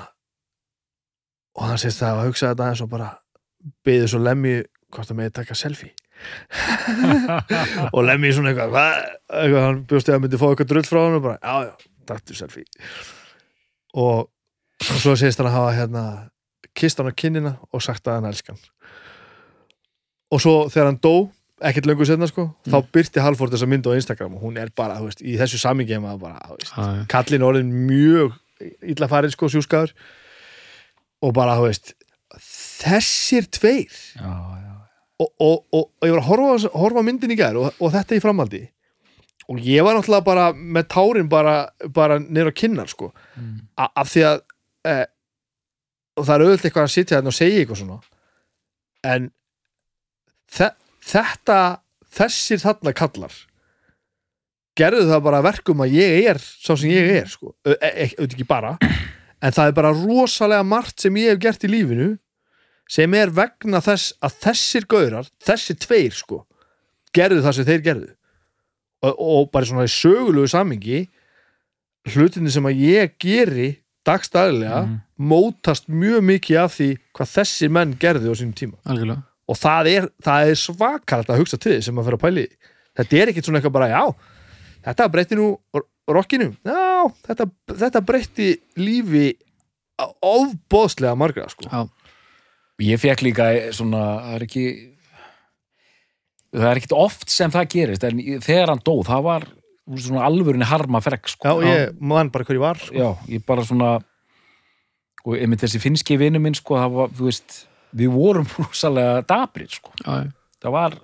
[1.60, 3.10] og hann sést það að hugsa þetta eins og bara
[3.84, 4.56] byði svo lemmi
[4.94, 5.92] hvort það meði taka selfie
[7.95, 9.00] og lemmi svona eitthvað, hvað,
[9.41, 12.38] eitthvað hann bjósti að myndi fá eitthvað drull frá hann og bara, já, já, taktu
[12.38, 12.68] selfie.
[13.94, 16.04] Og, og svo segist hann að hafa hérna
[16.78, 18.58] kist hann á kinnina og sagt að hann elskan
[20.34, 21.16] og svo þegar hann dó
[21.64, 24.98] ekkert löngu setna sko, þá byrti Halford þessa mynd á Instagram og hún er bara,
[25.00, 27.04] þú veist, í þessu samingi maður bara, þú veist, Já, já.
[27.14, 28.34] kallin orðin mjög
[28.94, 29.94] illa farin sko, sjúskaður.
[31.24, 31.94] Og bara, þú veist
[32.84, 34.62] þessir tveir Já, já.
[35.24, 38.18] Og, og, og, og ég var að horfa, horfa myndin í gær og, og þetta
[38.18, 38.64] í framhaldi.
[39.52, 41.56] Og ég var náttúrulega bara með tárin bara,
[41.95, 43.12] bara á kinnar sko.
[43.36, 43.56] Mm.
[43.76, 44.44] Af því að
[44.88, 44.98] e,
[46.18, 47.98] og það er auðvitað eitthvað að sitja þarna og segja eitthvað svona.
[49.04, 49.32] En
[50.54, 50.70] þe
[51.04, 51.60] þetta
[52.14, 53.36] þessir þarna kallar
[54.78, 57.54] gerðu það bara verkum að ég er sá sem ég er sko.
[57.68, 58.78] Ö- e, e, auðvitað ekki bara
[59.44, 62.14] en það er bara rosalega margt sem ég hef gert í lífinu
[62.90, 66.44] sem er vegna þess að þessir gaurar, þessir tveir sko,
[67.16, 68.10] gerðu það sem þeir gerðu.
[69.04, 71.02] Og, og bara svona í sögulegu samingi
[72.14, 73.70] hlutinni sem að ég geri
[74.08, 75.00] dagstæðilega Mhm.
[75.24, 78.76] mótast mjög mikið af því hvað þessir menn gerðu á sínum tíma.
[78.86, 79.24] Algjörlega.
[79.48, 82.46] Og það er, er svakalt að hugsa til því sem að fyrir að pæli
[82.98, 84.04] þetta er ekkit svona eitthvað bara, já
[84.84, 85.48] þetta breytti nú
[86.08, 87.48] rockinu já, þetta,
[87.80, 89.34] þetta breytti lífi
[90.22, 91.68] ofbóðslega margra sko.
[91.72, 91.88] Já,
[92.84, 94.66] Ég fekk líka svona, það er ekki
[96.54, 99.46] það er ekkit oft sem það gerist en þegar hann dó, það var
[100.00, 101.60] svona alvörinni harma frekk sko.
[101.64, 102.96] já, ég man bara hver ég var sko.
[102.96, 103.94] Já, ég bara svona
[105.24, 107.58] og einmitt þessi finnski vinnu minn sko, það var, þú veist,
[107.96, 109.96] við vorum rosalega dabrið, sko.
[110.04, 110.30] já.
[110.64, 111.00] Það var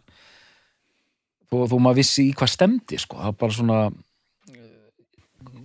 [1.49, 3.79] þó, þó maður vissi í hvað stemdi, sko, það var bara svona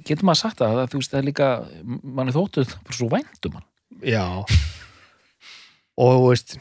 [0.05, 1.51] getur maður sagt það, það þú veist, það er líka
[1.85, 3.69] mann er þóttuð bara svo væntum hann.
[4.05, 4.25] Já
[6.01, 6.57] og þú veist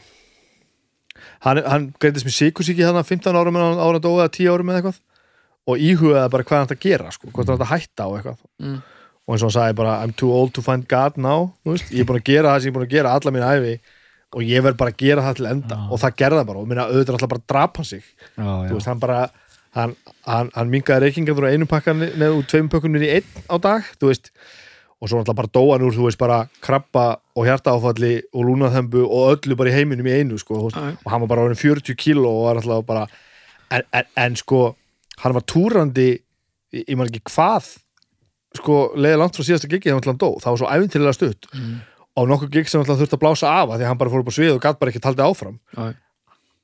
[1.44, 4.82] hann, hann greitist með sikursíki þannig 15 árum en ára dói eða 10 árum eða
[4.82, 5.02] eitthvað.
[5.64, 8.10] Og íhugaði bara hvað hann ætti að gera sko, hvað hann ætti að hætta á
[8.18, 8.40] eitthvað.
[8.60, 8.80] Mm.
[9.24, 12.04] og eins og hann sagði bara I'm too old to find God now veist, ég
[12.04, 13.78] er búin að gera það sem ég er búin að gera alla mín æfi
[14.34, 15.78] og ég verð bara að gera það til enda.
[15.88, 16.60] Og það gerði það bara.
[16.60, 18.06] Og minna auðvitað alltaf bara að drapa hann sig.
[18.34, 19.18] Þú veist, hann bara
[19.74, 19.94] hann,
[20.26, 23.86] hann, hann mingaði reykingar frá einu pakkan neður úr tveim pökkunir í einn á dag
[23.98, 24.30] þú veist,
[25.04, 27.04] og svo náttúrulega bara dóan úr þú veist, bara krabba
[27.36, 30.94] og hjartaáfalli og lúnaþembu og öllu bara í heiminum í einu sko, já.
[30.96, 33.02] og hann var bara orðin 40 kíló og var alltaf bara
[33.68, 34.60] en, en, en sko,
[35.20, 36.06] hann var túrandi
[36.72, 37.74] ég, man ekki hvað
[38.56, 41.50] sko, leiði langt frá síðasta gigi þegar hann dó, það var svo æfintilega stutt.
[41.52, 41.76] Mm.
[42.14, 44.32] og nokkuð gig sem hann þurfti að blása af af því hann bara fór upp
[44.32, 45.58] á svið og gatt bara ekki taldið áfram.
[45.74, 45.92] Já,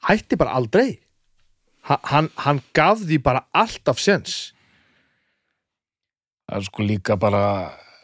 [0.08, 1.00] hætti bara aldrei.
[1.90, 4.52] Ha- hann, hann gaf því bara alltaf sens
[6.50, 7.42] það er sko líka bara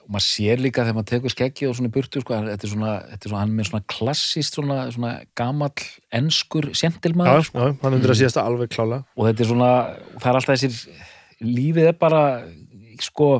[0.06, 2.94] og maður sér líka þegar maður tekur skeggi og svona burtu sko, þetta er svona,
[3.10, 7.66] þetta er svona hann er með svona klassist svona, svona gamall enskur já, sentilmaður já,
[7.82, 9.70] hann undir að síðasta alveg klála og þetta er svona,
[10.22, 12.22] það er alltaf þessir lífið er bara
[13.02, 13.30] sko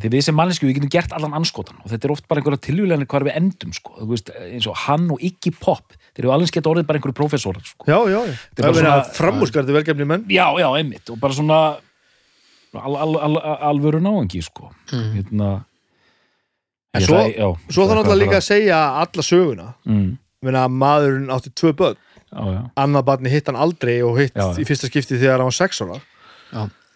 [0.00, 2.62] því við sem mannesku við getum gert allan anskotan og þetta er oft bara einhverja
[2.66, 6.32] tilvíðlega hvar við endum sko, þú veist, eins og hann og Iggy Pop þeir eru
[6.34, 7.86] alveg skett orðið bara einhverju prófessorar sko.
[7.86, 10.24] já, já, já, er það er svona- framúrskarði velgefni menn.
[10.32, 11.10] Já, já, einmitt.
[11.12, 11.60] Og bara svona
[12.74, 13.36] al, al, al,
[13.72, 15.12] alvöru náengi sko Mm.
[15.16, 15.64] hérna
[16.94, 21.30] En svo- ætla- já, svo það náttúrulega líka að segja alla söguna mm, Meina, maðurinn
[21.30, 21.96] átti tvö börn
[22.32, 22.70] já, já.
[22.76, 24.58] annað barni hitt hann aldrei og hitt Já, já.
[24.58, 26.00] í fyrsta skipti þegar hann var sex ára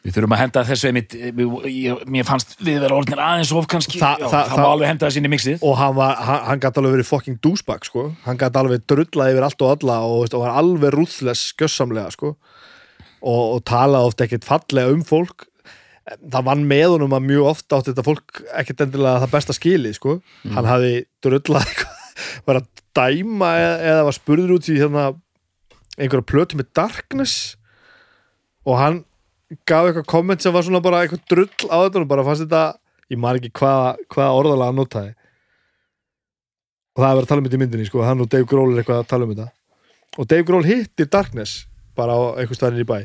[0.04, 3.96] Við þurfum að henda þessu einmitt ég, mér fannst við vera orðnir aðeins of kannski,
[3.98, 6.42] Þa- já, það- það, það- alveg henda þessu inn í mixið og hann, var, hann,
[6.44, 8.02] hann gæti alveg verið fucking douchebag sko.
[8.26, 12.10] hann gæti alveg drullað yfir allt og alla og, veist, og var alveg ruthless skjössamlega
[12.12, 12.36] sko.
[13.22, 15.46] og, og talaði oft ekkert fallega um fólk
[16.04, 19.92] það vann með honum að mjög ofta átti þetta fólk ekkert endilega það besta skili
[19.96, 20.18] sko.
[20.52, 20.94] hann hafi
[21.24, 21.70] drullað
[22.46, 25.08] var að dæma eða, eða var spurður út í hérna,
[25.96, 27.56] einhverja plötu með darkness.
[28.64, 29.02] Og hann
[29.68, 32.64] gaf eitthvað komment sem var svona bara eitthvað drull á þetta og bara fannst þetta
[33.12, 35.12] ég man ekki hvaða hvað orðalega hann notaði.
[36.94, 38.02] Og það er verið að tala um þetta í myndinni sko.
[38.06, 39.48] hann og Dave Grohl er eitthvað að tala um þetta.
[40.14, 41.64] Og Dave Grohl hittir Darkness
[41.98, 42.98] bara á einhver staðin í bæ.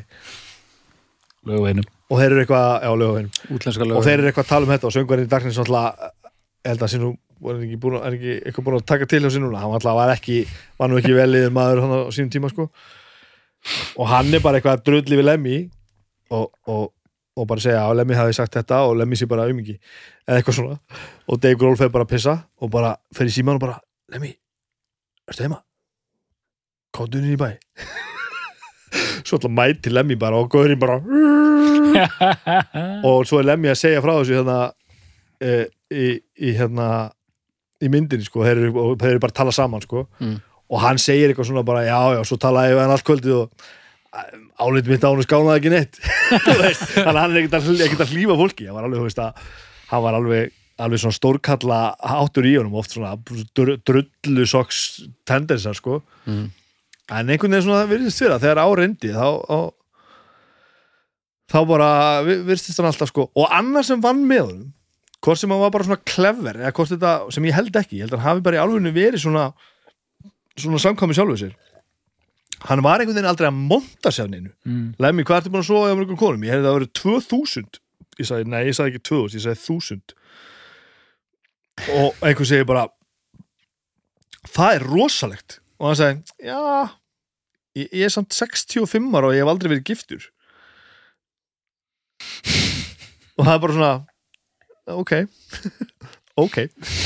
[1.46, 4.52] Lögu einum og þeir eru eitthvað, já, lögavinn útlenska lög og þeir eru eitthvað að
[4.54, 5.60] tala um þetta og söngvarinn í
[6.60, 9.20] ég held að var hann ekki búin að, er ekki eitthvað búin að taka til
[9.24, 10.40] hjá núna, hann alltaf var ekki
[10.78, 12.66] var nú ekki veliður maður á sínum tíma sko.
[13.96, 15.56] Og hann er bara eitthvað að drulli við Lemmy
[16.36, 16.84] og, og,
[17.36, 19.78] og bara segja að Lemmy hafi sagt þetta og Lemmy sé bara aumingi.
[20.28, 20.78] Eða eitthvað svona.
[21.28, 23.80] Og Dave Grohl fer bara að pissa og bara fer í síman og bara
[24.12, 24.34] Lemmy,
[25.28, 25.62] erstu heima?
[26.96, 27.54] Kóttu inn í bæ.
[29.24, 31.00] Svo alltaf mæti Lemmy bara og góðurinn bara
[33.08, 34.58] og svo er Lemmy að segja frá þessu hérna
[35.40, 35.56] e,
[35.90, 36.06] í,
[36.40, 36.86] í hérna
[37.80, 40.06] í myndinni sko, þeir eru, þeir eru bara að tala saman sko.
[40.20, 40.38] Mm.
[40.70, 43.68] og hann segir eitthvað svona bara já já, svo talaði við hann allt kvöldið og
[44.60, 45.98] álítið mitt á hann skánaði ekki neitt.
[46.94, 48.66] Þannig að hann er ekkert að, ekkert að hlífa fólki.
[48.68, 49.44] Hann var alveg, þú veist að
[49.90, 50.54] hann var alveg,
[50.84, 51.80] alveg svona stórkalla
[52.20, 53.16] áttur í honum, oft svona
[53.56, 54.80] dr drullu soks
[55.28, 56.00] tendensa sko.
[56.28, 56.48] Mm.
[57.10, 59.26] en einhvern veginn svona virðist fyrir að þegar áreindi þá,
[61.50, 61.88] þá bara
[62.26, 63.28] vi- virðist hann alltaf sko.
[63.36, 64.68] Og annar sem vann með honum
[65.20, 68.06] hvort sem hann var bara svona clever eða hvort þetta, sem ég held ekki, ég
[68.06, 69.50] held að hann hafi bara í alveginu verið svona
[70.60, 71.52] svona samkvæmi sjálfur sér.
[72.68, 74.50] Hann var einhvern veginn aldrei að monta sér neinu.
[74.68, 74.94] Mm.
[75.00, 76.42] Lemmi, hvað ertu búin að sofa hjá mörgum konum?
[76.44, 77.78] Ég hefði það verið 2000
[78.20, 80.16] Ég sagði, nei, ég sagði ekki 2000, ég sagði 1000
[82.04, 82.82] Og einhver segir bara
[84.50, 85.58] Það er rosalegt.
[85.80, 86.60] Og hann sagði, já
[87.78, 90.24] Ég, ég er samt 65 ára og ég hef aldrei verið giftur
[93.40, 93.92] Og það er bara svona
[95.00, 95.12] Ok.
[96.40, 96.56] Ok.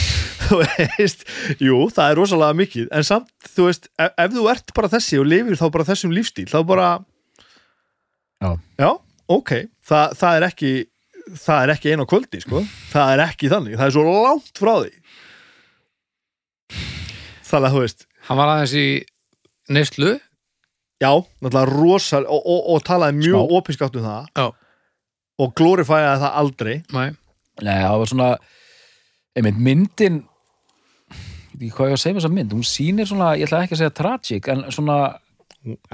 [0.44, 1.22] Þú veist,
[1.62, 2.88] jú, það er rosalega mikið.
[2.92, 6.12] En samt, þú veist, ef, ef þú ert bara þessi og lifir þá bara þessum
[6.12, 6.88] lífstíl þá bara
[8.44, 8.50] Já.
[8.76, 8.90] Já,
[9.32, 9.52] ok,
[9.88, 10.72] Þa, það er ekki
[11.40, 12.60] það er ekki einu á kvöldi, sko.
[12.92, 14.92] Það er ekki þannig, það er svo langt frá því.
[17.48, 18.86] Þannig að þú veist hann var aðeins í
[19.72, 20.12] neyslu.
[21.02, 24.28] Já, náttúrulega rosal og, og, og talaði mjög opinskátt um það.
[24.36, 24.46] Já.
[25.42, 27.08] Og glorifæði það aldrei Nei.
[27.62, 28.28] Nei, það var svona
[29.34, 30.20] einmitt myndin
[31.54, 33.46] ég veit ekki hvað ég á að segja með þessa mynd hún sýnir svona, ég
[33.48, 34.96] ætla ekki að segja tragic en svona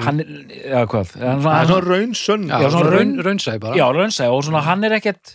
[0.01, 3.13] hann, er- eða hvað en það er svona, svona raun sönn Já, Já, svona raun,
[3.15, 5.35] raun- raunsæði bara já, raunsæg og svona hann er ekkert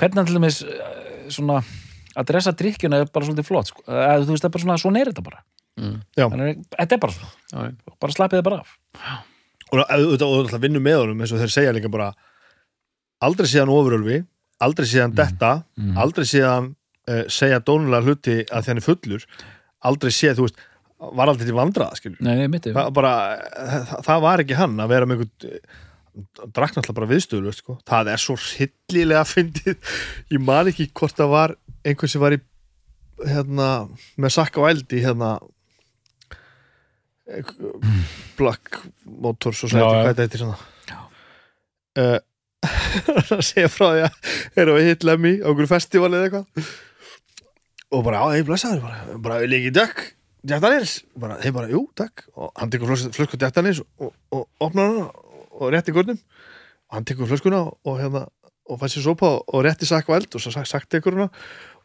[0.00, 1.60] hvernig hann til dæmis eh, svona
[2.16, 3.82] að dressa drikkjuna er bara svolítið flott sko.
[3.86, 5.44] eða, þú veist, það er bara svona, svona er þetta bara
[5.76, 5.96] Mm.
[6.16, 6.24] Já.
[6.32, 8.70] Hann er, þetta er bara svona, Já, bara slappið þið bara af
[9.66, 12.06] og auðvitað og náttúrulega vinnum með honum eins og þeir segja líka bara
[13.24, 14.22] aldrei séðan ofurölfi,
[14.60, 15.96] aldrei séðan detta Mm.
[16.00, 16.70] aldrei séðan
[17.08, 19.26] uh, segja dónulega hluti að er fullur
[19.86, 20.62] aldrei séð, þú veist,
[21.16, 23.12] var aldrei til vandraða skilur Nei, nei, mitt það, bara,
[23.54, 27.78] það, það var ekki hann að vera með einhvern drakk náttúrulega bara viðstöðu sko.
[27.84, 29.76] það er svo hryllilega fyndið
[30.32, 31.56] ég man ekki hvort það var
[31.86, 32.40] einhver sem var í
[33.26, 33.68] hérna,
[34.20, 35.36] með sakka og eldi hérna
[38.36, 39.80] Black Motors og já.
[39.82, 40.42] hvað þetta heitir
[41.96, 42.18] uh,
[43.36, 46.70] að segja frá því að erum við hitt lemmi á einhverju festival eða eitthvað.
[47.96, 50.04] Og bara, á, ég blessaður bara, bara ég ekki dökk
[50.46, 52.26] Jack Daniels, bara, þeir bara, jú, takk.
[52.38, 55.06] Og hann tekur flösku Jack Daniels og, og, og opnar hana
[55.56, 56.18] og rétti gurnum
[56.86, 58.26] og hann tekur flöskuna og, hérna
[58.66, 61.30] og fæst sér sopa og, rétti sakk og svo sagt, tekur hana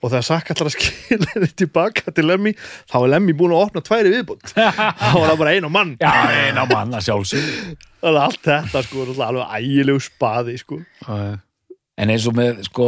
[0.02, 3.68] og þegar sakk allar að skila henni tilbaka til Lemmy þá er Lemmy búin að
[3.68, 6.11] opna tværi viðbútt þá var það bara ein og mann Já,
[6.49, 10.80] eina mann að sjálfsög að allt þetta sko alveg ægilegu spaði sko.
[12.02, 12.88] En eins og með, sko,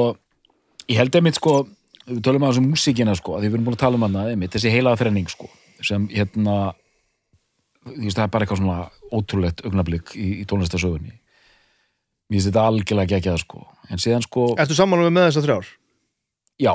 [0.89, 1.57] ég held einmitt, sko,
[2.07, 4.23] við tölum að þessu músíkina, sko, að því við erum búin að tala um hana,
[4.31, 5.49] einmitt, þessi heilaða þrenning, sko,
[5.83, 6.55] sem, hérna,
[7.83, 8.79] þú veist, það er bara eitthvað svona
[9.13, 11.13] ótrúlegt augnablík í, í tónlistasögunni.
[12.31, 13.63] Mér finnst þetta algjörlega geggjað, sko.
[13.91, 14.49] En síðan, sko,
[16.63, 16.73] já,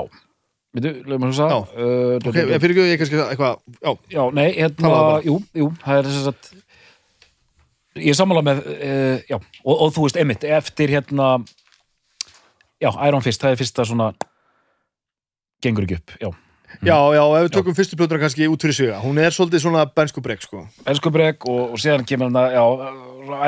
[0.75, 1.59] veitu, lögum að hugsa, Já.
[1.59, 4.91] uh, Ok, ég fyrir ekki ég kannski eitthvað Já, já, nei, hérna,
[5.25, 6.49] jú, jú, það er þess að,
[8.03, 11.31] ég er sammála með, uh, já, og, og þú veist, einmitt, eftir, hérna,
[12.81, 14.11] já, Iron Fist, það er fyrsta svona,
[15.65, 16.29] gengur ekki upp, já.
[16.85, 19.87] já, já, ef við tökum fyrstu plötuna kannski út fyrir sig hún er svolítið svona
[19.89, 20.67] bensku brek sko.
[20.85, 22.65] Elskubrek og, og síðan kemur hann að, já,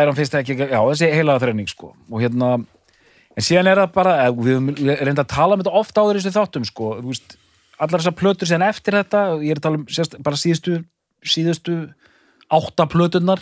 [0.01, 2.55] Iron Fist ekki, já, þessi heilaða þrenning, sko, og hérna,
[3.37, 6.33] en síðan er það bara, eða, við reynda að tala um þetta ofta í þessu
[6.35, 7.37] þáttum, sko, veist,
[7.79, 10.79] allar þessar plötur síðan eftir þetta, ég er að tala um sérst, bara síðustu,
[11.23, 11.77] síðustu
[12.51, 13.39] átta plöturnar,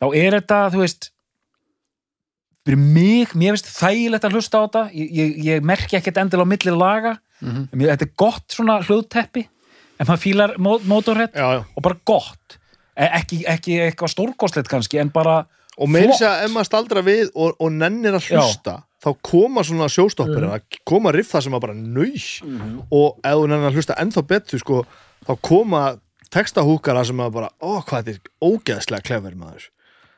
[0.00, 1.10] þá er þetta, þú veist,
[2.66, 6.46] fyrir mig, mér finnst þægilegt að hlusta á þetta, ég, ég, ég merki ekkert endilega
[6.46, 7.68] á milli laga, Mhm.
[7.72, 9.48] en mér, þetta er gott svona hljóðteppi,
[9.98, 11.64] en maður fílar mó- Motorhead, Já, já.
[11.76, 12.58] og bara gott.
[12.96, 15.46] E- ekki, ekki eitthvað stórkostlegt kannski en bara
[15.78, 16.20] Og Flott.
[16.20, 20.46] sér að ef maður staldra við og, og nennir að hlusta þá koma svona sjóstoppir
[20.46, 22.06] að koma riff það sem að bara nau
[22.92, 24.82] og ef þú nennir að hlusta ennþá betur sko,
[25.26, 25.82] þá koma
[26.32, 29.68] textahúkara sem að bara, ó hvað þetta er ógeðslega klefver maður.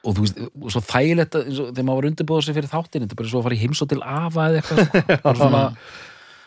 [0.05, 3.15] Og þú veist, og svo þægilegt og þegar maður var undirbúða sig fyrir þáttin þetta
[3.15, 5.02] er bara svo að fara í heimsó til afa eða eitthvað sko.
[5.24, 5.62] bara, svona,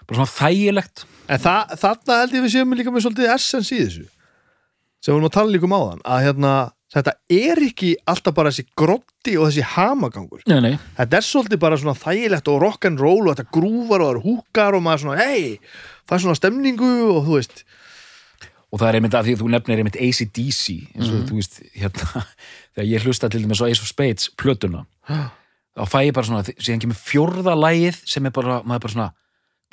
[0.05, 1.05] bara svona þægilegt.
[1.27, 4.05] En það, þarna held ég við séum líka með svolítið essens í þessu.
[5.01, 6.53] Sem við erum að tala líka um áðan að hérna,
[6.93, 10.43] þetta er ekki alltaf bara þessi grotti og þessi hamagangur.
[10.47, 10.75] Nei, nei.
[10.97, 14.77] þetta er svolítið bara svona þægilegt og rock'n'roll og þetta grúfar og það eru húkar
[14.77, 15.57] og maður svona, hei,
[16.07, 17.65] það er svona stemningu og þú veist,
[18.71, 20.63] og það er einmitt að því að þú nefnir einmitt ACDC
[20.95, 22.23] eins og þú veist, hérna
[22.75, 26.43] þegar ég hlusta til dæmis á Ace of Spades plötuna, þá fæ ég bara svona
[26.55, 29.11] síðan kemur fjórða lagið sem er bara, maður er bara svona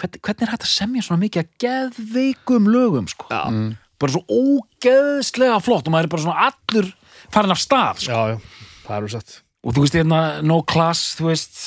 [0.02, 3.42] hvernig, hvernig er hægt að semja svona mikið að geðveikum lögum sko, já,
[4.02, 6.92] bara svo ógeðslega flott og maður er bara svona allur
[7.32, 8.12] farin af stað sko.
[8.12, 9.40] já, já, það eru satt.
[9.64, 11.60] Og þú veist hérna, no class, þú veist.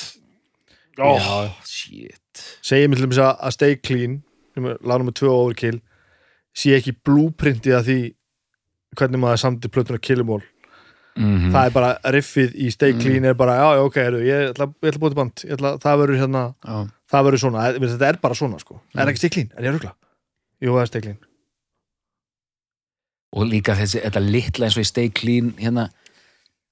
[0.98, 1.54] Oh, Já.
[1.66, 2.44] shit.
[2.62, 4.20] Segir mér til dæmis að Stay Clean
[4.58, 5.80] lagnum með tvö overkill
[6.58, 7.98] sé ekki blúprintið að því
[8.98, 10.42] hvernig maður samti plötuna Killimall
[11.18, 14.44] mm það er bara riffið í Stay Clean er bara, já, já, ok, heru, ég
[14.52, 16.76] ætla, ég ætla að búið til band ég ætla, það verður hérna, Já.
[17.10, 17.64] það verður svona.
[17.78, 19.94] Þetta er bara svona, sko, er ekki Stay Clean, er ég að rugla.
[20.62, 21.18] Jú, það er Stay Clean
[23.36, 25.88] og líka þessi, þetta litla eins og í Stay Clean hérna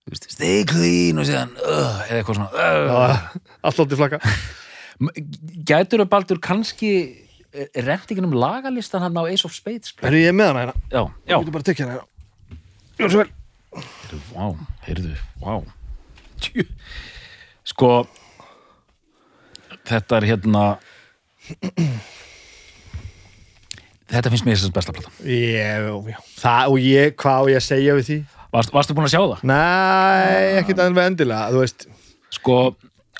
[0.07, 2.87] þú veist, Stay Clean og síðan uh, eða eitthvað svona uh.
[2.87, 4.20] Já, allt lótið flakka
[5.70, 6.93] gætur að Baldur kannski
[7.57, 11.03] rent ekki um lagalistan hann á Ace of Spades er ég með hana hérna, já,
[11.28, 12.15] já, ég getur bara að tekja hana hérna
[12.97, 13.33] Gjörðu svo vel.
[13.77, 14.45] heyrðu, vá,
[14.87, 15.55] heyrðu, vá
[16.47, 16.65] Tjú.
[17.69, 17.91] sko
[19.89, 20.65] þetta er hérna
[24.12, 27.66] þetta finnst mér þessast besta plata ég, já, það, og ég, hvað á ég að
[27.66, 28.19] segja við því?
[28.55, 29.47] Varst, varstu búin að sjá það?
[29.51, 31.87] nei, ekkert aðeins endilega, þú veist.
[32.37, 32.59] Sko,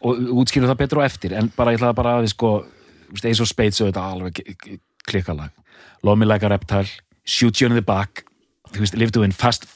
[0.07, 2.53] og útskýru það betur á eftir en bara ég ætlaði bara að við sko
[3.17, 4.41] Ace of Spades og þetta alveg
[5.07, 5.53] klikkalag.
[6.07, 6.89] Love Me Like a Reptile
[7.27, 8.25] Shoot You in the Back.
[8.73, 9.67] Þú veist, Live to Win, Fast.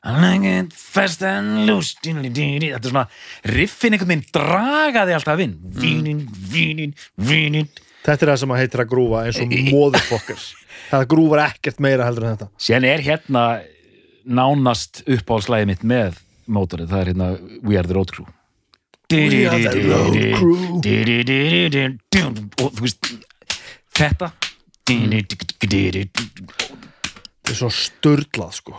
[0.00, 1.98] Fast and loose.
[2.00, 3.04] Þetta er svona,
[3.44, 5.58] riffin einhvern veginn dragaði alltaf inn.
[5.76, 7.68] Vínin, vínin, vínin
[8.06, 10.40] þetta er það sem að heitir að grúfa eins og móðurfokkar
[10.90, 12.48] það grúfar ekkert meira heldur en þetta.
[12.60, 13.42] Síðan er hérna
[14.24, 16.18] nánast uppáhaldslæði mitt með
[16.50, 17.28] mótorið, það er hérna
[17.62, 18.26] We Are the Road Crew.
[19.10, 20.80] We are the road crew.
[22.60, 23.02] og þú veist
[23.96, 24.28] þetta
[24.86, 26.14] þetta
[27.50, 28.74] er svo störlað sko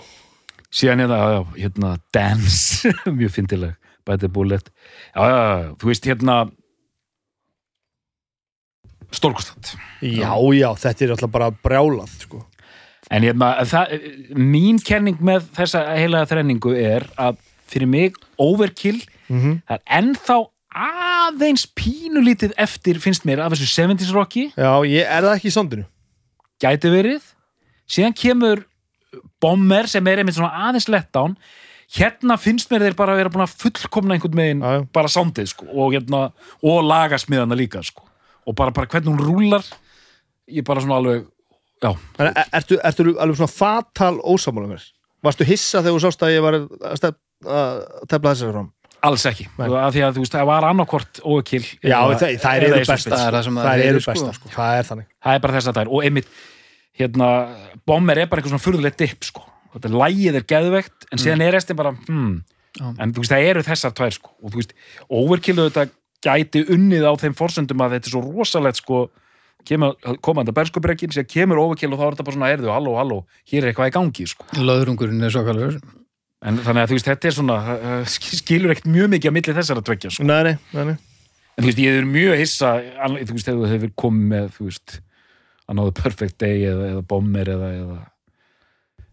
[0.72, 2.88] síðan hérna, já, já, hérna Dance,
[3.20, 3.74] mjög fyndileg
[4.08, 6.36] Bæti Bullet já, já, já, þú veist hérna
[9.16, 12.46] stórkostat já, já, þetta er alltaf bara brjálað sko.
[13.12, 13.96] En hérna, það,
[14.40, 17.40] mín kenning með þessa heilaga þrenningu er að
[17.72, 20.38] fyrir mig overkill mm það er ennþá
[20.72, 24.46] aðeins pínulítið eftir finnst mér af þessu 70s rocki.
[24.56, 25.88] Já, ég er það ekki í sondinu.
[26.64, 27.26] Gæti verið.
[27.92, 28.64] Síðan kemur
[29.44, 31.36] Bomber sem er einmitt svona aðeins letdown
[31.92, 34.62] hérna finnst mér þeir bara að vera búin að fullkomna einhvern megin
[34.96, 36.30] bara sándið sko og, hérna,
[36.64, 38.06] og lagasmiðana líka sko
[38.46, 39.66] og bara, bara hvernig hún rúlar
[40.52, 41.26] ég bara svona alveg
[41.82, 44.86] já, er, ertu, ertu alveg svona fatal ósamála mér
[45.26, 49.48] varstu hissa þegar þú sást að ég var að, að tefla þessi fram alls ekki
[49.58, 49.68] Nei.
[49.68, 53.24] af því að þú veist, það var annarkvort óekil já, það, það eru besta Það
[53.26, 54.14] er það sem það eru eru, sko.
[54.14, 54.52] besta, sko.
[54.56, 56.36] það er þannig það er bara þess að það er og einmitt,
[57.02, 57.30] hérna,
[57.90, 61.56] Bomber er bara eitthvað svona furðulegt dip sko þetta lægið er geðveikt en síðan er
[61.56, 62.36] restin bara hmm.
[62.78, 62.86] Já.
[62.92, 64.76] en þú veist, það eru þessar tvær sko og þú veist,
[65.22, 65.88] overkillu þetta
[66.26, 69.02] gæti unnið á þeim forsöndum að þetta er svo rosalegt sko
[69.68, 69.96] kemur,
[70.26, 73.20] koma þetta berskubrekkin, síðan kemur overkill og þá er þetta bara svona, erðu, halló, halló
[73.52, 75.78] hér er eitthvað í gangi sko Löðrungurinn er svo kallar
[76.42, 79.58] en þannig að þú veist, þetta er svona uh, skilur ekkert mjög mikið á milli
[79.60, 80.26] þessara tvekja sko.
[80.26, 80.96] nei, nei, nei, nei.
[80.98, 84.70] en þú veist, ég er mjög hissa þú veist, þegar þú hefur komið með þú
[84.70, 84.98] veist,
[85.72, 88.00] Another Perfect Day eða, eða Bomber eða, eða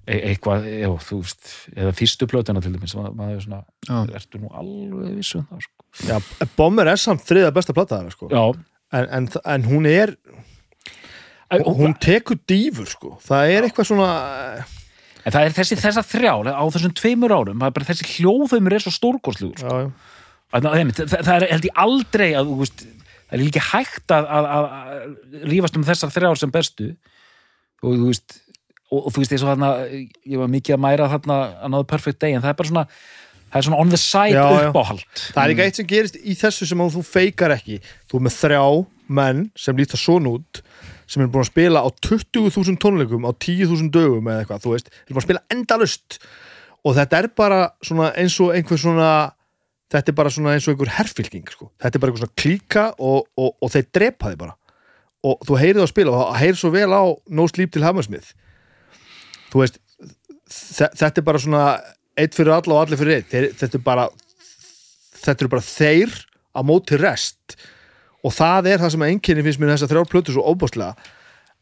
[0.09, 3.61] e eitthvað, já, þú veist eða fyrstu plötuna til dæmis ma- maður er svona,
[4.17, 5.78] ertu nú alveg vissu um það, sko.
[6.07, 6.19] Já,
[6.57, 8.29] Bomber er samt þriða besta plata þeirra sko.
[8.93, 10.15] en, en, en hún er
[11.53, 13.15] hún, hún tekur dýfur sko.
[13.25, 14.11] það er eitthvað svona
[15.25, 18.77] en það er þessi þessa þrjár á þessum tveimur árum, það er bara þessi hljóðumur
[18.77, 19.81] er svo stórkostlugur, sko.
[20.55, 20.69] það,
[21.13, 22.85] það, er held ég aldrei að, veist,
[23.29, 26.93] það er líka hægt að, að, að, að rífast um þessar þrjár sem bestu
[27.83, 28.39] og þú veist
[28.89, 29.73] og, og þú veist, eins og þarna,
[30.25, 32.87] ég var mikið að mæra þarna Another Perfect Day, en það er bara svona
[33.59, 34.69] það er svona on the side Já, já.
[34.71, 35.03] uppáhald.
[35.35, 37.81] Það er ekki eitt sem gerist í þessu sem þú feikar ekki.
[38.09, 38.63] Þú er með þrjá
[39.19, 40.63] menn sem líta svona út
[41.09, 44.91] sem er búin að spila á 20.000 tónleikum á 10.000 dögum eða eitthvað, þú veist,
[44.93, 46.19] er búin að spila endalust
[46.85, 49.09] og þetta er bara svona eins og einhver svona
[49.89, 51.71] þetta er bara svona eins og einhver herfylking sko.
[51.81, 54.55] þetta er bara einhver svona klíka og, og, og þeir drepa þig bara.
[55.25, 57.03] Og þú heyrið á spila og það heyrir svo vel á
[57.41, 58.35] No Sleep til Hammersmith.
[59.49, 59.81] Þú veist
[60.53, 61.63] þe- þetta er bara svona
[62.19, 64.07] eitt fyrir alla og allir fyrir eitt þeir, þetta er bara
[65.19, 66.15] þetta eru bara þeir
[66.55, 67.59] á móti rest
[68.25, 70.95] og það er það sem að einkenni finnst mér þess að þrjár plötu svo óbústlega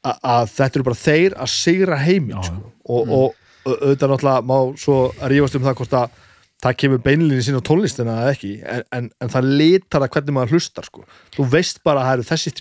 [0.06, 2.70] að, að þetta eru bara þeir að sigra heiminn sko.
[2.88, 6.22] og, og, og auðvitað náttúrulega má svo að rífast um það hvort að
[6.64, 10.36] það kemur beinlinni sín á tónlistina eða ekki en, en, en það litar að hvernig
[10.36, 11.04] maður hlustar sko.
[11.36, 12.52] þú veist bara að það eru þessi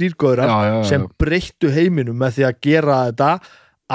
[0.68, 0.82] já.
[0.90, 3.30] sem breyttu heiminum með því að gera þetta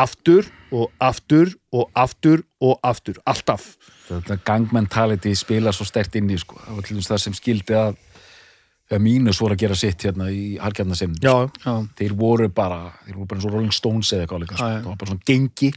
[0.00, 3.76] aftur og aftur og aftur og aftur, alltaf.
[4.08, 6.58] Þetta gang mentality spilar svo stert inn í sko.
[6.66, 7.98] það var til dæmis það sem skildi að
[8.98, 13.26] mínus voru að gera sitt hérna í harkjarnasim já, Já, þeir voru bara, þeir voru
[13.30, 14.70] bara eins og Rolling Stones eða eitthvað líka, sko.
[14.80, 15.68] Það var bara svona gengi.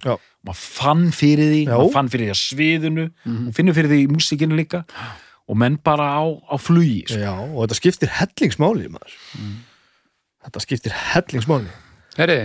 [0.47, 1.75] Maður fann fyrir því, Já.
[1.77, 3.05] maður fann fyrir því að sviðinu.
[3.35, 4.81] Og finnur fyrir því í músíkinu líka.
[5.45, 7.19] Og menn bara á, á flugi sko.
[7.21, 9.13] já, og þetta skiptir hellingsmáli maður.
[10.43, 11.69] Þetta skiptir hellingsmáli.
[12.17, 12.39] Herri,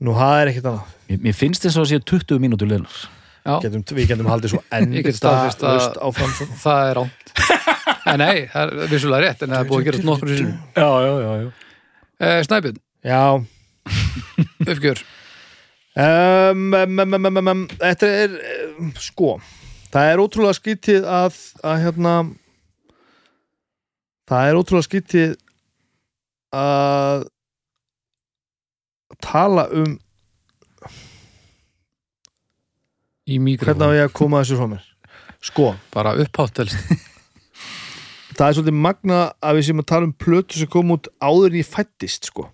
[0.00, 0.92] nú það er ekkert annað.
[1.10, 3.00] Mér, mér finnst þess að það sé 20 mínútur liðnar.
[3.40, 4.60] Já, getum, við getum haldið svo
[5.20, 6.46] staðfest að- áfram svo.
[6.60, 6.98] það er
[8.10, 10.90] en nei, það er vissulega rétt en það er búið að gera nokkur sinni já,
[11.04, 11.48] já, já, já.
[12.20, 12.78] eh, Snæbjörn,
[13.10, 13.22] já,
[14.74, 15.02] uppgjör?
[16.00, 18.36] Um, um, um, þetta er
[18.78, 19.32] um, sko,
[19.92, 22.14] það er ótrúlega skýtið að, að hérna
[24.30, 25.34] það er ótrúlega skýtið
[26.60, 27.24] að
[29.24, 29.96] tala um
[33.30, 34.86] í hvernig á ég að koma þessu frá mér?
[35.40, 36.76] Sko, bara uppháttelst
[38.36, 41.52] það er svolítið magna að við séum að tala um plötu sem kom út áður
[41.52, 42.46] en ég fættist sko.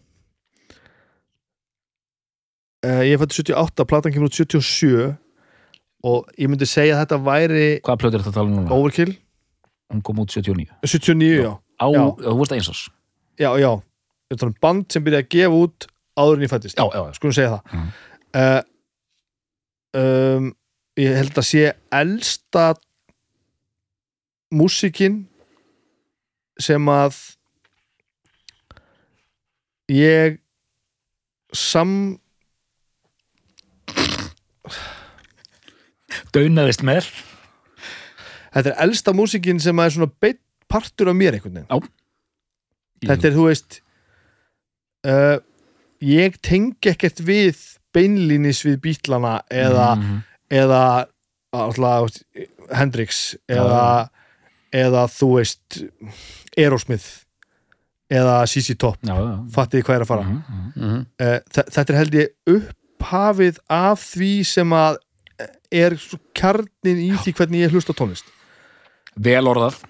[2.87, 5.15] Uh, ég fætti 78 platan kemur út 77
[6.07, 8.77] og ég myndi segja að þetta væri hvað plötur þetta að tala um núna?
[8.77, 9.17] overkill.
[9.91, 11.53] Hún kom út 79 79, já,
[11.83, 12.03] á, Já.
[12.27, 12.81] þú veist einsás
[13.39, 13.71] já, já.
[14.31, 15.87] Ég er um band sem byrjaði að gefa út
[16.17, 17.63] áður en ég fættist já, já, skulum segja það.
[17.73, 17.89] Mhm.
[18.41, 18.63] uh,
[20.01, 20.51] um,
[20.97, 22.67] ég held að sé elsta
[24.57, 25.25] músikin
[26.63, 27.19] sem að
[29.93, 30.39] ég
[31.53, 32.19] sam
[36.35, 37.09] daunaðist með.
[38.57, 40.41] Þetta er elsta músikin sem að er svona beitt
[40.71, 41.69] partur af mér einhvern veginn.
[41.71, 41.93] Já.
[43.11, 43.79] þetta er þú veist
[45.07, 45.37] uh,
[46.07, 47.59] ég tengi ekkert við
[47.97, 50.23] beinlínis við bítlana eða Mhm.
[50.51, 50.83] eða
[51.57, 52.19] alltaf,
[52.77, 54.09] Hendrix eða,
[54.73, 55.79] eða þú veist
[56.59, 57.25] Aerosmith
[58.11, 59.37] eða CC Top, já, já.
[59.51, 60.23] fattið þið hvað er að fara.
[60.77, 64.99] Mm uh, þetta er held ég upphafið af því sem að
[65.75, 68.25] er svo kjarnin í því hvernig ég hlusta tónlist.
[69.17, 69.81] Vel orðað.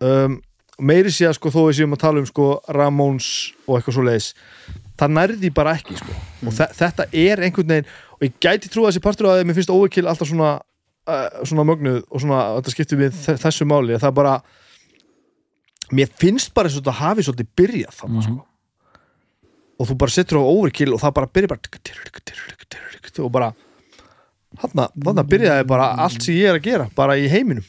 [0.00, 0.40] Um,
[0.78, 2.46] meiri sé að sko þó við séum að tala um sko
[2.76, 3.28] Ramones
[3.66, 4.30] og eitthvað svo leiðis
[4.96, 6.12] það nærði bara ekki sko.
[6.46, 9.72] Og þe þetta er einhvern veginn og ég gæti trúa þessi partur að mér finnst
[9.72, 13.92] overkill alltaf svona uh, svona mögnuð og svona þetta skiptir við þessu máli.
[13.96, 14.34] Að það bara
[15.96, 18.26] mér finnst bara eins og þetta hafi svolítið byrjað þannig Mhm.
[18.26, 18.46] sko.
[19.76, 21.60] Og þú bara setur á overkill og það bara byrja bara
[23.26, 23.52] og bara
[24.56, 27.64] þarna, þarna byrjaði bara allt sem ég er að gera bara í heiminum.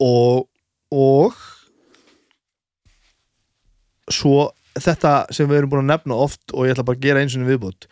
[0.00, 0.46] Og
[0.94, 1.34] og
[4.12, 7.24] svo þetta sem við erum búin að nefna oft og ég ætla bara að gera
[7.24, 7.88] eins og viðbútt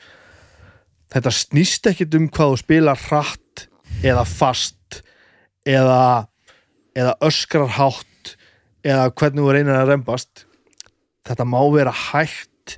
[1.14, 3.66] þetta snýst ekkit um hvað þú spilar hratt
[4.04, 5.02] eða fast
[5.64, 6.26] eða
[6.94, 8.34] eða öskrar hátt
[8.84, 10.44] eða hvernig þú reynir að rembast.
[11.24, 12.76] Þetta má vera hægt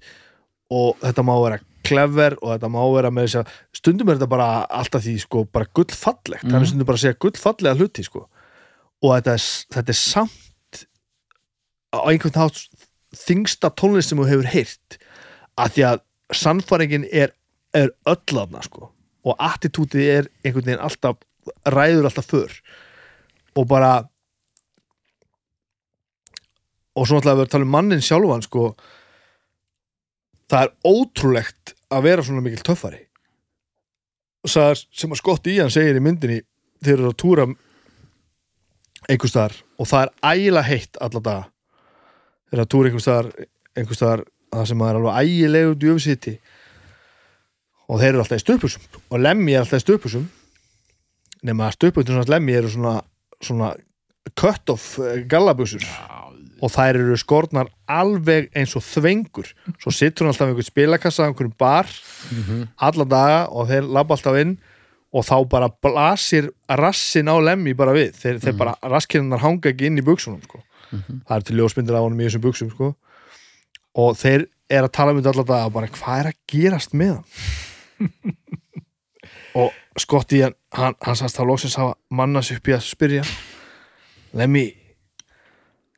[0.73, 4.31] og þetta má vera clever og þetta má vera með þess að stundum er þetta
[4.31, 4.49] bara
[4.81, 8.25] alltaf því sko bara gullfallegt, það er stundum bara að segja gullfallega hluti sko
[9.05, 9.47] og þetta er,
[9.77, 10.83] þetta er samt
[11.93, 12.61] á einhvern hátt
[13.17, 14.99] þingsta tónlist sem þú hefur heyrt.
[15.57, 16.03] Að því að
[16.37, 17.33] sannfæringin er,
[17.77, 18.91] er öll afna sko.
[19.27, 21.23] Og attitútið er einhvern veginn alltaf
[21.73, 22.53] ræður alltaf för.
[23.57, 23.95] Og bara
[26.97, 28.71] og svo náttúrulega að við tala um mannin sjálfan sko.
[30.49, 33.03] Það er ótrúlegt að vera svona mikil töffari.
[34.47, 36.41] Og það er sem að skott í hann segir í myndinni
[36.85, 37.47] þeir eru að túra
[39.11, 41.45] einhvers staðar og það er ægilega heitt alla daga.
[42.47, 43.31] Þeir eru að túra einhvers staðar
[43.77, 44.25] einhvers staðar
[44.57, 46.35] það sem er alveg ægilegu djöfisiti
[47.87, 50.27] og þeir eru alltaf í stöpusum og lemmi er alltaf í stöpusum
[51.47, 52.95] nema að stöpusum svona lemmi eru svona,
[53.43, 53.73] svona
[54.35, 54.97] cut off
[55.31, 55.85] gallabusur
[56.65, 59.51] og þær eru skornar alveg eins og þvengur.
[59.83, 61.91] Svo sittur hann alltaf í einhvern spilakassa á einhverjum bar
[62.89, 64.57] alla daga og þeir labba alltaf inn
[65.15, 66.51] og þá bara blasir
[66.81, 68.15] rassin á lemmi bara við.
[68.19, 70.63] Þeir, þeir bara raskinnar hanga ekki inn í buksunum sko.
[70.91, 72.93] það er til ljósmyndir á honum í þessum buksum sko.
[73.97, 76.95] og þeir er að tala um þetta alla daga og bara hvað er að gerast
[76.95, 77.27] með hann?
[79.57, 83.23] Og Skotti hann, hann, hann sagðist þá loksins hafa mannas upp í að spyrja
[84.37, 84.67] Lemmi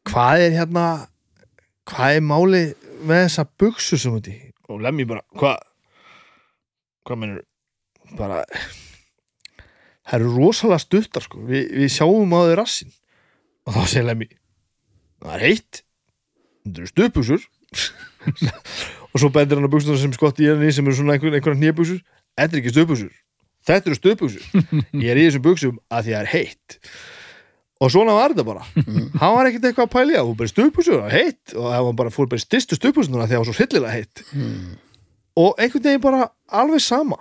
[0.07, 0.85] hvað er hérna
[1.89, 2.63] hvað er máli
[3.03, 4.37] með þessa buksu sem í?
[4.71, 5.59] Og Lemmi bara, hvað
[7.09, 7.43] hvað mennur
[8.19, 8.45] bara
[10.09, 11.45] það eru rosalega stuttar sko.
[11.47, 12.93] Vi, við sjáum á þau rassin.
[13.69, 14.29] Og þá segir Lemmi
[15.23, 15.83] það er heitt.
[16.65, 17.47] Þetta eru stuðbuxur.
[19.13, 21.59] Og svo bendir hann á buxurnar sem skott í henni sem eru svona einhver, einhverja
[21.59, 22.01] hnjöbuxur
[22.39, 23.15] þetta er ekki stuðbuxur.
[23.69, 24.67] Þetta eru stuðbuxur.
[25.03, 26.77] Ég er í þessum buxum að því það er heitt.
[27.79, 28.67] Og svona var þetta bara.
[28.75, 31.55] Hann var ekkert eitthvað að pæli að hún bara það var heitt.
[31.55, 34.23] Og það var bara fór bara í stystu stuðbuxurnar því það var svo hryllilega heitt.
[35.39, 36.31] Og einhvern veginn bara
[36.61, 37.21] alveg sama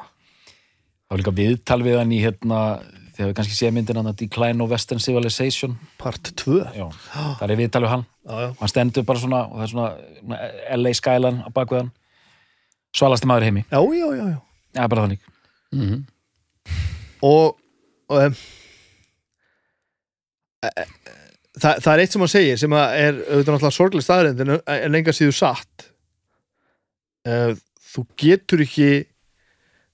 [1.07, 2.61] Það var líka viðtal við hann í hérna
[3.15, 5.77] þegar við kannski séð myndin hann að Decline of Western Civilization.
[6.01, 8.03] Part 2 já, Já, það er viðtal við hann.
[8.27, 10.41] Já, hann stendur bara svona og það er svona
[10.75, 11.93] LA skyline á bakvið hann.
[12.99, 13.63] Svalasti maður heimi.
[13.71, 14.37] Já, já, já, já.
[14.75, 15.31] Já, bara þannig.
[15.71, 16.03] Mhm.
[17.27, 17.57] og,
[18.07, 18.35] og um,
[20.63, 20.85] e, e,
[21.59, 24.53] það, það er eitt sem hann segir sem að er auðvitað náttúrulega sorglega staðrind en,
[24.75, 25.87] en enga síður satt.
[27.27, 27.55] Uh,
[27.95, 28.91] þú getur ekki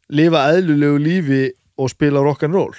[0.10, 1.44] lifa eðlulegu lífi
[1.78, 2.76] og spila rock'n'roll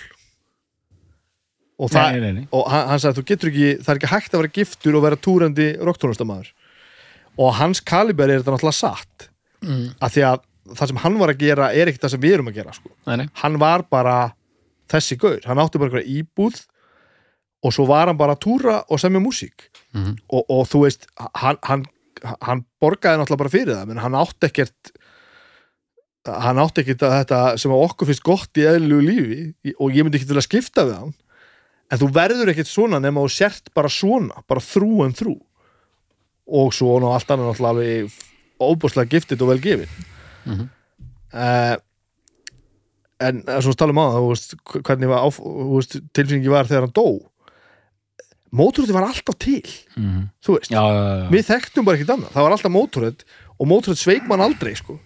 [1.82, 2.44] og það Nei, nei, nei.
[2.55, 5.02] og hann, hann sagði þú getur ekki, það er ekki hægt að vera giftur og
[5.09, 6.51] vera túrandi rocktónlistamæður
[7.42, 9.30] og hans kaliber er þetta náttúrulega satt
[9.64, 9.94] Mm.
[9.96, 10.40] af því að
[10.76, 12.90] það sem hann var að gera er ekkert það sem við erum að gera sko.
[13.06, 13.28] Nei, nei.
[13.40, 14.16] hann var bara
[14.92, 16.59] þessi gaur, hann átti bara einhverja íbúð
[17.64, 20.18] og svo var hann bara að túra og semja músík Mhm.
[20.28, 21.86] og, og þú veist, hann, hann,
[22.42, 24.92] hann borgaði náttúrulega bara fyrir það, menn hann átti ekkert
[26.24, 30.16] hann átti að þetta sem að okkur finnst gott í eðlu lífi og ég myndi
[30.20, 31.14] ekkert vilja skipta við hann
[31.92, 35.34] en þú verður ekkert svona nema þú sért bara svona, bara þrú en þrú
[36.48, 38.16] og svo og allt náttúrulega alveg
[38.64, 39.88] óbúslega giftið og vel gefin
[40.44, 40.64] Mhm.
[41.32, 41.76] uh,
[43.24, 45.22] en eh, svo talum á það veist, hvernig var
[45.76, 47.06] veist, tilfinningi var þegar hann dó
[48.55, 49.62] móturöti var alltaf til
[49.96, 50.28] Mhm.
[50.44, 51.30] þú veist, Já, já, já.
[51.30, 53.24] við þekktum bara ekkert annað það var alltaf móturöt
[53.60, 54.98] og móturöt sveik mann aldrei sko.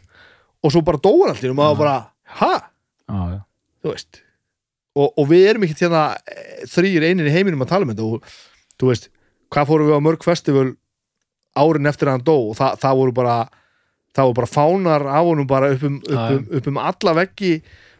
[0.64, 1.97] Og svo bara dóan allir og maður bara,
[3.35, 3.39] já.
[3.85, 4.20] þú veist.
[4.98, 8.09] Og, og við erum ekkert hérna eh, þrýr einir í heiminum að tala um þetta
[8.09, 8.32] og
[8.80, 9.10] þú veist,
[9.55, 10.68] hvað fórum við á mörg festival
[11.59, 13.36] árin eftir að hann dó og það, það voru bara
[14.16, 17.52] það voru bara fánar af honum bara upp um, upp um, upp um alla veggi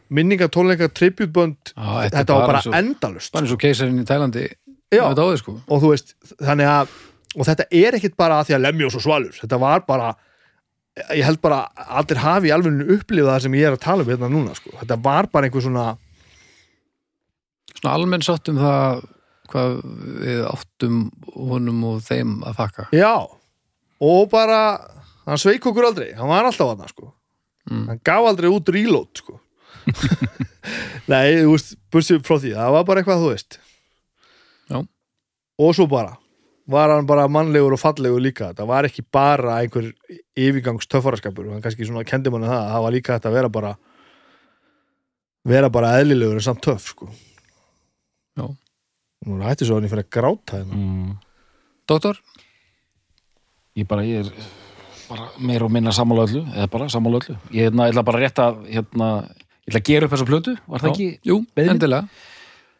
[0.09, 5.25] minningatónleika, tributbönd Já, þetta var bara og- endalust bara eins og keisarinn í þetta á
[5.29, 5.53] þau sko.
[5.69, 6.95] Og þú veist, þannig að
[7.37, 9.35] og þetta er ekkit bara að því að lemmi og svo svalur.
[9.37, 10.07] Þetta var bara
[11.15, 11.63] ég held bara
[11.99, 14.73] allir hafi í alveg upplifað það sem ég er að tala um hérna núna sko.
[14.81, 15.85] þetta var bara einhver svona
[17.79, 19.03] svona almenn sátt um það
[19.49, 19.75] hvað
[20.23, 20.97] við áttum
[21.33, 23.13] honum og þeim að þakka já,
[24.05, 24.59] og bara
[25.25, 27.11] hann sveik okkur aldrei, hann var alltaf að sko.
[27.69, 27.85] Mm.
[27.91, 29.39] hann gaf aldrei út reload sko.
[31.11, 33.59] nei, þú veist, bursið frá því það var bara eitthvað þú veist
[34.69, 34.79] Já.
[35.65, 36.17] og svo bara
[36.69, 39.91] var hann bara mannlegur og fallegur líka það var ekki bara einhver
[40.37, 43.73] yfirgangs töffaraskapur, hann kannski svona kendi manni það, það var líka þetta að vera bara
[45.49, 47.09] vera bara eðlilegur en samt töff sko
[48.39, 48.45] Já.
[49.25, 50.79] nú hætti svo hann í fyrir að gráta hérna.
[50.79, 51.11] Mm.
[51.89, 52.19] Doktor?
[53.77, 54.49] Ég bara, ég er
[55.09, 57.37] bara meira og minna sammála öllu, eða bara sammála öllu.
[57.55, 59.09] Ég hérna, ætla bara rétt að, hérna,
[59.65, 61.09] ég ætla að gera upp þessa plötu, var það ekki?
[61.29, 62.05] Jú, endilega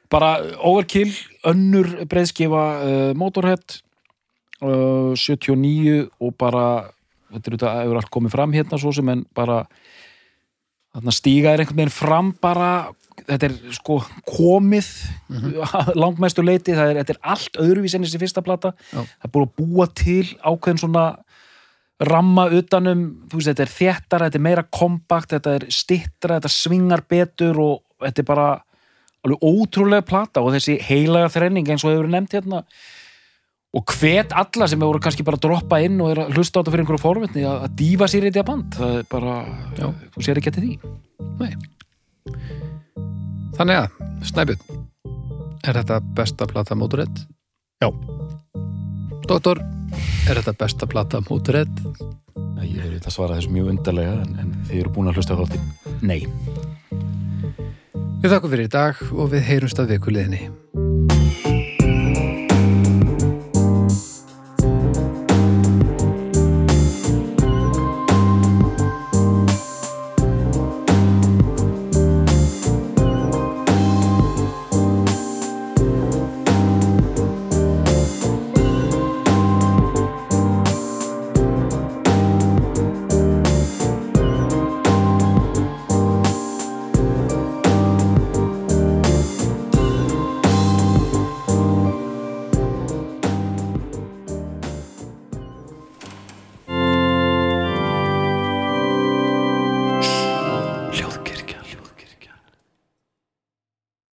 [0.09, 0.29] Bara
[0.65, 1.11] Overkill,
[1.47, 3.79] önnur breiðskifa uh, Motorhead
[4.63, 6.89] uh, 79 og bara,
[7.31, 9.63] þetta er auðvitað hefur allt komið fram hérna svo sem en bara
[11.13, 12.89] stíga er einhvern veginn fram bara,
[13.27, 14.89] þetta er sko komið
[15.69, 19.03] að langmestu leiti, það er, þetta er allt öðruvís enn þessi fyrsta plata, Já.
[19.03, 21.05] það er búið að búa til ákveðin svona
[22.09, 27.03] ramma utanum, veist, þetta er þéttar þetta er meira kompakt, þetta er stittra þetta svingar
[27.11, 28.49] betur og þetta er bara
[29.25, 32.63] alveg ótrúlega plata og þessi heilaga þrenning eins og hefur nefnt hérna
[33.75, 36.59] og hvet alla sem hefur kannski bara að droppa inn og er að hlusta á
[36.61, 39.35] þetta fyrir einhverju forvitni að, að dífa sér í þetta band það er bara,
[39.77, 39.89] Já.
[40.15, 40.73] þú sér ekki til því
[41.39, 41.53] Nei.
[43.59, 44.79] Þannig að, Snæbjörn
[45.67, 47.17] Er þetta besta plata móturett?
[47.83, 47.89] Já.
[49.27, 49.59] Doktor,
[50.31, 51.83] er þetta besta plata móturett?
[52.79, 55.39] ég hef þetta svarað þessu mjög undarlega en, en þið eru búin að hlusta á
[55.41, 55.63] þáttin
[56.05, 56.21] Nei
[58.19, 60.41] Við þakkum fyrir í dag og við heyrumst að vikuleginni.